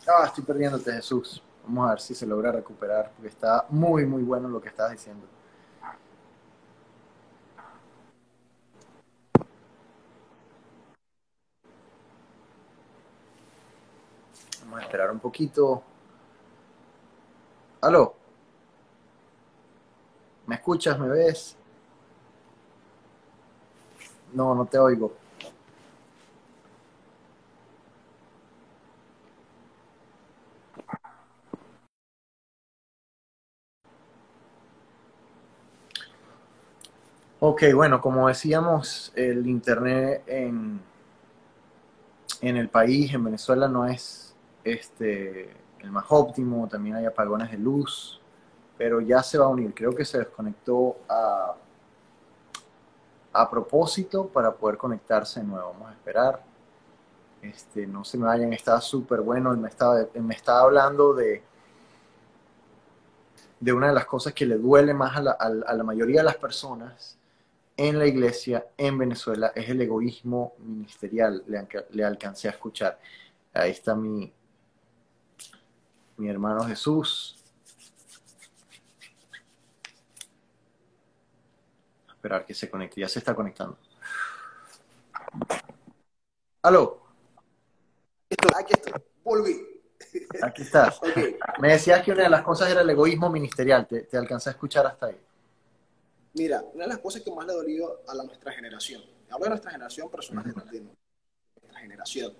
Ah, 0.08 0.26
estoy 0.26 0.44
perdiéndote, 0.44 0.92
Jesús. 0.92 1.44
Vamos 1.64 1.88
a 1.88 1.90
ver 1.92 2.02
si 2.02 2.16
se 2.16 2.26
logra 2.26 2.52
recuperar, 2.52 3.12
porque 3.16 3.28
está 3.30 3.66
muy, 3.70 4.06
muy 4.06 4.24
bueno 4.24 4.50
lo 4.50 4.60
que 4.60 4.70
estás 4.70 4.92
diciendo. 4.92 5.28
Vamos 14.64 14.80
a 14.80 14.82
esperar 14.84 15.12
un 15.12 15.20
poquito. 15.20 15.84
¿Aló? 17.82 18.21
¿Me 20.52 20.56
escuchas? 20.58 21.00
¿Me 21.00 21.08
ves? 21.08 21.56
No, 24.34 24.56
no 24.56 24.66
te 24.66 24.78
oigo. 24.78 25.14
Ok, 37.40 37.64
bueno, 37.74 38.00
como 38.02 38.28
decíamos, 38.28 39.12
el 39.16 39.48
Internet 39.48 40.24
en, 40.28 40.80
en 42.42 42.58
el 42.58 42.70
país, 42.70 43.14
en 43.14 43.24
Venezuela, 43.24 43.68
no 43.68 43.86
es 43.86 44.36
este, 44.64 45.52
el 45.80 45.92
más 45.92 46.06
óptimo, 46.10 46.68
también 46.68 46.96
hay 46.96 47.06
apagones 47.06 47.52
de 47.52 47.58
luz, 47.58 48.21
pero 48.82 49.00
ya 49.00 49.22
se 49.22 49.38
va 49.38 49.46
a 49.46 49.50
unir. 49.50 49.76
Creo 49.76 49.94
que 49.94 50.04
se 50.04 50.18
desconectó 50.18 51.02
a, 51.08 51.54
a 53.32 53.48
propósito 53.48 54.28
para 54.28 54.52
poder 54.52 54.76
conectarse 54.76 55.40
de 55.40 55.46
nuevo. 55.46 55.74
Vamos 55.74 55.92
a 55.92 55.94
esperar. 55.94 56.44
Este, 57.44 57.86
no 57.86 58.04
se 58.04 58.18
me 58.18 58.26
vayan, 58.26 58.52
está 58.54 58.82
súper 58.82 59.22
bueno. 59.22 59.52
Él 59.52 59.60
me 59.60 59.70
estaba, 59.70 60.04
me 60.16 60.34
estaba 60.34 60.62
hablando 60.62 61.14
de, 61.14 61.44
de 63.60 63.72
una 63.72 63.90
de 63.90 63.94
las 63.94 64.06
cosas 64.08 64.34
que 64.34 64.48
le 64.48 64.58
duele 64.58 64.96
más 64.96 65.16
a 65.16 65.22
la, 65.22 65.32
a 65.34 65.74
la 65.76 65.84
mayoría 65.84 66.22
de 66.22 66.26
las 66.26 66.38
personas 66.38 67.20
en 67.78 68.00
la 68.00 68.08
iglesia 68.08 68.66
en 68.78 68.98
Venezuela 68.98 69.52
es 69.54 69.70
el 69.70 69.80
egoísmo 69.80 70.56
ministerial, 70.58 71.44
le, 71.46 71.68
le 71.92 72.04
alcancé 72.04 72.48
a 72.48 72.52
escuchar. 72.52 73.00
Ahí 73.54 73.70
está 73.70 73.94
mi, 73.94 74.34
mi 76.18 76.30
hermano 76.30 76.64
Jesús. 76.64 77.41
Esperar 82.22 82.46
que 82.46 82.54
se 82.54 82.70
conecte, 82.70 83.02
ya 83.02 83.10
se 83.10 83.18
está 83.18 83.34
conectando. 83.34 83.80
¿Aló? 86.62 87.02
Aquí 88.56 88.74
estoy, 88.74 88.94
volví. 89.24 89.82
Aquí 90.44 90.62
estás. 90.62 91.02
Me 91.60 91.72
decías 91.72 92.04
que 92.04 92.12
una 92.12 92.22
de 92.22 92.30
las 92.30 92.44
cosas 92.44 92.70
era 92.70 92.82
el 92.82 92.90
egoísmo 92.92 93.32
ministerial. 93.32 93.88
Te, 93.88 94.04
te 94.04 94.18
alcancé 94.18 94.50
a 94.50 94.52
escuchar 94.52 94.86
hasta 94.86 95.08
ahí. 95.08 95.20
Mira, 96.36 96.64
una 96.76 96.84
de 96.84 96.90
las 96.90 97.00
cosas 97.00 97.24
que 97.24 97.32
más 97.32 97.44
le 97.48 97.54
ha 97.54 97.56
dolido 97.56 98.04
a 98.08 98.14
la, 98.14 98.24
nuestra 98.24 98.52
generación, 98.52 99.02
hablo 99.32 99.46
de 99.46 99.50
nuestra 99.50 99.72
generación, 99.72 100.08
personas 100.12 100.46
de 100.46 100.54
nuestra 100.54 101.80
generación, 101.80 102.34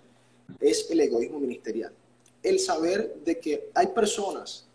es 0.60 0.88
el 0.92 1.00
egoísmo 1.00 1.40
ministerial. 1.40 1.92
El 2.40 2.60
saber 2.60 3.16
de 3.16 3.40
que 3.40 3.68
hay 3.74 3.88
personas 3.88 4.68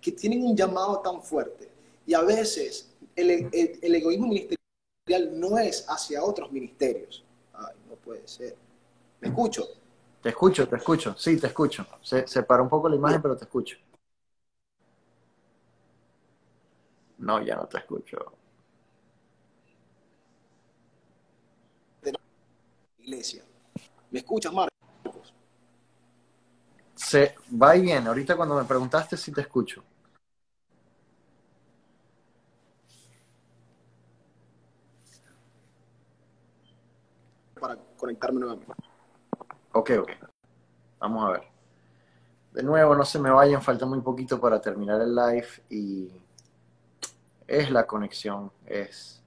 que 0.00 0.12
tienen 0.12 0.44
un 0.44 0.56
llamado 0.56 1.00
tan 1.00 1.20
fuerte 1.20 1.68
y 2.06 2.14
a 2.14 2.22
veces 2.22 2.89
el, 3.28 3.78
el 3.82 3.94
egoísmo 3.94 4.28
ministerial 4.28 4.58
no 5.34 5.58
es 5.58 5.84
hacia 5.88 6.22
otros 6.22 6.50
ministerios. 6.52 7.24
Ay, 7.52 7.74
no 7.88 7.96
puede 7.96 8.26
ser. 8.26 8.56
¿Me 9.20 9.28
escucho? 9.28 9.66
Te 10.22 10.30
escucho, 10.30 10.66
te 10.68 10.76
escucho. 10.76 11.14
Sí, 11.18 11.38
te 11.38 11.48
escucho. 11.48 11.86
Se, 12.02 12.26
se 12.26 12.42
para 12.42 12.62
un 12.62 12.68
poco 12.68 12.88
la 12.88 12.96
imagen, 12.96 13.20
pero 13.22 13.36
te 13.36 13.44
escucho. 13.44 13.76
No, 17.18 17.40
ya 17.40 17.54
no 17.54 17.66
te 17.68 17.78
escucho. 17.78 18.18
Iglesia. 22.98 23.42
¿Me 24.10 24.20
escuchas, 24.20 24.52
Marcos? 24.52 25.34
Se 26.94 27.34
va 27.60 27.74
y 27.76 27.80
viene. 27.82 28.06
Ahorita 28.06 28.36
cuando 28.36 28.54
me 28.54 28.64
preguntaste 28.64 29.16
si 29.16 29.32
te 29.32 29.40
escucho. 29.40 29.82
Para 37.60 37.76
conectarme 38.00 38.40
nuevamente. 38.40 38.72
Ok, 39.72 39.90
ok. 40.00 40.10
Vamos 40.98 41.24
a 41.24 41.32
ver. 41.32 41.42
De 42.52 42.62
nuevo, 42.62 42.96
no 42.96 43.04
se 43.04 43.20
me 43.20 43.30
vayan, 43.30 43.62
falta 43.62 43.86
muy 43.86 44.00
poquito 44.00 44.40
para 44.40 44.60
terminar 44.60 45.00
el 45.00 45.14
live 45.14 45.48
y 45.68 46.10
es 47.46 47.70
la 47.70 47.86
conexión, 47.86 48.50
es 48.66 49.22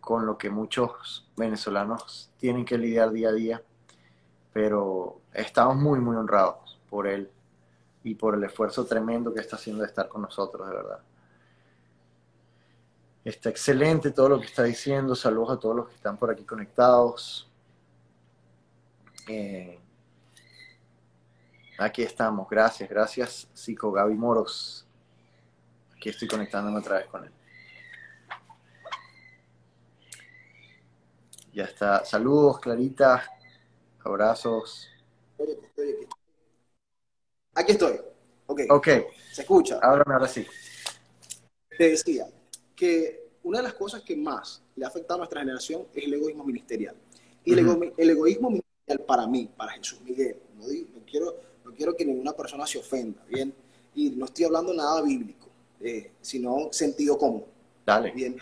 con 0.00 0.26
lo 0.26 0.36
que 0.38 0.50
muchos 0.50 1.30
venezolanos 1.36 2.30
tienen 2.38 2.64
que 2.64 2.78
lidiar 2.78 3.10
día 3.10 3.30
a 3.30 3.32
día, 3.32 3.62
pero 4.52 5.20
estamos 5.32 5.76
muy, 5.76 5.98
muy 5.98 6.16
honrados 6.16 6.78
por 6.88 7.06
él 7.06 7.30
y 8.02 8.14
por 8.14 8.34
el 8.34 8.44
esfuerzo 8.44 8.84
tremendo 8.84 9.32
que 9.32 9.40
está 9.40 9.56
haciendo 9.56 9.82
de 9.82 9.88
estar 9.88 10.08
con 10.08 10.22
nosotros, 10.22 10.68
de 10.68 10.74
verdad. 10.74 11.00
Está 13.24 13.48
excelente 13.48 14.10
todo 14.10 14.28
lo 14.28 14.38
que 14.38 14.46
está 14.46 14.64
diciendo, 14.64 15.14
saludos 15.14 15.56
a 15.56 15.58
todos 15.58 15.76
los 15.76 15.88
que 15.88 15.94
están 15.94 16.18
por 16.18 16.30
aquí 16.30 16.44
conectados. 16.44 17.50
Eh, 19.26 19.78
aquí 21.78 22.02
estamos, 22.02 22.46
gracias, 22.50 22.86
gracias, 22.90 23.48
Psico 23.54 23.90
Gaby 23.90 24.14
Moros. 24.14 24.86
Aquí 25.96 26.10
estoy 26.10 26.28
conectándome 26.28 26.78
otra 26.78 26.98
vez 26.98 27.06
con 27.06 27.24
él. 27.24 27.32
Ya 31.54 31.64
está. 31.64 32.04
Saludos, 32.04 32.58
Clarita. 32.58 33.24
Abrazos. 34.04 34.90
Aquí 37.54 37.72
estoy. 37.72 38.00
Ok. 38.46 38.60
Ok. 38.68 38.88
Se 39.32 39.42
escucha. 39.42 39.78
Háblame 39.80 40.12
ahora 40.12 40.28
sí. 40.28 40.44
Te 41.78 41.90
decía 41.90 42.26
que 42.74 43.28
una 43.42 43.58
de 43.58 43.64
las 43.64 43.74
cosas 43.74 44.02
que 44.02 44.16
más 44.16 44.62
le 44.76 44.84
ha 44.84 44.88
afectado 44.88 45.14
a 45.14 45.18
nuestra 45.18 45.40
generación 45.40 45.86
es 45.94 46.04
el 46.04 46.14
egoísmo 46.14 46.44
ministerial. 46.44 46.96
Y 47.44 47.52
el, 47.52 47.58
egoísmo 48.10 48.50
ministerial 48.50 49.06
para 49.06 49.26
mí, 49.26 49.50
para 49.56 49.72
Jesús 49.72 50.00
Miguel, 50.00 50.36
no, 50.56 50.64
quiero, 51.04 51.36
no 51.64 51.72
quiero 51.74 51.94
que 51.94 52.04
ninguna 52.04 52.32
persona 52.32 52.66
se 52.66 52.78
ofenda, 52.78 53.22
¿bien? 53.28 53.54
Y 53.94 54.10
no 54.10 54.24
estoy 54.24 54.46
hablando 54.46 54.72
nada 54.72 55.02
bíblico 55.02 55.44
eh, 55.84 56.12
sino 56.22 56.68
sentido 56.72 57.18
común. 57.18 57.44
Dale. 57.84 58.10
Bien. 58.12 58.38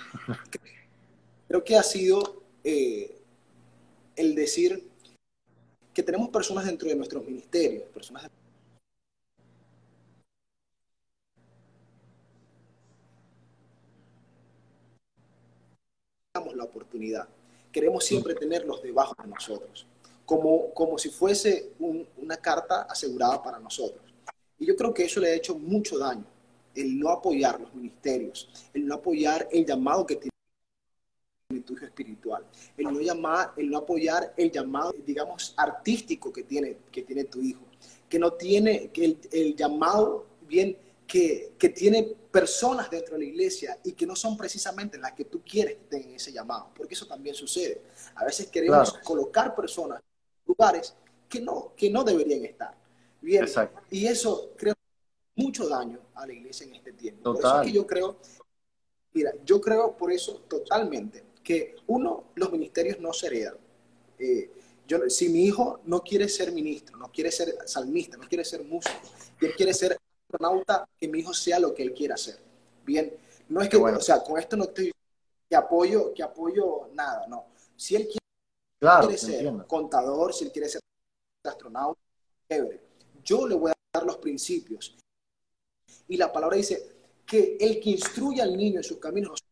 Creo 1.49 1.65
que 1.65 1.77
ha 1.77 1.83
sido 1.83 2.45
eh, 2.63 3.21
el 4.15 4.37
decir 4.37 4.89
que 5.93 6.05
tenemos 6.05 6.29
personas 6.29 6.67
dentro 6.67 6.89
de 6.89 6.95
nuestros 6.95 7.25
ministerios, 7.25 7.83
personas 7.93 8.31
damos 16.35 16.57
la 16.57 16.65
oportunidad. 16.65 17.29
Queremos 17.71 18.07
siempre 18.07 18.35
tenerlos 18.35 18.83
debajo 18.83 19.15
de 19.23 19.29
nosotros, 19.29 19.87
como, 20.25 20.73
como 20.73 20.97
si 20.97 21.11
fuese 21.11 21.73
una 22.17 22.39
carta 22.39 22.83
asegurada 22.83 23.43
para 23.43 23.59
nosotros. 23.59 24.03
Y 24.59 24.65
yo 24.65 24.75
creo 24.75 24.95
que 24.95 25.05
eso 25.05 25.21
le 25.21 25.29
ha 25.29 25.35
hecho 25.35 25.55
mucho 25.59 25.99
daño 25.99 26.25
el 26.75 26.99
no 26.99 27.11
apoyar 27.11 27.61
los 27.61 27.75
ministerios, 27.75 28.49
el 28.73 28.87
no 28.87 28.95
apoyar 28.95 29.47
el 29.53 29.67
llamado 29.67 30.07
que 30.07 30.17
tiene 30.17 30.33
tu 31.67 31.75
hijo 31.75 31.85
espiritual, 31.85 32.47
el 32.79 32.85
no, 32.87 32.99
llamar, 33.01 33.53
el 33.59 33.69
no 33.69 33.79
apoyar 33.79 34.33
el 34.39 34.51
llamado, 34.51 34.95
digamos, 35.05 35.53
artístico 35.59 36.33
que 36.33 36.45
tiene, 36.45 36.79
que 36.91 37.03
tiene 37.03 37.25
tu 37.25 37.43
hijo, 37.43 37.61
que 38.09 38.19
no 38.19 38.33
tiene 38.33 38.89
que 38.89 39.19
el, 39.33 39.55
llamado 39.55 40.25
bien 40.49 40.79
que, 41.07 41.55
que, 41.59 41.69
tiene 41.69 42.15
personas 42.31 42.91
dentro 42.91 43.15
de 43.15 43.25
la 43.25 43.29
iglesia 43.29 43.79
y 43.85 43.93
que 43.93 44.07
no 44.07 44.17
son 44.17 44.37
precisamente 44.37 44.99
las 44.99 45.13
que 45.13 45.25
tú 45.25 45.43
quieres 45.43 45.77
que 45.77 45.85
tengan 45.85 46.15
ese 46.15 46.33
llamado, 46.33 46.71
porque 46.75 46.95
eso 46.95 47.07
también 47.07 47.35
sucede. 47.35 47.83
A 48.15 48.25
veces 48.25 48.49
queremos 48.49 48.95
colocar 49.05 49.55
personas 49.55 50.01
en 50.01 50.45
lugares 50.47 50.95
que 51.29 51.41
no, 51.41 51.73
que 51.77 51.91
no 51.91 52.05
deberían 52.05 52.45
estar. 52.45 52.75
Bien, 53.21 53.47
y 53.91 54.07
eso 54.07 54.53
creo 54.57 54.75
mucho 55.37 55.69
daño 55.69 56.01
a 56.15 56.27
la 56.27 56.33
iglesia 56.33 56.67
en 56.67 56.75
este 56.75 56.93
tiempo. 56.93 57.23
Por 57.33 57.39
eso 57.39 57.61
es 57.61 57.67
que 57.67 57.73
yo 57.73 57.87
creo, 57.87 58.19
mira, 59.13 59.33
yo 59.45 59.61
creo 59.61 59.97
por 59.97 60.13
eso 60.13 60.43
totalmente 60.49 61.25
que 61.43 61.77
uno, 61.87 62.25
los 62.35 62.51
ministerios 62.53 63.01
no 63.01 63.13
se 63.13 63.27
heredan. 63.27 63.57
Eh, 64.19 64.51
yo, 64.87 65.09
si 65.09 65.29
mi 65.29 65.45
hijo 65.45 65.81
no 65.85 66.03
quiere 66.03 66.29
ser 66.29 66.53
ministro, 66.53 66.97
no 66.97 67.11
quiere 67.11 67.31
ser 67.31 67.57
salmista, 67.67 68.17
no 68.17 68.29
quiere 68.29 68.45
ser 68.45 68.65
músico, 68.65 69.01
él 69.41 69.55
quiere 69.57 69.73
ser 69.73 69.99
astronauta, 70.33 70.89
que 70.99 71.09
mi 71.09 71.21
hijo 71.21 71.35
sea 71.35 71.59
lo 71.59 71.75
que 71.75 71.83
él 71.83 71.93
quiera 71.93 72.17
ser. 72.17 72.39
Bien, 72.85 73.13
no 73.49 73.61
es 73.61 73.69
que, 73.69 73.77
bueno. 73.77 73.99
o 73.99 74.01
sea, 74.01 74.23
con 74.23 74.39
esto 74.39 74.57
no 74.57 74.65
estoy 74.65 74.93
que 75.49 75.57
apoyo, 75.57 76.15
que 76.15 76.23
apoyo 76.23 76.89
nada, 76.95 77.27
no. 77.27 77.47
Si 77.77 77.95
él 77.95 78.09
quiere, 78.09 79.19
ser 79.19 79.53
contador, 79.67 80.33
si 80.33 80.45
él 80.45 80.53
quiere 80.53 80.69
ser 80.69 80.81
astronauta, 81.45 82.01
chévere. 82.49 82.81
Yo 83.23 83.47
le 83.47 83.55
voy 83.55 83.71
a 83.71 83.75
dar 83.93 84.05
los 84.05 84.17
principios 84.17 84.97
y 86.09 86.17
la 86.17 86.33
palabra 86.33 86.57
dice 86.57 86.93
que 87.27 87.57
el 87.61 87.81
que 87.81 87.91
instruye 87.91 88.43
al 88.43 88.57
niño 88.57 88.79
en 88.79 88.85
sus 88.85 88.99
caminos, 88.99 89.43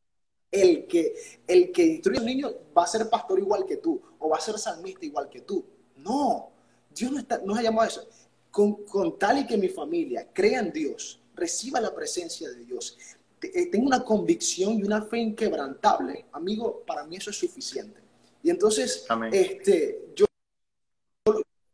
el 0.51 0.87
que, 0.87 1.15
el 1.47 1.71
que 1.71 1.85
instruye 1.85 2.19
al 2.19 2.27
niño 2.27 2.51
va 2.77 2.85
a 2.85 2.87
ser 2.87 3.09
pastor 3.09 3.39
igual 3.39 3.65
que 3.65 3.77
tú 3.77 4.01
o 4.19 4.29
va 4.29 4.39
a 4.39 4.41
ser 4.41 4.59
salmista 4.59 5.07
igual 5.07 5.29
que 5.29 5.43
tú. 5.43 5.65
No, 5.97 6.51
Dios 6.91 7.13
no 7.13 7.19
está, 7.19 7.39
nos 7.39 7.59
ha 7.59 7.63
llamado 7.63 7.83
a 7.83 7.89
eso. 7.89 8.09
Con, 8.51 8.85
con 8.85 9.19
tal 9.19 9.39
y 9.39 9.47
que 9.47 9.57
mi 9.57 9.69
familia 9.69 10.29
crea 10.33 10.61
en 10.61 10.73
Dios, 10.73 11.23
reciba 11.35 11.81
la 11.81 11.95
presencia 11.95 12.49
de 12.51 12.65
Dios, 12.65 12.99
eh, 13.43 13.71
tengo 13.71 13.87
una 13.87 14.05
convicción 14.05 14.75
y 14.79 14.83
una 14.83 15.03
fe 15.03 15.19
inquebrantable, 15.19 16.27
amigo, 16.33 16.83
para 16.87 17.05
mí 17.05 17.17
eso 17.17 17.31
es 17.31 17.37
suficiente. 17.37 18.01
Y 18.43 18.51
entonces, 18.51 19.07
este, 19.33 20.13
yo 20.15 20.27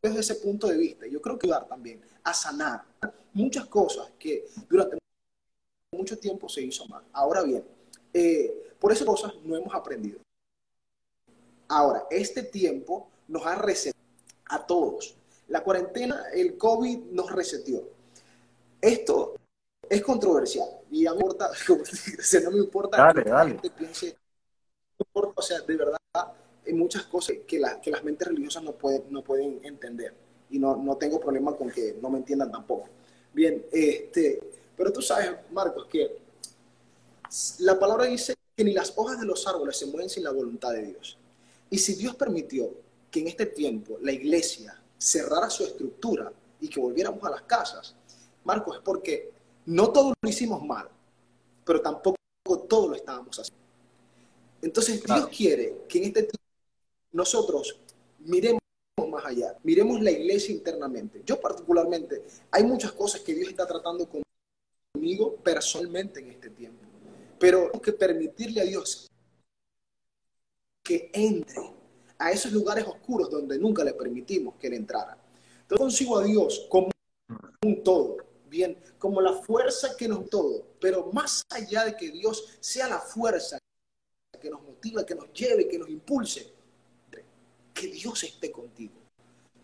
desde 0.02 0.20
ese 0.20 0.34
punto 0.36 0.68
de 0.68 0.76
vista, 0.76 1.06
yo 1.06 1.20
creo 1.20 1.38
que 1.38 1.46
ayudar 1.46 1.66
también 1.66 2.00
a 2.22 2.32
sanar 2.32 2.84
muchas 3.32 3.66
cosas 3.66 4.12
que 4.18 4.46
durante 4.68 4.98
mucho 5.92 6.18
tiempo 6.18 6.48
se 6.48 6.62
hizo 6.62 6.86
mal. 6.86 7.04
Ahora 7.12 7.42
bien, 7.42 7.64
eh, 8.12 8.74
por 8.78 8.92
esas 8.92 9.06
cosas 9.06 9.34
no 9.42 9.56
hemos 9.56 9.74
aprendido. 9.74 10.20
Ahora, 11.68 12.06
este 12.10 12.42
tiempo 12.44 13.08
nos 13.26 13.44
ha 13.44 13.56
resetado 13.56 14.04
a 14.46 14.64
todos. 14.64 15.16
La 15.48 15.62
cuarentena, 15.62 16.24
el 16.32 16.56
COVID 16.56 16.98
nos 17.12 17.30
reseteó. 17.30 17.88
Esto 18.80 19.34
es 19.88 20.02
controversial 20.02 20.68
y 20.90 21.06
a 21.06 21.14
mí 21.14 21.20
no 22.44 22.50
me 22.50 22.58
importa 22.58 22.96
dale, 22.96 23.22
que 23.22 23.30
la 23.30 23.46
gente 23.46 23.70
piense, 23.70 24.16
o 25.12 25.42
sea, 25.42 25.60
de 25.60 25.76
verdad, 25.76 25.98
hay 26.66 26.72
muchas 26.72 27.04
cosas 27.04 27.36
que, 27.46 27.62
que 27.82 27.90
las 27.90 28.04
mentes 28.04 28.26
religiosas 28.26 28.62
no 28.62 28.72
pueden, 28.72 29.04
no 29.10 29.22
pueden 29.22 29.60
entender 29.62 30.14
y 30.50 30.58
no, 30.58 30.76
no 30.76 30.96
tengo 30.96 31.20
problema 31.20 31.54
con 31.56 31.70
que 31.70 31.96
no 32.00 32.10
me 32.10 32.18
entiendan 32.18 32.50
tampoco. 32.50 32.88
Bien, 33.32 33.64
este, 33.72 34.40
pero 34.76 34.92
tú 34.92 35.02
sabes, 35.02 35.30
Marcos, 35.50 35.86
que 35.86 36.18
la 37.60 37.78
palabra 37.78 38.06
dice 38.06 38.34
que 38.56 38.64
ni 38.64 38.72
las 38.72 38.92
hojas 38.96 39.20
de 39.20 39.26
los 39.26 39.46
árboles 39.46 39.76
se 39.76 39.86
mueven 39.86 40.08
sin 40.08 40.24
la 40.24 40.30
voluntad 40.30 40.72
de 40.72 40.82
Dios. 40.82 41.18
Y 41.70 41.78
si 41.78 41.94
Dios 41.94 42.14
permitió 42.14 42.70
que 43.10 43.20
en 43.20 43.28
este 43.28 43.46
tiempo 43.46 43.98
la 44.00 44.12
iglesia 44.12 44.80
cerrara 44.98 45.50
su 45.50 45.64
estructura 45.64 46.32
y 46.60 46.68
que 46.68 46.80
volviéramos 46.80 47.22
a 47.24 47.30
las 47.30 47.42
casas, 47.42 47.94
Marcos, 48.44 48.76
es 48.76 48.82
porque 48.82 49.30
no 49.66 49.90
todo 49.90 50.12
lo 50.20 50.28
hicimos 50.28 50.62
mal, 50.64 50.88
pero 51.64 51.80
tampoco 51.80 52.16
todo 52.68 52.88
lo 52.88 52.94
estábamos 52.94 53.38
haciendo. 53.38 53.64
Entonces 54.62 55.02
Dios 55.02 55.28
quiere 55.28 55.84
que 55.88 55.98
en 55.98 56.04
este 56.04 56.22
tiempo 56.22 56.38
nosotros 57.12 57.78
miremos 58.20 58.60
más 59.10 59.24
allá, 59.24 59.56
miremos 59.62 60.00
la 60.00 60.10
iglesia 60.10 60.54
internamente. 60.54 61.22
Yo 61.24 61.40
particularmente, 61.40 62.24
hay 62.50 62.64
muchas 62.64 62.92
cosas 62.92 63.20
que 63.20 63.34
Dios 63.34 63.48
está 63.48 63.66
tratando 63.66 64.08
conmigo 64.94 65.36
personalmente 65.36 66.20
en 66.20 66.30
este 66.30 66.50
tiempo, 66.50 66.84
pero 67.38 67.70
tengo 67.70 67.82
que 67.82 67.92
permitirle 67.92 68.60
a 68.60 68.64
Dios 68.64 69.08
que 70.82 71.10
entre 71.12 71.76
a 72.18 72.30
esos 72.30 72.52
lugares 72.52 72.86
oscuros 72.86 73.30
donde 73.30 73.58
nunca 73.58 73.84
le 73.84 73.92
permitimos 73.94 74.54
que 74.56 74.68
él 74.68 74.74
entrara. 74.74 75.16
Entonces 75.62 75.78
consigo 75.78 76.18
a 76.18 76.24
Dios 76.24 76.66
como 76.68 76.90
un 77.62 77.82
todo, 77.82 78.18
bien, 78.48 78.78
como 78.98 79.20
la 79.20 79.32
fuerza 79.32 79.96
que 79.96 80.08
nos 80.08 80.28
todo, 80.30 80.64
pero 80.80 81.10
más 81.12 81.44
allá 81.50 81.84
de 81.84 81.96
que 81.96 82.10
Dios 82.10 82.56
sea 82.60 82.88
la 82.88 82.98
fuerza 82.98 83.58
que 84.40 84.50
nos 84.50 84.62
motiva, 84.62 85.04
que 85.04 85.14
nos 85.14 85.32
lleve, 85.32 85.68
que 85.68 85.78
nos 85.78 85.88
impulse, 85.88 86.52
que 87.74 87.88
Dios 87.88 88.22
esté 88.22 88.50
contigo. 88.50 88.94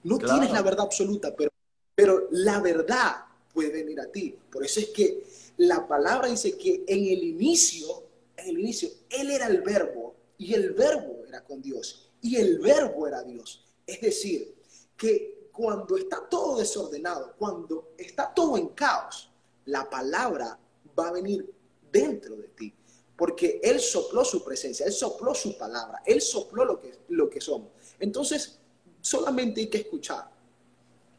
No 0.03 0.19
tienes 0.19 0.51
la 0.51 0.63
verdad 0.63 0.87
absoluta, 0.87 1.35
pero, 1.37 1.51
pero 1.95 2.27
la 2.31 2.61
verdad 2.61 3.25
puede 3.55 3.71
venir 3.71 4.01
a 4.01 4.11
ti. 4.11 4.37
Por 4.51 4.65
eso 4.65 4.81
es 4.81 4.89
que 4.89 5.25
la 5.59 5.87
palabra 5.87 6.29
dice 6.29 6.59
que 6.59 6.85
en 6.87 6.99
el 6.99 7.23
inicio, 7.23 8.03
en 8.37 8.49
el 8.49 8.59
inicio, 8.59 8.89
Él 9.09 9.31
era 9.31 9.47
el 9.47 9.63
verbo 9.63 10.15
y 10.39 10.55
el 10.55 10.73
verbo 10.73 11.25
era 11.29 11.45
con 11.45 11.63
Dios 11.63 12.09
y 12.23 12.37
el 12.37 12.59
verbo 12.61 13.07
era 13.07 13.23
Dios. 13.23 13.65
Es 13.87 14.01
decir, 14.01 14.55
que 14.97 15.49
cuando 15.53 15.97
está 15.97 16.27
todo 16.29 16.59
desordenado, 16.59 17.35
cuando 17.37 17.91
está 17.99 18.33
todo 18.33 18.57
en 18.57 18.69
caos, 18.69 19.31
la 19.67 19.89
palabra 19.91 20.59
va 20.99 21.09
a 21.09 21.13
venir 21.13 21.53
dentro 21.91 22.37
de 22.37 22.49
ti. 22.49 22.73
Porque 23.17 23.61
Él 23.63 23.81
sopló 23.81 24.25
su 24.25 24.43
presencia, 24.43 24.87
Él 24.87 24.93
sopló 24.93 25.35
su 25.35 25.59
palabra, 25.59 26.03
Él 26.07 26.21
sopló 26.21 26.65
lo 26.65 26.81
que, 26.81 26.93
lo 27.09 27.29
que 27.29 27.41
somos. 27.41 27.69
Entonces, 27.99 28.59
solamente 29.01 29.61
hay 29.61 29.69
que 29.69 29.79
escuchar, 29.79 30.31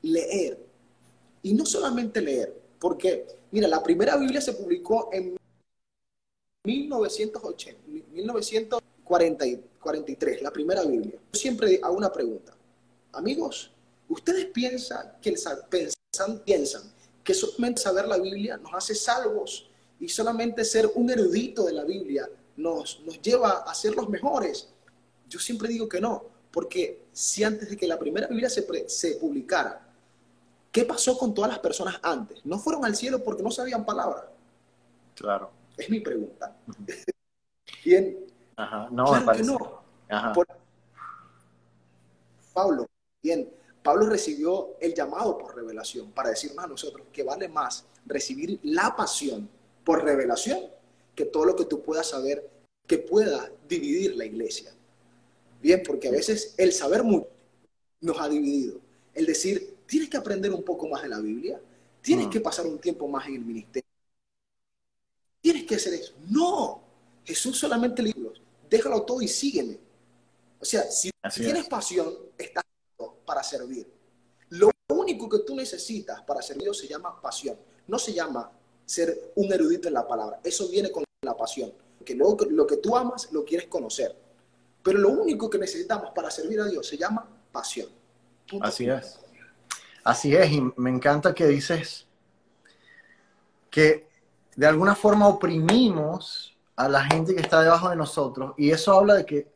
leer. 0.01 0.65
Y 1.43 1.53
no 1.53 1.65
solamente 1.65 2.21
leer, 2.21 2.61
porque, 2.79 3.27
mira, 3.51 3.67
la 3.67 3.83
primera 3.83 4.17
Biblia 4.17 4.41
se 4.41 4.53
publicó 4.53 5.09
en 5.11 5.37
1980, 6.65 8.79
1943, 9.03 10.41
la 10.41 10.51
primera 10.51 10.83
Biblia. 10.83 11.19
Yo 11.33 11.39
siempre 11.39 11.79
hago 11.83 11.95
una 11.95 12.11
pregunta. 12.11 12.53
Amigos, 13.13 13.71
¿ustedes 14.09 14.45
piensan 14.45 15.13
que, 15.21 15.35
piensan, 15.69 16.39
piensan 16.43 16.93
que 17.23 17.33
solamente 17.33 17.81
saber 17.81 18.07
la 18.07 18.17
Biblia 18.17 18.57
nos 18.57 18.73
hace 18.73 18.95
salvos 18.95 19.69
y 19.99 20.09
solamente 20.09 20.65
ser 20.65 20.89
un 20.95 21.09
erudito 21.09 21.63
de 21.63 21.73
la 21.73 21.83
Biblia 21.83 22.29
nos, 22.57 23.01
nos 23.05 23.21
lleva 23.21 23.63
a 23.67 23.73
ser 23.75 23.95
los 23.95 24.09
mejores? 24.09 24.69
Yo 25.29 25.39
siempre 25.39 25.69
digo 25.69 25.87
que 25.87 26.01
no. 26.01 26.33
Porque 26.51 27.05
si 27.11 27.43
antes 27.43 27.69
de 27.69 27.75
que 27.75 27.87
la 27.87 27.97
primera 27.97 28.27
Biblia 28.27 28.47
se, 28.47 28.65
se 28.87 29.15
publicara, 29.15 29.87
¿qué 30.71 30.85
pasó 30.85 31.17
con 31.17 31.33
todas 31.33 31.49
las 31.49 31.59
personas 31.59 31.99
antes? 32.03 32.45
¿No 32.45 32.59
fueron 32.59 32.85
al 32.85 32.95
cielo 32.95 33.23
porque 33.23 33.41
no 33.41 33.49
sabían 33.49 33.83
palabra? 33.83 34.31
Claro. 35.15 35.51
Es 35.75 35.89
mi 35.89 35.99
pregunta. 35.99 36.55
Bien. 37.85 38.32
Ajá. 38.55 38.87
No, 38.91 39.05
claro 39.05 39.31
que 39.33 39.43
no. 39.43 39.83
Ajá. 40.09 40.33
Pablo, 42.53 42.87
bien, 43.21 43.49
Pablo 43.81 44.05
recibió 44.07 44.75
el 44.79 44.93
llamado 44.93 45.37
por 45.37 45.55
revelación 45.55 46.11
para 46.11 46.29
decirnos 46.29 46.63
a 46.63 46.67
nosotros 46.67 47.07
que 47.11 47.23
vale 47.23 47.47
más 47.47 47.85
recibir 48.05 48.59
la 48.63 48.95
pasión 48.95 49.49
por 49.83 50.03
revelación 50.03 50.59
que 51.15 51.25
todo 51.25 51.45
lo 51.45 51.55
que 51.55 51.65
tú 51.65 51.81
puedas 51.81 52.09
saber 52.09 52.49
que 52.87 52.97
pueda 52.97 53.51
dividir 53.67 54.15
la 54.15 54.25
iglesia. 54.25 54.71
Bien, 55.61 55.81
porque 55.85 56.09
a 56.09 56.11
veces 56.11 56.53
el 56.57 56.73
saber 56.73 57.03
mucho 57.03 57.27
nos 58.01 58.19
ha 58.19 58.27
dividido. 58.27 58.79
El 59.13 59.25
decir, 59.25 59.77
tienes 59.85 60.09
que 60.09 60.17
aprender 60.17 60.51
un 60.51 60.63
poco 60.63 60.87
más 60.87 61.01
de 61.03 61.09
la 61.09 61.19
Biblia, 61.19 61.59
tienes 62.01 62.27
mm. 62.27 62.29
que 62.29 62.41
pasar 62.41 62.65
un 62.65 62.79
tiempo 62.79 63.07
más 63.07 63.27
en 63.27 63.35
el 63.35 63.45
ministerio, 63.45 63.89
tienes 65.41 65.63
que 65.65 65.75
hacer 65.75 65.93
eso. 65.93 66.13
No, 66.29 66.81
Jesús 67.23 67.57
solamente 67.57 68.01
le 68.01 68.11
dijo, 68.11 68.33
déjalo 68.73 69.03
todo 69.03 69.21
y 69.21 69.27
sígueme. 69.27 69.77
O 70.59 70.65
sea, 70.65 70.89
si 70.89 71.11
tienes 71.35 71.67
pasión, 71.67 72.11
estás 72.37 72.63
para 73.23 73.43
servir. 73.43 73.87
Lo 74.49 74.71
único 74.89 75.29
que 75.29 75.39
tú 75.39 75.55
necesitas 75.55 76.21
para 76.23 76.41
servir 76.41 76.73
se 76.73 76.87
llama 76.87 77.21
pasión. 77.21 77.55
No 77.87 77.99
se 77.99 78.13
llama 78.13 78.51
ser 78.83 79.31
un 79.35 79.53
erudito 79.53 79.87
en 79.87 79.93
la 79.93 80.07
palabra. 80.07 80.39
Eso 80.43 80.67
viene 80.69 80.91
con 80.91 81.03
la 81.21 81.37
pasión. 81.37 81.71
Porque 81.99 82.15
luego 82.15 82.45
lo 82.49 82.65
que 82.65 82.77
tú 82.77 82.95
amas, 82.95 83.31
lo 83.31 83.45
quieres 83.45 83.67
conocer. 83.67 84.15
Pero 84.81 84.97
lo 84.97 85.09
único 85.09 85.49
que 85.49 85.59
necesitamos 85.59 86.11
para 86.15 86.31
servir 86.31 86.59
a 86.59 86.65
Dios 86.65 86.87
se 86.87 86.97
llama 86.97 87.29
pasión. 87.51 87.89
Así 88.61 88.89
es. 88.89 89.19
Así 90.03 90.35
es, 90.35 90.51
y 90.51 90.61
me 90.77 90.89
encanta 90.89 91.33
que 91.33 91.45
dices 91.45 92.07
que 93.69 94.07
de 94.55 94.65
alguna 94.67 94.95
forma 94.95 95.27
oprimimos 95.27 96.52
a 96.85 96.89
la 96.89 97.03
gente 97.05 97.33
que 97.35 97.41
está 97.41 97.61
debajo 97.61 97.89
de 97.89 97.95
nosotros 97.95 98.53
y 98.57 98.71
eso 98.71 98.93
habla 98.93 99.15
de 99.15 99.25
que 99.25 99.47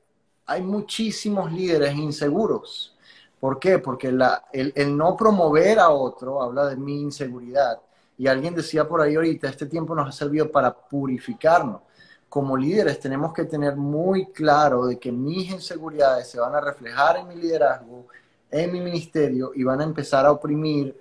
hay 0.45 0.61
muchísimos 0.61 1.51
líderes 1.51 1.95
inseguros. 1.95 2.95
¿Por 3.39 3.59
qué? 3.59 3.79
Porque 3.79 4.07
el, 4.07 4.73
el, 4.75 4.97
no 4.97 5.15
promover 5.15 5.79
a 5.79 5.89
otro 5.89 6.41
habla 6.41 6.67
de 6.67 6.77
mi 6.77 7.01
inseguridad. 7.01 7.79
Y 8.17 8.27
alguien 8.27 8.55
decía 8.55 8.87
por 8.87 9.01
ahí 9.01 9.15
ahorita, 9.15 9.49
este 9.49 9.67
tiempo 9.67 9.93
nos 9.93 10.09
ha 10.09 10.11
servido 10.11 10.49
para 10.51 10.73
purificarnos 10.73 11.81
como 12.29 12.57
líderes 12.57 12.99
tenemos 12.99 13.33
que 13.33 13.45
tener 13.45 13.75
muy 13.75 14.27
claro 14.27 14.85
de 14.85 14.99
que 14.99 15.11
mis 15.11 15.49
inseguridades 15.49 16.27
se 16.27 16.39
van 16.39 16.55
a 16.55 16.61
reflejar 16.61 17.17
en 17.17 17.27
mi 17.27 17.35
liderazgo, 17.35 18.07
en 18.51 18.71
mi 18.71 18.81
ministerio 18.81 19.51
y 19.55 19.63
van 19.63 19.81
a 19.81 19.85
empezar 19.85 20.25
a 20.25 20.31
oprimir 20.31 20.95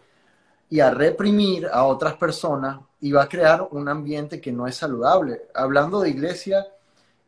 y 0.69 0.81
a 0.81 0.91
reprimir 0.91 1.69
a 1.73 1.85
otras 1.85 2.15
personas 2.15 2.81
y 3.01 3.13
va 3.13 3.23
a 3.23 3.29
crear 3.29 3.69
un 3.71 3.89
ambiente 3.89 4.41
que 4.41 4.53
no 4.53 4.67
es 4.67 4.77
saludable. 4.77 5.43
Hablando 5.55 6.01
de 6.01 6.11
iglesia, 6.11 6.67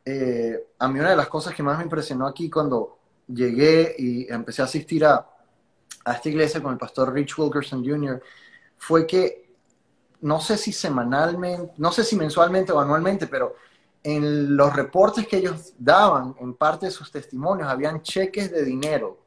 eh, 0.04 0.68
a 0.78 0.88
mí 0.88 0.98
una 0.98 1.10
de 1.10 1.16
las 1.16 1.28
cosas 1.28 1.54
que 1.54 1.62
más 1.62 1.78
me 1.78 1.84
impresionó 1.84 2.26
aquí 2.26 2.50
cuando 2.50 2.98
llegué 3.28 3.94
y 3.98 4.32
empecé 4.32 4.62
a 4.62 4.64
asistir 4.64 5.04
a, 5.04 5.26
a 6.04 6.12
esta 6.12 6.28
iglesia 6.28 6.62
con 6.62 6.72
el 6.72 6.78
pastor 6.78 7.12
Rich 7.12 7.38
Wilkerson 7.38 7.84
Jr., 7.84 8.22
fue 8.76 9.06
que 9.06 9.48
no 10.20 10.40
sé 10.40 10.56
si 10.56 10.72
semanalmente, 10.72 11.74
no 11.76 11.92
sé 11.92 12.04
si 12.04 12.16
mensualmente 12.16 12.72
o 12.72 12.80
anualmente, 12.80 13.26
pero 13.26 13.54
en 14.02 14.56
los 14.56 14.74
reportes 14.74 15.26
que 15.26 15.38
ellos 15.38 15.74
daban, 15.78 16.34
en 16.40 16.54
parte 16.54 16.86
de 16.86 16.92
sus 16.92 17.10
testimonios, 17.10 17.68
habían 17.68 18.02
cheques 18.02 18.50
de 18.50 18.64
dinero 18.64 19.18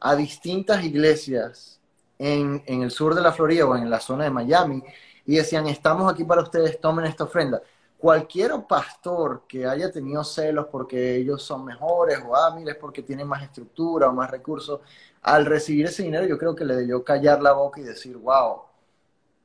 a 0.00 0.16
distintas 0.16 0.84
iglesias 0.84 1.77
en, 2.18 2.62
el 2.66 2.90
sur 2.90 3.14
de 3.14 3.22
la 3.22 3.32
Florida 3.32 3.66
o 3.66 3.76
en 3.76 3.88
la 3.88 4.00
zona 4.00 4.24
de 4.24 4.30
Miami 4.30 4.82
y 5.26 5.36
decían, 5.36 5.66
estamos 5.66 6.10
aquí 6.12 6.24
para 6.24 6.42
ustedes, 6.42 6.80
tomen 6.80 7.04
esta 7.06 7.24
ofrenda. 7.24 7.62
Cualquier 7.98 8.52
pastor 8.68 9.42
que 9.48 9.66
haya 9.66 9.90
tenido 9.90 10.22
celos 10.24 10.66
porque 10.70 11.16
ellos 11.16 11.42
son 11.42 11.64
mejores 11.64 12.18
o 12.26 12.36
hábiles 12.36 12.76
porque 12.76 13.02
tienen 13.02 13.26
más 13.26 13.42
estructura 13.42 14.08
o 14.08 14.12
más 14.12 14.30
recursos, 14.30 14.80
al 15.22 15.46
recibir 15.46 15.86
ese 15.86 16.04
dinero 16.04 16.26
yo 16.26 16.38
creo 16.38 16.54
que 16.54 16.64
le 16.64 16.76
debió 16.76 17.04
callar 17.04 17.42
la 17.42 17.52
boca 17.52 17.80
y 17.80 17.84
decir, 17.84 18.16
wow, 18.16 18.62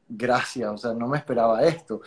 gracias, 0.08 0.72
o 0.72 0.78
sea, 0.78 0.94
no 0.94 1.08
me 1.08 1.18
esperaba 1.18 1.64
esto. 1.64 2.02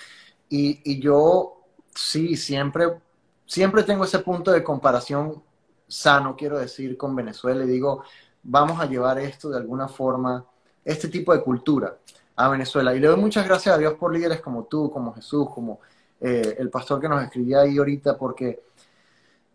Y, 0.49 0.81
y 0.85 1.01
yo 1.01 1.57
sí, 1.95 2.37
siempre, 2.37 3.01
siempre 3.47 3.83
tengo 3.83 4.05
ese 4.05 4.21
punto 4.21 4.53
de 4.53 4.62
comparación 4.62 5.43
sano, 5.89 6.37
quiero 6.37 6.59
decir, 6.59 6.97
con 6.97 7.14
Venezuela 7.17 7.64
y 7.64 7.69
digo, 7.69 8.03
vamos 8.43 8.81
a 8.81 8.87
llevar 8.87 9.19
esto 9.19 9.51
de 9.51 9.59
alguna 9.59 9.89
forma, 9.89 10.47
este 10.87 11.09
tipo 11.09 11.34
de 11.34 11.43
cultura 11.43 11.99
a 12.37 12.49
Venezuela. 12.49 12.95
Y 12.95 13.01
le 13.01 13.09
doy 13.09 13.16
muchas 13.16 13.45
gracias 13.45 13.74
a 13.74 13.78
Dios 13.78 13.95
por 13.95 14.14
líderes 14.14 14.41
como 14.41 14.64
tú, 14.64 14.91
como 14.91 15.12
Jesús, 15.12 15.49
como 15.53 15.80
eh, 16.20 16.57
el 16.59 16.70
pastor 16.70 17.01
que 17.01 17.09
nos 17.09 17.22
escribía 17.22 17.61
ahí 17.61 17.76
ahorita, 17.76 18.16
porque 18.16 18.62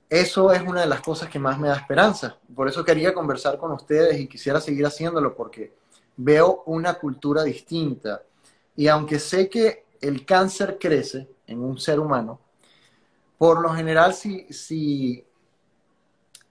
eso 0.10 0.52
es 0.52 0.62
una 0.62 0.82
de 0.82 0.88
las 0.88 1.00
cosas 1.00 1.30
que 1.30 1.40
más 1.40 1.58
me 1.58 1.70
da 1.70 1.78
esperanza. 1.78 2.38
Por 2.54 2.68
eso 2.68 2.84
quería 2.84 3.14
conversar 3.14 3.58
con 3.58 3.72
ustedes 3.72 4.20
y 4.20 4.28
quisiera 4.28 4.60
seguir 4.60 4.86
haciéndolo, 4.86 5.34
porque 5.34 5.74
veo 6.18 6.64
una 6.66 6.96
cultura 6.96 7.44
distinta. 7.44 8.22
Y 8.76 8.88
aunque 8.88 9.18
sé 9.18 9.50
que 9.50 9.86
el 10.02 10.26
cáncer 10.26 10.78
crece, 10.80 11.30
en 11.48 11.64
un 11.64 11.80
ser 11.80 12.00
humano, 12.00 12.40
por 13.38 13.62
lo 13.62 13.70
general, 13.74 14.14
si, 14.14 14.52
si, 14.52 15.26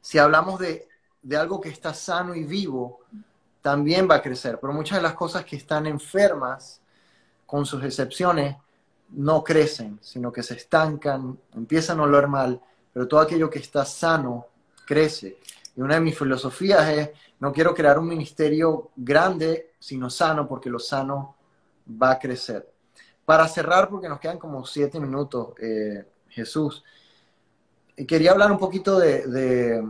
si 0.01 0.19
hablamos 0.19 0.59
de, 0.59 0.89
de 1.23 1.37
algo 1.37 1.61
que 1.61 1.69
está 1.69 1.93
sano 1.93 2.35
y 2.35 2.45
vivo, 2.45 3.01
también 3.63 4.09
va 4.11 4.17
a 4.17 4.23
crecer. 4.23 4.59
Pero 4.61 4.73
muchas 4.73 4.99
de 4.99 5.03
las 5.03 5.15
cosas 5.15 5.45
que 5.45 5.57
están 5.57 5.87
enfermas, 5.87 6.81
con 7.47 7.67
sus 7.67 7.83
excepciones, 7.85 8.57
no 9.11 9.43
crecen, 9.43 9.99
sino 10.01 10.33
que 10.33 10.43
se 10.43 10.55
estancan, 10.55 11.39
empiezan 11.55 11.99
a 12.01 12.05
oler 12.05 12.29
mal, 12.29 12.61
pero 12.93 13.09
todo 13.09 13.21
aquello 13.21 13.51
que 13.51 13.59
está 13.59 13.85
sano 13.85 14.47
crece. 14.87 15.39
Y 15.77 15.81
una 15.81 15.95
de 15.95 16.01
mis 16.01 16.19
filosofías 16.19 16.89
es, 16.89 17.11
no 17.41 17.53
quiero 17.53 17.75
crear 17.75 17.99
un 17.99 18.09
ministerio 18.09 18.91
grande, 18.97 19.73
sino 19.79 20.11
sano, 20.11 20.47
porque 20.47 20.71
lo 20.71 20.79
sano 20.79 21.37
va 22.01 22.13
a 22.13 22.19
crecer. 22.19 22.71
Para 23.25 23.49
cerrar, 23.49 23.89
porque 23.89 24.09
nos 24.09 24.21
quedan 24.21 24.39
como 24.39 24.65
siete 24.67 25.01
minutos, 25.01 25.55
eh, 25.61 26.05
Jesús, 26.29 26.85
quería 28.07 28.33
hablar 28.33 28.51
un 28.53 28.59
poquito 28.59 28.99
de, 28.99 29.83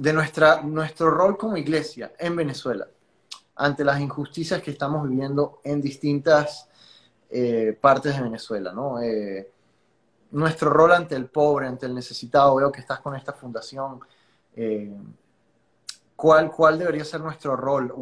nuestra, 0.00 0.62
nuestro 0.62 1.10
rol 1.10 1.36
como 1.36 1.56
iglesia 1.58 2.12
en 2.18 2.34
Venezuela, 2.34 2.88
ante 3.56 3.84
las 3.84 4.00
injusticias 4.00 4.62
que 4.62 4.70
estamos 4.70 5.06
viviendo 5.06 5.60
en 5.62 5.80
distintas 5.82 6.68
eh, 7.28 7.78
partes 7.78 8.16
de 8.16 8.22
Venezuela. 8.22 8.72
Eh, 9.02 9.52
nuestro 10.30 10.70
rol 10.70 10.92
ante 10.92 11.14
el 11.16 11.26
pobre, 11.26 11.66
ante 11.66 11.84
el 11.84 11.94
necesitado, 11.94 12.56
veo 12.56 12.72
que 12.72 12.80
estás 12.80 13.00
con 13.00 13.14
esta 13.14 13.34
fundación. 13.34 14.00
Eh, 14.56 14.96
¿cuál, 16.16 16.50
¿Cuál 16.50 16.78
debería 16.78 17.04
ser 17.04 17.20
nuestro 17.20 17.54
rol? 17.54 17.92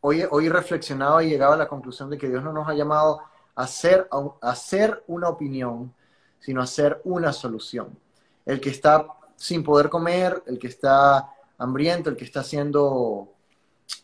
Hoy, 0.00 0.24
hoy 0.28 0.48
reflexionaba 0.48 1.22
y 1.22 1.28
llegaba 1.28 1.54
a 1.54 1.58
la 1.58 1.68
conclusión 1.68 2.10
de 2.10 2.18
que 2.18 2.28
Dios 2.28 2.42
no 2.42 2.52
nos 2.52 2.68
ha 2.68 2.74
llamado 2.74 3.20
a 3.54 3.66
ser, 3.68 4.08
a 4.10 4.50
hacer 4.50 5.04
una 5.06 5.28
opinión, 5.28 5.94
sino 6.40 6.60
a 6.60 6.66
ser 6.66 7.00
una 7.04 7.32
solución. 7.32 7.96
El 8.44 8.60
que 8.60 8.70
está 8.70 9.06
sin 9.36 9.62
poder 9.62 9.88
comer, 9.88 10.42
el 10.46 10.58
que 10.58 10.68
está 10.68 11.30
hambriento, 11.58 12.10
el 12.10 12.16
que 12.16 12.24
está 12.24 12.42
siendo 12.42 13.32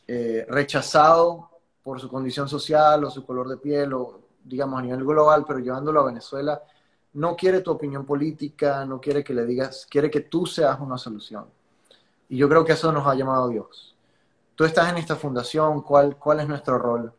eh, 0.06 0.46
rechazado 0.48 1.50
por 1.82 2.00
su 2.00 2.08
condición 2.08 2.48
social 2.48 3.04
o 3.04 3.10
su 3.10 3.24
color 3.24 3.48
de 3.48 3.56
piel, 3.56 3.92
o 3.92 4.20
digamos 4.44 4.78
a 4.78 4.82
nivel 4.82 5.04
global, 5.04 5.44
pero 5.46 5.58
llevándolo 5.58 6.00
a 6.00 6.06
Venezuela, 6.06 6.62
no 7.12 7.36
quiere 7.36 7.60
tu 7.60 7.70
opinión 7.72 8.04
política, 8.04 8.84
no 8.84 9.00
quiere 9.00 9.24
que 9.24 9.34
le 9.34 9.44
digas, 9.44 9.86
quiere 9.88 10.10
que 10.10 10.20
tú 10.20 10.46
seas 10.46 10.78
una 10.80 10.96
solución. 10.96 11.46
Y 12.28 12.36
yo 12.36 12.48
creo 12.48 12.64
que 12.64 12.72
eso 12.72 12.92
nos 12.92 13.06
ha 13.06 13.14
llamado 13.14 13.48
Dios. 13.48 13.96
Tú 14.54 14.64
estás 14.64 14.90
en 14.90 14.98
esta 14.98 15.16
fundación, 15.16 15.82
¿cuál, 15.82 16.16
cuál 16.16 16.40
es 16.40 16.48
nuestro 16.48 16.78
rol 16.78 17.12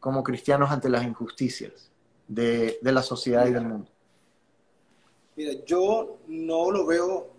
como 0.00 0.22
cristianos 0.22 0.70
ante 0.70 0.88
las 0.88 1.04
injusticias 1.04 1.90
de, 2.26 2.78
de 2.80 2.92
la 2.92 3.02
sociedad 3.02 3.46
y 3.46 3.52
del 3.52 3.66
mundo? 3.66 3.90
Mira, 5.36 5.52
yo 5.64 6.18
no 6.26 6.70
lo 6.70 6.86
veo 6.86 7.37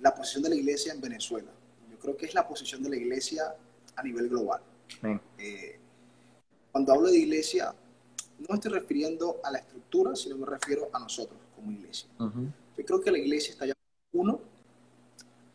la 0.00 0.14
posición 0.14 0.42
de 0.42 0.48
la 0.50 0.54
iglesia 0.54 0.92
en 0.92 1.00
Venezuela. 1.00 1.50
Yo 1.90 1.98
creo 1.98 2.16
que 2.16 2.26
es 2.26 2.34
la 2.34 2.46
posición 2.46 2.82
de 2.82 2.90
la 2.90 2.96
iglesia 2.96 3.54
a 3.96 4.02
nivel 4.02 4.28
global. 4.28 4.62
Eh, 5.38 5.78
cuando 6.70 6.92
hablo 6.92 7.10
de 7.10 7.18
iglesia, 7.18 7.74
no 8.48 8.54
estoy 8.54 8.72
refiriendo 8.72 9.40
a 9.44 9.50
la 9.50 9.58
estructura, 9.58 10.16
sino 10.16 10.36
me 10.36 10.46
refiero 10.46 10.88
a 10.92 10.98
nosotros 10.98 11.38
como 11.54 11.70
iglesia. 11.70 12.08
Yo 12.18 12.84
creo 12.84 13.00
que 13.00 13.10
la 13.10 13.18
iglesia 13.18 13.52
está 13.52 13.66
llamada, 13.66 13.78
uno, 14.12 14.40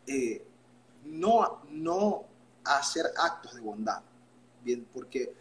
eh, 0.06 0.42
no, 1.04 1.62
no 1.70 2.24
a 2.64 2.78
hacer 2.78 3.06
actos 3.16 3.54
de 3.54 3.60
bondad, 3.60 4.02
bien, 4.64 4.86
porque 4.92 5.32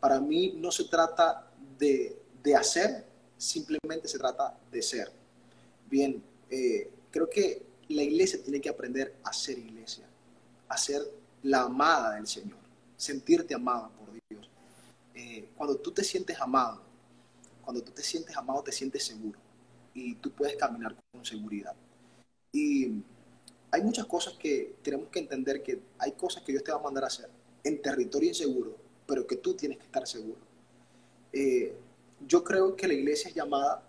para 0.00 0.20
mí 0.20 0.54
no 0.56 0.70
se 0.70 0.84
trata 0.84 1.50
de, 1.78 2.16
de 2.42 2.54
hacer, 2.54 3.04
simplemente 3.36 4.08
se 4.08 4.18
trata 4.18 4.58
de 4.70 4.82
ser. 4.82 5.12
Bien, 5.88 6.22
eh, 6.50 6.90
creo 7.10 7.28
que 7.28 7.65
la 7.88 8.02
iglesia 8.02 8.42
tiene 8.42 8.60
que 8.60 8.68
aprender 8.68 9.16
a 9.22 9.32
ser 9.32 9.58
iglesia, 9.58 10.06
a 10.68 10.76
ser 10.76 11.02
la 11.42 11.62
amada 11.62 12.14
del 12.16 12.26
Señor, 12.26 12.58
sentirte 12.96 13.54
amada 13.54 13.88
por 13.88 14.08
Dios. 14.28 14.50
Eh, 15.14 15.48
cuando 15.56 15.76
tú 15.76 15.92
te 15.92 16.02
sientes 16.02 16.40
amado, 16.40 16.82
cuando 17.62 17.82
tú 17.82 17.92
te 17.92 18.02
sientes 18.02 18.36
amado, 18.36 18.62
te 18.62 18.72
sientes 18.72 19.04
seguro 19.04 19.38
y 19.94 20.14
tú 20.16 20.30
puedes 20.30 20.56
caminar 20.56 20.96
con 21.12 21.24
seguridad. 21.24 21.74
Y 22.52 23.02
hay 23.70 23.82
muchas 23.82 24.06
cosas 24.06 24.34
que 24.34 24.76
tenemos 24.82 25.08
que 25.08 25.20
entender 25.20 25.62
que 25.62 25.80
hay 25.98 26.12
cosas 26.12 26.42
que 26.42 26.52
Dios 26.52 26.64
te 26.64 26.72
va 26.72 26.78
a 26.78 26.82
mandar 26.82 27.04
a 27.04 27.08
hacer 27.08 27.30
en 27.62 27.80
territorio 27.80 28.28
inseguro, 28.28 28.76
pero 29.06 29.26
que 29.26 29.36
tú 29.36 29.54
tienes 29.54 29.78
que 29.78 29.84
estar 29.84 30.06
seguro. 30.06 30.38
Eh, 31.32 31.74
yo 32.26 32.42
creo 32.42 32.74
que 32.74 32.88
la 32.88 32.94
iglesia 32.94 33.28
es 33.28 33.34
llamada 33.34 33.82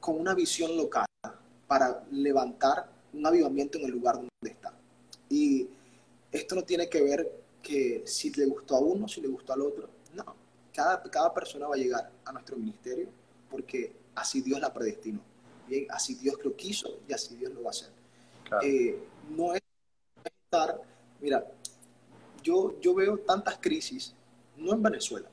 con 0.00 0.18
una 0.20 0.34
visión 0.34 0.76
local 0.76 1.07
para 1.68 2.02
levantar 2.10 2.90
un 3.12 3.24
avivamiento 3.26 3.78
en 3.78 3.84
el 3.84 3.90
lugar 3.92 4.16
donde 4.16 4.30
está. 4.42 4.72
Y 5.28 5.68
esto 6.32 6.54
no 6.54 6.64
tiene 6.64 6.88
que 6.88 7.02
ver 7.02 7.30
que 7.62 8.02
si 8.06 8.30
le 8.30 8.46
gustó 8.46 8.76
a 8.76 8.80
uno, 8.80 9.06
si 9.06 9.20
le 9.20 9.28
gustó 9.28 9.52
al 9.52 9.60
otro. 9.60 9.88
No, 10.14 10.24
cada, 10.72 11.02
cada 11.02 11.32
persona 11.32 11.68
va 11.68 11.74
a 11.74 11.78
llegar 11.78 12.10
a 12.24 12.32
nuestro 12.32 12.56
ministerio 12.56 13.08
porque 13.50 13.92
así 14.14 14.40
Dios 14.40 14.58
la 14.60 14.72
predestinó. 14.72 15.20
Bien, 15.68 15.86
así 15.90 16.14
Dios 16.14 16.36
lo 16.42 16.56
quiso 16.56 17.00
y 17.06 17.12
así 17.12 17.36
Dios 17.36 17.52
lo 17.52 17.62
va 17.62 17.68
a 17.68 17.70
hacer. 17.70 17.90
Eh, 18.62 18.98
no 19.36 19.54
es 19.54 19.60
estar, 20.24 20.80
mira, 21.20 21.46
yo, 22.42 22.80
yo 22.80 22.94
veo 22.94 23.18
tantas 23.18 23.58
crisis, 23.58 24.14
no 24.56 24.72
en 24.72 24.82
Venezuela. 24.82 25.28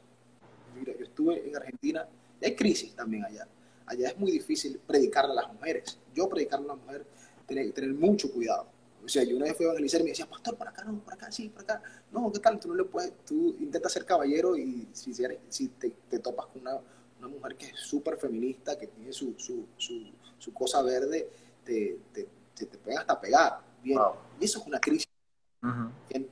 Mira, 0.78 0.94
yo 0.98 1.06
estuve 1.06 1.48
en 1.48 1.56
Argentina 1.56 2.06
y 2.42 2.46
hay 2.46 2.56
crisis 2.56 2.94
también 2.94 3.24
allá 3.24 3.48
allá 3.86 4.10
es 4.10 4.18
muy 4.18 4.32
difícil 4.32 4.80
predicarle 4.86 5.32
a 5.32 5.36
las 5.36 5.54
mujeres. 5.54 5.98
Yo 6.14 6.28
predicarle 6.28 6.70
a 6.70 6.74
una 6.74 6.84
mujer 6.84 7.06
tiene 7.48 7.66
que 7.66 7.72
tener 7.72 7.94
mucho 7.94 8.32
cuidado. 8.32 8.68
O 9.04 9.08
sea, 9.08 9.24
yo 9.24 9.36
una 9.36 9.46
vez 9.46 9.56
fui 9.56 9.66
a 9.66 9.70
evangelizar 9.70 10.02
y 10.02 10.04
me 10.04 10.10
decía, 10.10 10.28
pastor, 10.28 10.58
para 10.58 10.72
acá 10.72 10.84
no, 10.84 11.00
para 11.00 11.16
acá 11.16 11.32
sí, 11.32 11.50
para 11.50 11.76
acá. 11.76 11.84
No, 12.12 12.32
¿qué 12.32 12.40
tal? 12.40 12.60
Tú 12.60 12.70
no 12.70 12.76
le 12.76 12.86
puedes, 12.86 13.14
tú 13.24 13.56
intentas 13.60 13.92
ser 13.92 14.04
caballero 14.04 14.58
y 14.58 14.88
si, 14.94 15.14
si 15.50 15.68
te, 15.70 15.92
te, 16.10 16.20
topas 16.20 16.48
con 16.48 16.62
una, 16.62 16.80
una, 17.20 17.28
mujer 17.28 17.56
que 17.56 17.68
es 17.68 17.80
súper 17.80 18.18
feminista, 18.18 18.78
que 18.78 18.88
tiene 18.88 19.14
su, 19.14 19.36
su, 19.38 19.68
su, 19.78 20.12
su 20.40 20.54
cosa 20.54 20.82
verde, 20.82 21.30
te, 21.64 22.00
te, 22.12 22.28
te, 22.56 22.66
te 22.66 22.96
hasta 22.96 23.22
pegar. 23.22 23.60
Bien. 23.84 24.00
Y 24.40 24.46
eso 24.46 24.60
es 24.60 24.66
una 24.66 24.80
crisis. 24.80 25.08
Bien. 26.10 26.28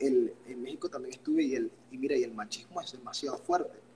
el, 0.00 0.34
en 0.46 0.62
México 0.62 0.88
también 0.88 1.14
estuve 1.14 1.42
y, 1.42 1.54
el, 1.54 1.70
y 1.90 1.98
mira, 1.98 2.16
y 2.16 2.22
el 2.22 2.32
machismo 2.32 2.80
es 2.80 2.92
demasiado 2.92 3.36
fuerte 3.36 3.91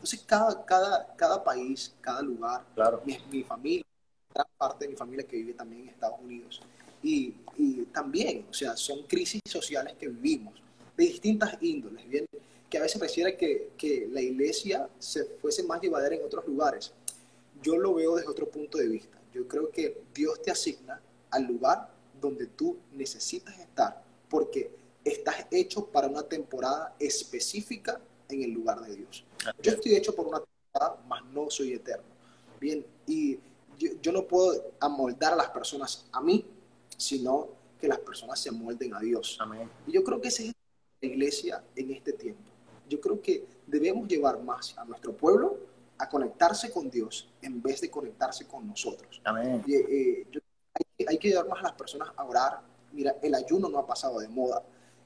entonces, 0.00 0.24
cada, 0.26 0.64
cada, 0.64 1.14
cada 1.14 1.44
país, 1.44 1.92
cada 2.00 2.22
lugar, 2.22 2.64
claro. 2.74 3.02
mi, 3.04 3.18
mi 3.30 3.42
familia, 3.44 3.84
gran 4.32 4.46
parte 4.56 4.86
de 4.86 4.92
mi 4.92 4.96
familia 4.96 5.26
que 5.26 5.36
vive 5.36 5.52
también 5.52 5.82
en 5.82 5.88
Estados 5.90 6.18
Unidos. 6.22 6.62
Y, 7.02 7.34
y, 7.58 7.82
también, 7.92 8.46
o 8.48 8.54
sea, 8.54 8.78
son 8.78 9.02
crisis 9.02 9.42
sociales 9.44 9.92
que 9.98 10.08
vivimos, 10.08 10.54
de 10.96 11.04
distintas 11.04 11.58
índoles, 11.60 12.08
bien, 12.08 12.24
que 12.70 12.78
a 12.78 12.80
veces 12.80 12.98
pareciera 12.98 13.36
que, 13.36 13.72
que 13.76 14.08
la 14.10 14.22
iglesia 14.22 14.88
se 14.98 15.22
fuese 15.38 15.64
más 15.64 15.82
llevadera 15.82 16.14
en 16.14 16.24
otros 16.24 16.46
lugares. 16.46 16.94
Yo 17.60 17.76
lo 17.76 17.92
veo 17.92 18.16
desde 18.16 18.30
otro 18.30 18.48
punto 18.48 18.78
de 18.78 18.88
vista. 18.88 19.18
Yo 19.34 19.46
creo 19.46 19.70
que 19.70 20.00
Dios 20.14 20.40
te 20.40 20.50
asigna 20.50 20.98
al 21.30 21.44
lugar 21.44 21.90
donde 22.18 22.46
tú 22.46 22.78
necesitas 22.92 23.58
estar, 23.58 24.02
porque 24.30 24.70
estás 25.04 25.46
hecho 25.50 25.84
para 25.84 26.06
una 26.06 26.22
temporada 26.22 26.96
específica 26.98 28.00
en 28.30 28.42
el 28.42 28.50
lugar 28.50 28.80
de 28.80 28.96
Dios. 28.96 29.24
Yo 29.62 29.72
estoy 29.72 29.94
hecho 29.94 30.14
por 30.14 30.26
una 30.26 30.40
temporada, 30.40 31.02
mas 31.08 31.24
no 31.26 31.50
soy 31.50 31.72
eterno. 31.72 32.04
Bien, 32.60 32.84
y 33.06 33.38
yo, 33.78 34.12
no 34.12 34.26
puedo 34.26 34.72
amoldar 34.78 35.32
a 35.32 35.36
las 35.36 35.48
personas 35.50 36.06
a 36.12 36.20
mí, 36.20 36.44
sino 36.96 37.48
que 37.80 37.88
las 37.88 37.98
personas 37.98 38.38
se 38.38 38.50
amolden 38.50 38.94
a 38.94 39.00
Dios. 39.00 39.38
Y 39.86 39.92
yo 39.92 40.04
creo 40.04 40.20
que 40.20 40.28
esa 40.28 40.42
es 40.42 40.52
la 41.00 41.08
iglesia 41.08 41.64
en 41.74 41.90
este 41.90 42.12
tiempo. 42.12 42.42
Yo 42.88 43.00
creo 43.00 43.22
que 43.22 43.46
debemos 43.66 44.06
llevar 44.06 44.42
más 44.42 44.76
a 44.76 44.84
nuestro 44.84 45.16
pueblo 45.16 45.56
a 45.96 46.08
conectarse 46.08 46.70
con 46.70 46.90
Dios 46.90 47.28
en 47.40 47.62
vez 47.62 47.80
de 47.80 47.90
conectarse 47.90 48.46
con 48.46 48.66
nosotros. 48.66 49.20
Amén. 49.24 49.62
Eh, 49.68 50.26
hay, 51.06 51.18
que 51.18 51.28
llevar 51.28 51.48
más 51.48 51.60
a 51.60 51.64
las 51.64 51.72
personas 51.72 52.08
a 52.16 52.24
orar. 52.24 52.60
Mira, 52.92 53.16
el 53.22 53.34
ayuno 53.34 53.68
no 53.68 53.78
ha 53.78 53.86
pasado 53.86 54.18
de 54.18 54.28
moda. 54.28 54.62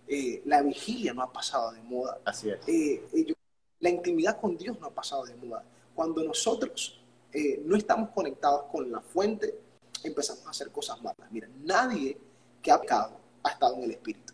Eh, 0.07 0.43
la 0.45 0.63
vigilia 0.63 1.15
no 1.15 1.23
ha 1.23 1.33
pasado 1.33 1.73
de 1.73 1.83
moda. 1.83 2.19
Así 2.25 2.51
es. 2.51 2.59
Eh, 2.67 3.35
la 3.81 3.91
intimidad 3.91 4.41
con 4.41 4.57
Dios 4.57 4.79
no 4.81 4.87
ha 4.87 4.95
pasado 4.95 5.25
de 5.25 5.35
moda. 5.37 5.65
Cuando 5.95 6.23
nosotros 6.23 7.01
eh, 7.33 7.63
no 7.65 7.77
estamos 7.77 8.11
conectados 8.11 8.65
con 8.71 8.91
la 8.91 9.01
fuente, 9.01 9.59
empezamos 10.03 10.47
a 10.47 10.51
hacer 10.51 10.71
cosas 10.71 11.01
malas. 11.03 11.31
Mira, 11.31 11.49
nadie 11.63 12.17
que 12.63 12.71
ha 12.71 12.81
pecado 12.81 13.17
ha 13.43 13.51
estado 13.51 13.77
en 13.77 13.85
el 13.85 13.91
Espíritu. 13.93 14.33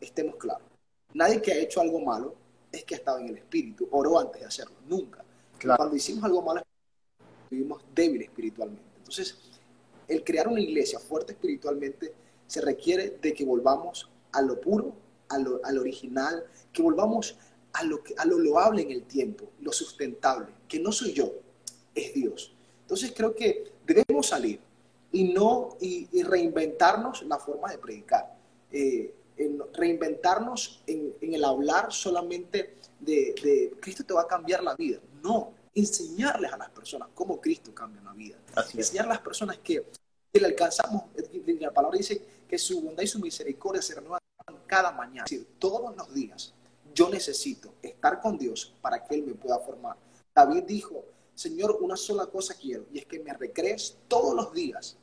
Estemos 0.00 0.36
claros. 0.36 0.66
Nadie 1.12 1.40
que 1.40 1.52
ha 1.52 1.56
hecho 1.56 1.80
algo 1.80 2.00
malo 2.00 2.34
es 2.70 2.84
que 2.84 2.94
ha 2.94 2.98
estado 2.98 3.18
en 3.18 3.28
el 3.28 3.36
Espíritu, 3.36 3.88
oró 3.92 4.18
antes 4.18 4.40
de 4.40 4.46
hacerlo, 4.46 4.74
nunca. 4.88 5.24
Cuando 5.76 5.94
hicimos 5.94 6.24
algo 6.24 6.42
malo, 6.42 6.62
vivimos 7.48 7.82
débiles 7.94 8.28
espiritualmente. 8.28 8.84
Entonces, 8.98 9.38
el 10.08 10.24
crear 10.24 10.48
una 10.48 10.60
iglesia 10.60 10.98
fuerte 10.98 11.32
espiritualmente 11.32 12.12
se 12.46 12.60
requiere 12.60 13.18
de 13.22 13.32
que 13.32 13.44
volvamos 13.44 14.10
a 14.34 14.42
lo 14.42 14.60
puro, 14.60 14.94
a 15.28 15.38
lo, 15.38 15.60
al 15.64 15.78
original, 15.78 16.44
que 16.72 16.82
volvamos 16.82 17.38
a 17.72 17.84
lo, 17.84 18.02
a 18.16 18.24
lo 18.24 18.38
loable 18.38 18.82
en 18.82 18.90
el 18.90 19.04
tiempo, 19.04 19.50
lo 19.60 19.72
sustentable, 19.72 20.48
que 20.68 20.78
no 20.78 20.92
soy 20.92 21.12
yo, 21.12 21.32
es 21.94 22.14
Dios. 22.14 22.54
Entonces 22.82 23.12
creo 23.16 23.34
que 23.34 23.72
debemos 23.86 24.28
salir 24.28 24.60
y 25.12 25.32
no 25.32 25.76
y, 25.80 26.22
reinventarnos 26.22 27.22
la 27.22 27.38
forma 27.38 27.70
de 27.70 27.78
predicar, 27.78 28.36
eh, 28.70 29.14
reinventarnos 29.72 30.82
en, 30.86 31.14
el 31.20 31.44
hablar 31.44 31.92
solamente 31.92 32.76
de, 33.00 33.74
Cristo 33.80 34.04
te 34.04 34.14
va 34.14 34.22
a 34.22 34.26
cambiar 34.26 34.62
la 34.62 34.74
vida. 34.74 34.98
no, 35.22 35.52
enseñarles 35.74 36.52
a 36.52 36.56
las 36.56 36.70
personas 36.70 37.08
cómo 37.14 37.40
Cristo 37.40 37.74
cambia 37.74 38.00
una 38.00 38.12
vida. 38.12 38.36
Así. 38.54 38.78
Enseñar 38.78 39.06
a 39.06 39.08
las 39.08 39.20
personas 39.20 39.58
que, 39.58 39.84
que 40.32 40.40
le 40.40 40.46
alcanzamos, 40.46 41.04
la 41.60 41.72
palabra 41.72 41.98
dice 41.98 42.22
que 42.48 42.58
su 42.58 42.80
bondad 42.80 43.02
y 43.02 43.06
su 43.06 43.18
misericordia 43.18 43.82
se 43.82 43.94
renuevan 43.94 44.20
cada 44.66 44.92
mañana. 44.92 45.24
Es 45.24 45.30
decir, 45.30 45.48
todos 45.58 45.96
los 45.96 46.12
días 46.14 46.54
yo 46.94 47.10
necesito 47.10 47.74
estar 47.82 48.20
con 48.20 48.38
Dios 48.38 48.74
para 48.80 49.04
que 49.04 49.16
Él 49.16 49.24
me 49.24 49.34
pueda 49.34 49.58
formar. 49.58 49.96
David 50.34 50.64
dijo, 50.64 51.04
Señor, 51.34 51.78
una 51.80 51.96
sola 51.96 52.26
cosa 52.26 52.54
quiero 52.54 52.86
y 52.92 52.98
es 52.98 53.06
que 53.06 53.18
me 53.18 53.32
recrees 53.32 53.96
todos 54.08 54.34
los 54.34 54.52
días 54.52 54.96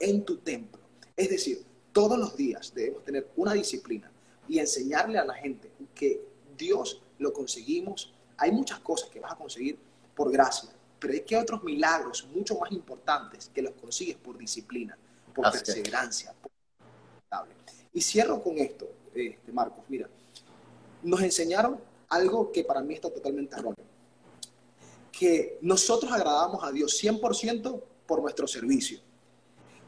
en 0.00 0.24
tu 0.24 0.38
templo. 0.38 0.80
Es 1.16 1.30
decir, 1.30 1.64
todos 1.92 2.18
los 2.18 2.36
días 2.36 2.72
debemos 2.74 3.04
tener 3.04 3.28
una 3.36 3.52
disciplina 3.52 4.10
y 4.48 4.58
enseñarle 4.58 5.18
a 5.18 5.24
la 5.24 5.34
gente 5.34 5.70
que 5.94 6.20
Dios 6.56 7.02
lo 7.18 7.32
conseguimos. 7.32 8.12
Hay 8.36 8.52
muchas 8.52 8.80
cosas 8.80 9.10
que 9.10 9.20
vas 9.20 9.32
a 9.32 9.36
conseguir 9.36 9.78
por 10.14 10.32
gracia, 10.32 10.70
pero 10.98 11.12
hay 11.12 11.20
que 11.20 11.36
otros 11.36 11.62
milagros 11.62 12.26
mucho 12.34 12.58
más 12.58 12.72
importantes 12.72 13.50
que 13.54 13.62
los 13.62 13.74
consigues 13.74 14.16
por 14.16 14.36
disciplina, 14.36 14.96
por 15.34 15.50
perseverancia. 15.50 16.34
Y 17.92 18.00
cierro 18.00 18.42
con 18.42 18.58
esto, 18.58 18.88
este, 19.14 19.52
Marcos. 19.52 19.84
Mira, 19.88 20.08
nos 21.02 21.20
enseñaron 21.22 21.80
algo 22.08 22.52
que 22.52 22.64
para 22.64 22.80
mí 22.80 22.94
está 22.94 23.10
totalmente 23.10 23.56
erróneo. 23.56 23.84
Que 25.12 25.58
nosotros 25.62 26.12
agradamos 26.12 26.62
a 26.62 26.70
Dios 26.70 27.02
100% 27.02 27.82
por 28.06 28.22
nuestro 28.22 28.46
servicio. 28.46 29.00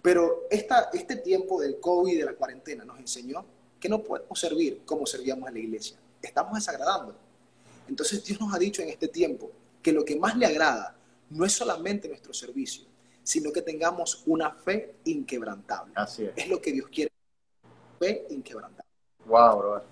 Pero 0.03 0.47
esta, 0.51 0.91
este 0.93 1.17
tiempo 1.17 1.61
del 1.61 1.79
COVID, 1.79 2.19
de 2.19 2.25
la 2.25 2.35
cuarentena, 2.35 2.85
nos 2.85 2.99
enseñó 2.99 3.45
que 3.79 3.89
no 3.89 4.03
podemos 4.03 4.39
servir 4.39 4.83
como 4.85 5.07
servíamos 5.07 5.49
en 5.49 5.55
la 5.55 5.61
iglesia. 5.61 5.97
Estamos 6.23 6.55
desagradando. 6.55 7.15
Entonces 7.89 8.25
Dios 8.25 8.41
nos 8.41 8.53
ha 8.55 8.59
dicho 8.59 8.83
en 8.83 8.89
este 8.89 9.09
tiempo 9.09 9.51
que 9.83 9.93
lo 9.93 10.05
que 10.05 10.17
más 10.17 10.37
le 10.37 10.47
agrada 10.47 10.97
no 11.31 11.45
es 11.45 11.53
solamente 11.53 12.09
nuestro 12.09 12.33
servicio, 12.35 12.85
sino 13.23 13.53
que 13.53 13.63
tengamos 13.63 14.23
una 14.27 14.51
fe 14.51 14.97
inquebrantable. 15.05 15.93
Así 15.97 16.25
es. 16.25 16.33
Es 16.37 16.49
lo 16.49 16.61
que 16.61 16.73
Dios 16.73 16.89
quiere. 16.91 17.10
Fe 18.01 18.27
inquebrantable. 18.31 18.91
Wow, 19.27 19.59
bro. 19.59 19.83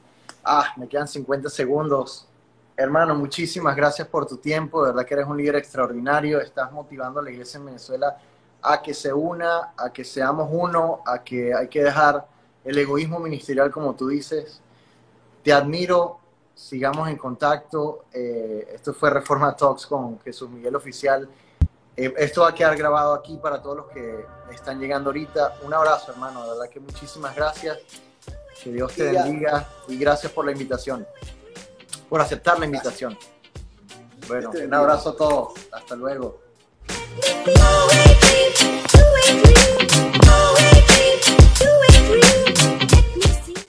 Ah, 0.42 0.72
me 0.78 0.88
quedan 0.88 1.06
50 1.06 1.50
segundos. 1.50 2.26
Hermano, 2.74 3.14
muchísimas 3.14 3.76
gracias 3.76 4.08
por 4.08 4.24
tu 4.24 4.38
tiempo. 4.38 4.82
De 4.82 4.92
verdad 4.92 5.04
que 5.04 5.12
eres 5.12 5.26
un 5.26 5.36
líder 5.36 5.56
extraordinario. 5.56 6.40
Estás 6.40 6.72
motivando 6.72 7.20
a 7.20 7.22
la 7.22 7.30
iglesia 7.30 7.58
en 7.58 7.66
Venezuela 7.66 8.16
a 8.62 8.80
que 8.80 8.94
se 8.94 9.12
una, 9.12 9.74
a 9.76 9.92
que 9.92 10.04
seamos 10.04 10.48
uno, 10.50 11.02
a 11.04 11.22
que 11.22 11.52
hay 11.52 11.68
que 11.68 11.84
dejar 11.84 12.26
el 12.64 12.78
egoísmo 12.78 13.20
ministerial, 13.20 13.70
como 13.70 13.94
tú 13.94 14.08
dices. 14.08 14.62
Te 15.44 15.52
admiro. 15.52 16.18
Sigamos 16.54 17.10
en 17.10 17.18
contacto. 17.18 18.06
Eh, 18.10 18.70
esto 18.72 18.94
fue 18.94 19.10
Reforma 19.10 19.54
Talks 19.54 19.86
con 19.86 20.18
Jesús 20.20 20.48
Miguel 20.48 20.74
Oficial. 20.74 21.28
Esto 21.98 22.42
va 22.42 22.50
a 22.50 22.54
quedar 22.54 22.76
grabado 22.76 23.12
aquí 23.12 23.36
para 23.38 23.60
todos 23.60 23.78
los 23.78 23.86
que 23.88 24.24
están 24.52 24.78
llegando 24.78 25.10
ahorita. 25.10 25.56
Un 25.62 25.74
abrazo, 25.74 26.12
hermano. 26.12 26.44
De 26.44 26.50
verdad 26.50 26.68
que 26.68 26.78
muchísimas 26.78 27.34
gracias. 27.34 27.78
Que 28.62 28.70
Dios 28.72 28.92
te 28.94 29.10
bendiga 29.10 29.68
y 29.88 29.98
gracias 29.98 30.30
por 30.30 30.44
la 30.44 30.52
invitación, 30.52 31.06
por 32.08 32.20
aceptar 32.20 32.58
la 32.58 32.66
invitación. 32.66 33.18
Bueno, 34.28 34.50
un 34.52 34.74
abrazo 34.74 35.10
a 35.10 35.16
todos. 35.16 35.52
Hasta 35.72 35.96
luego. 35.96 36.40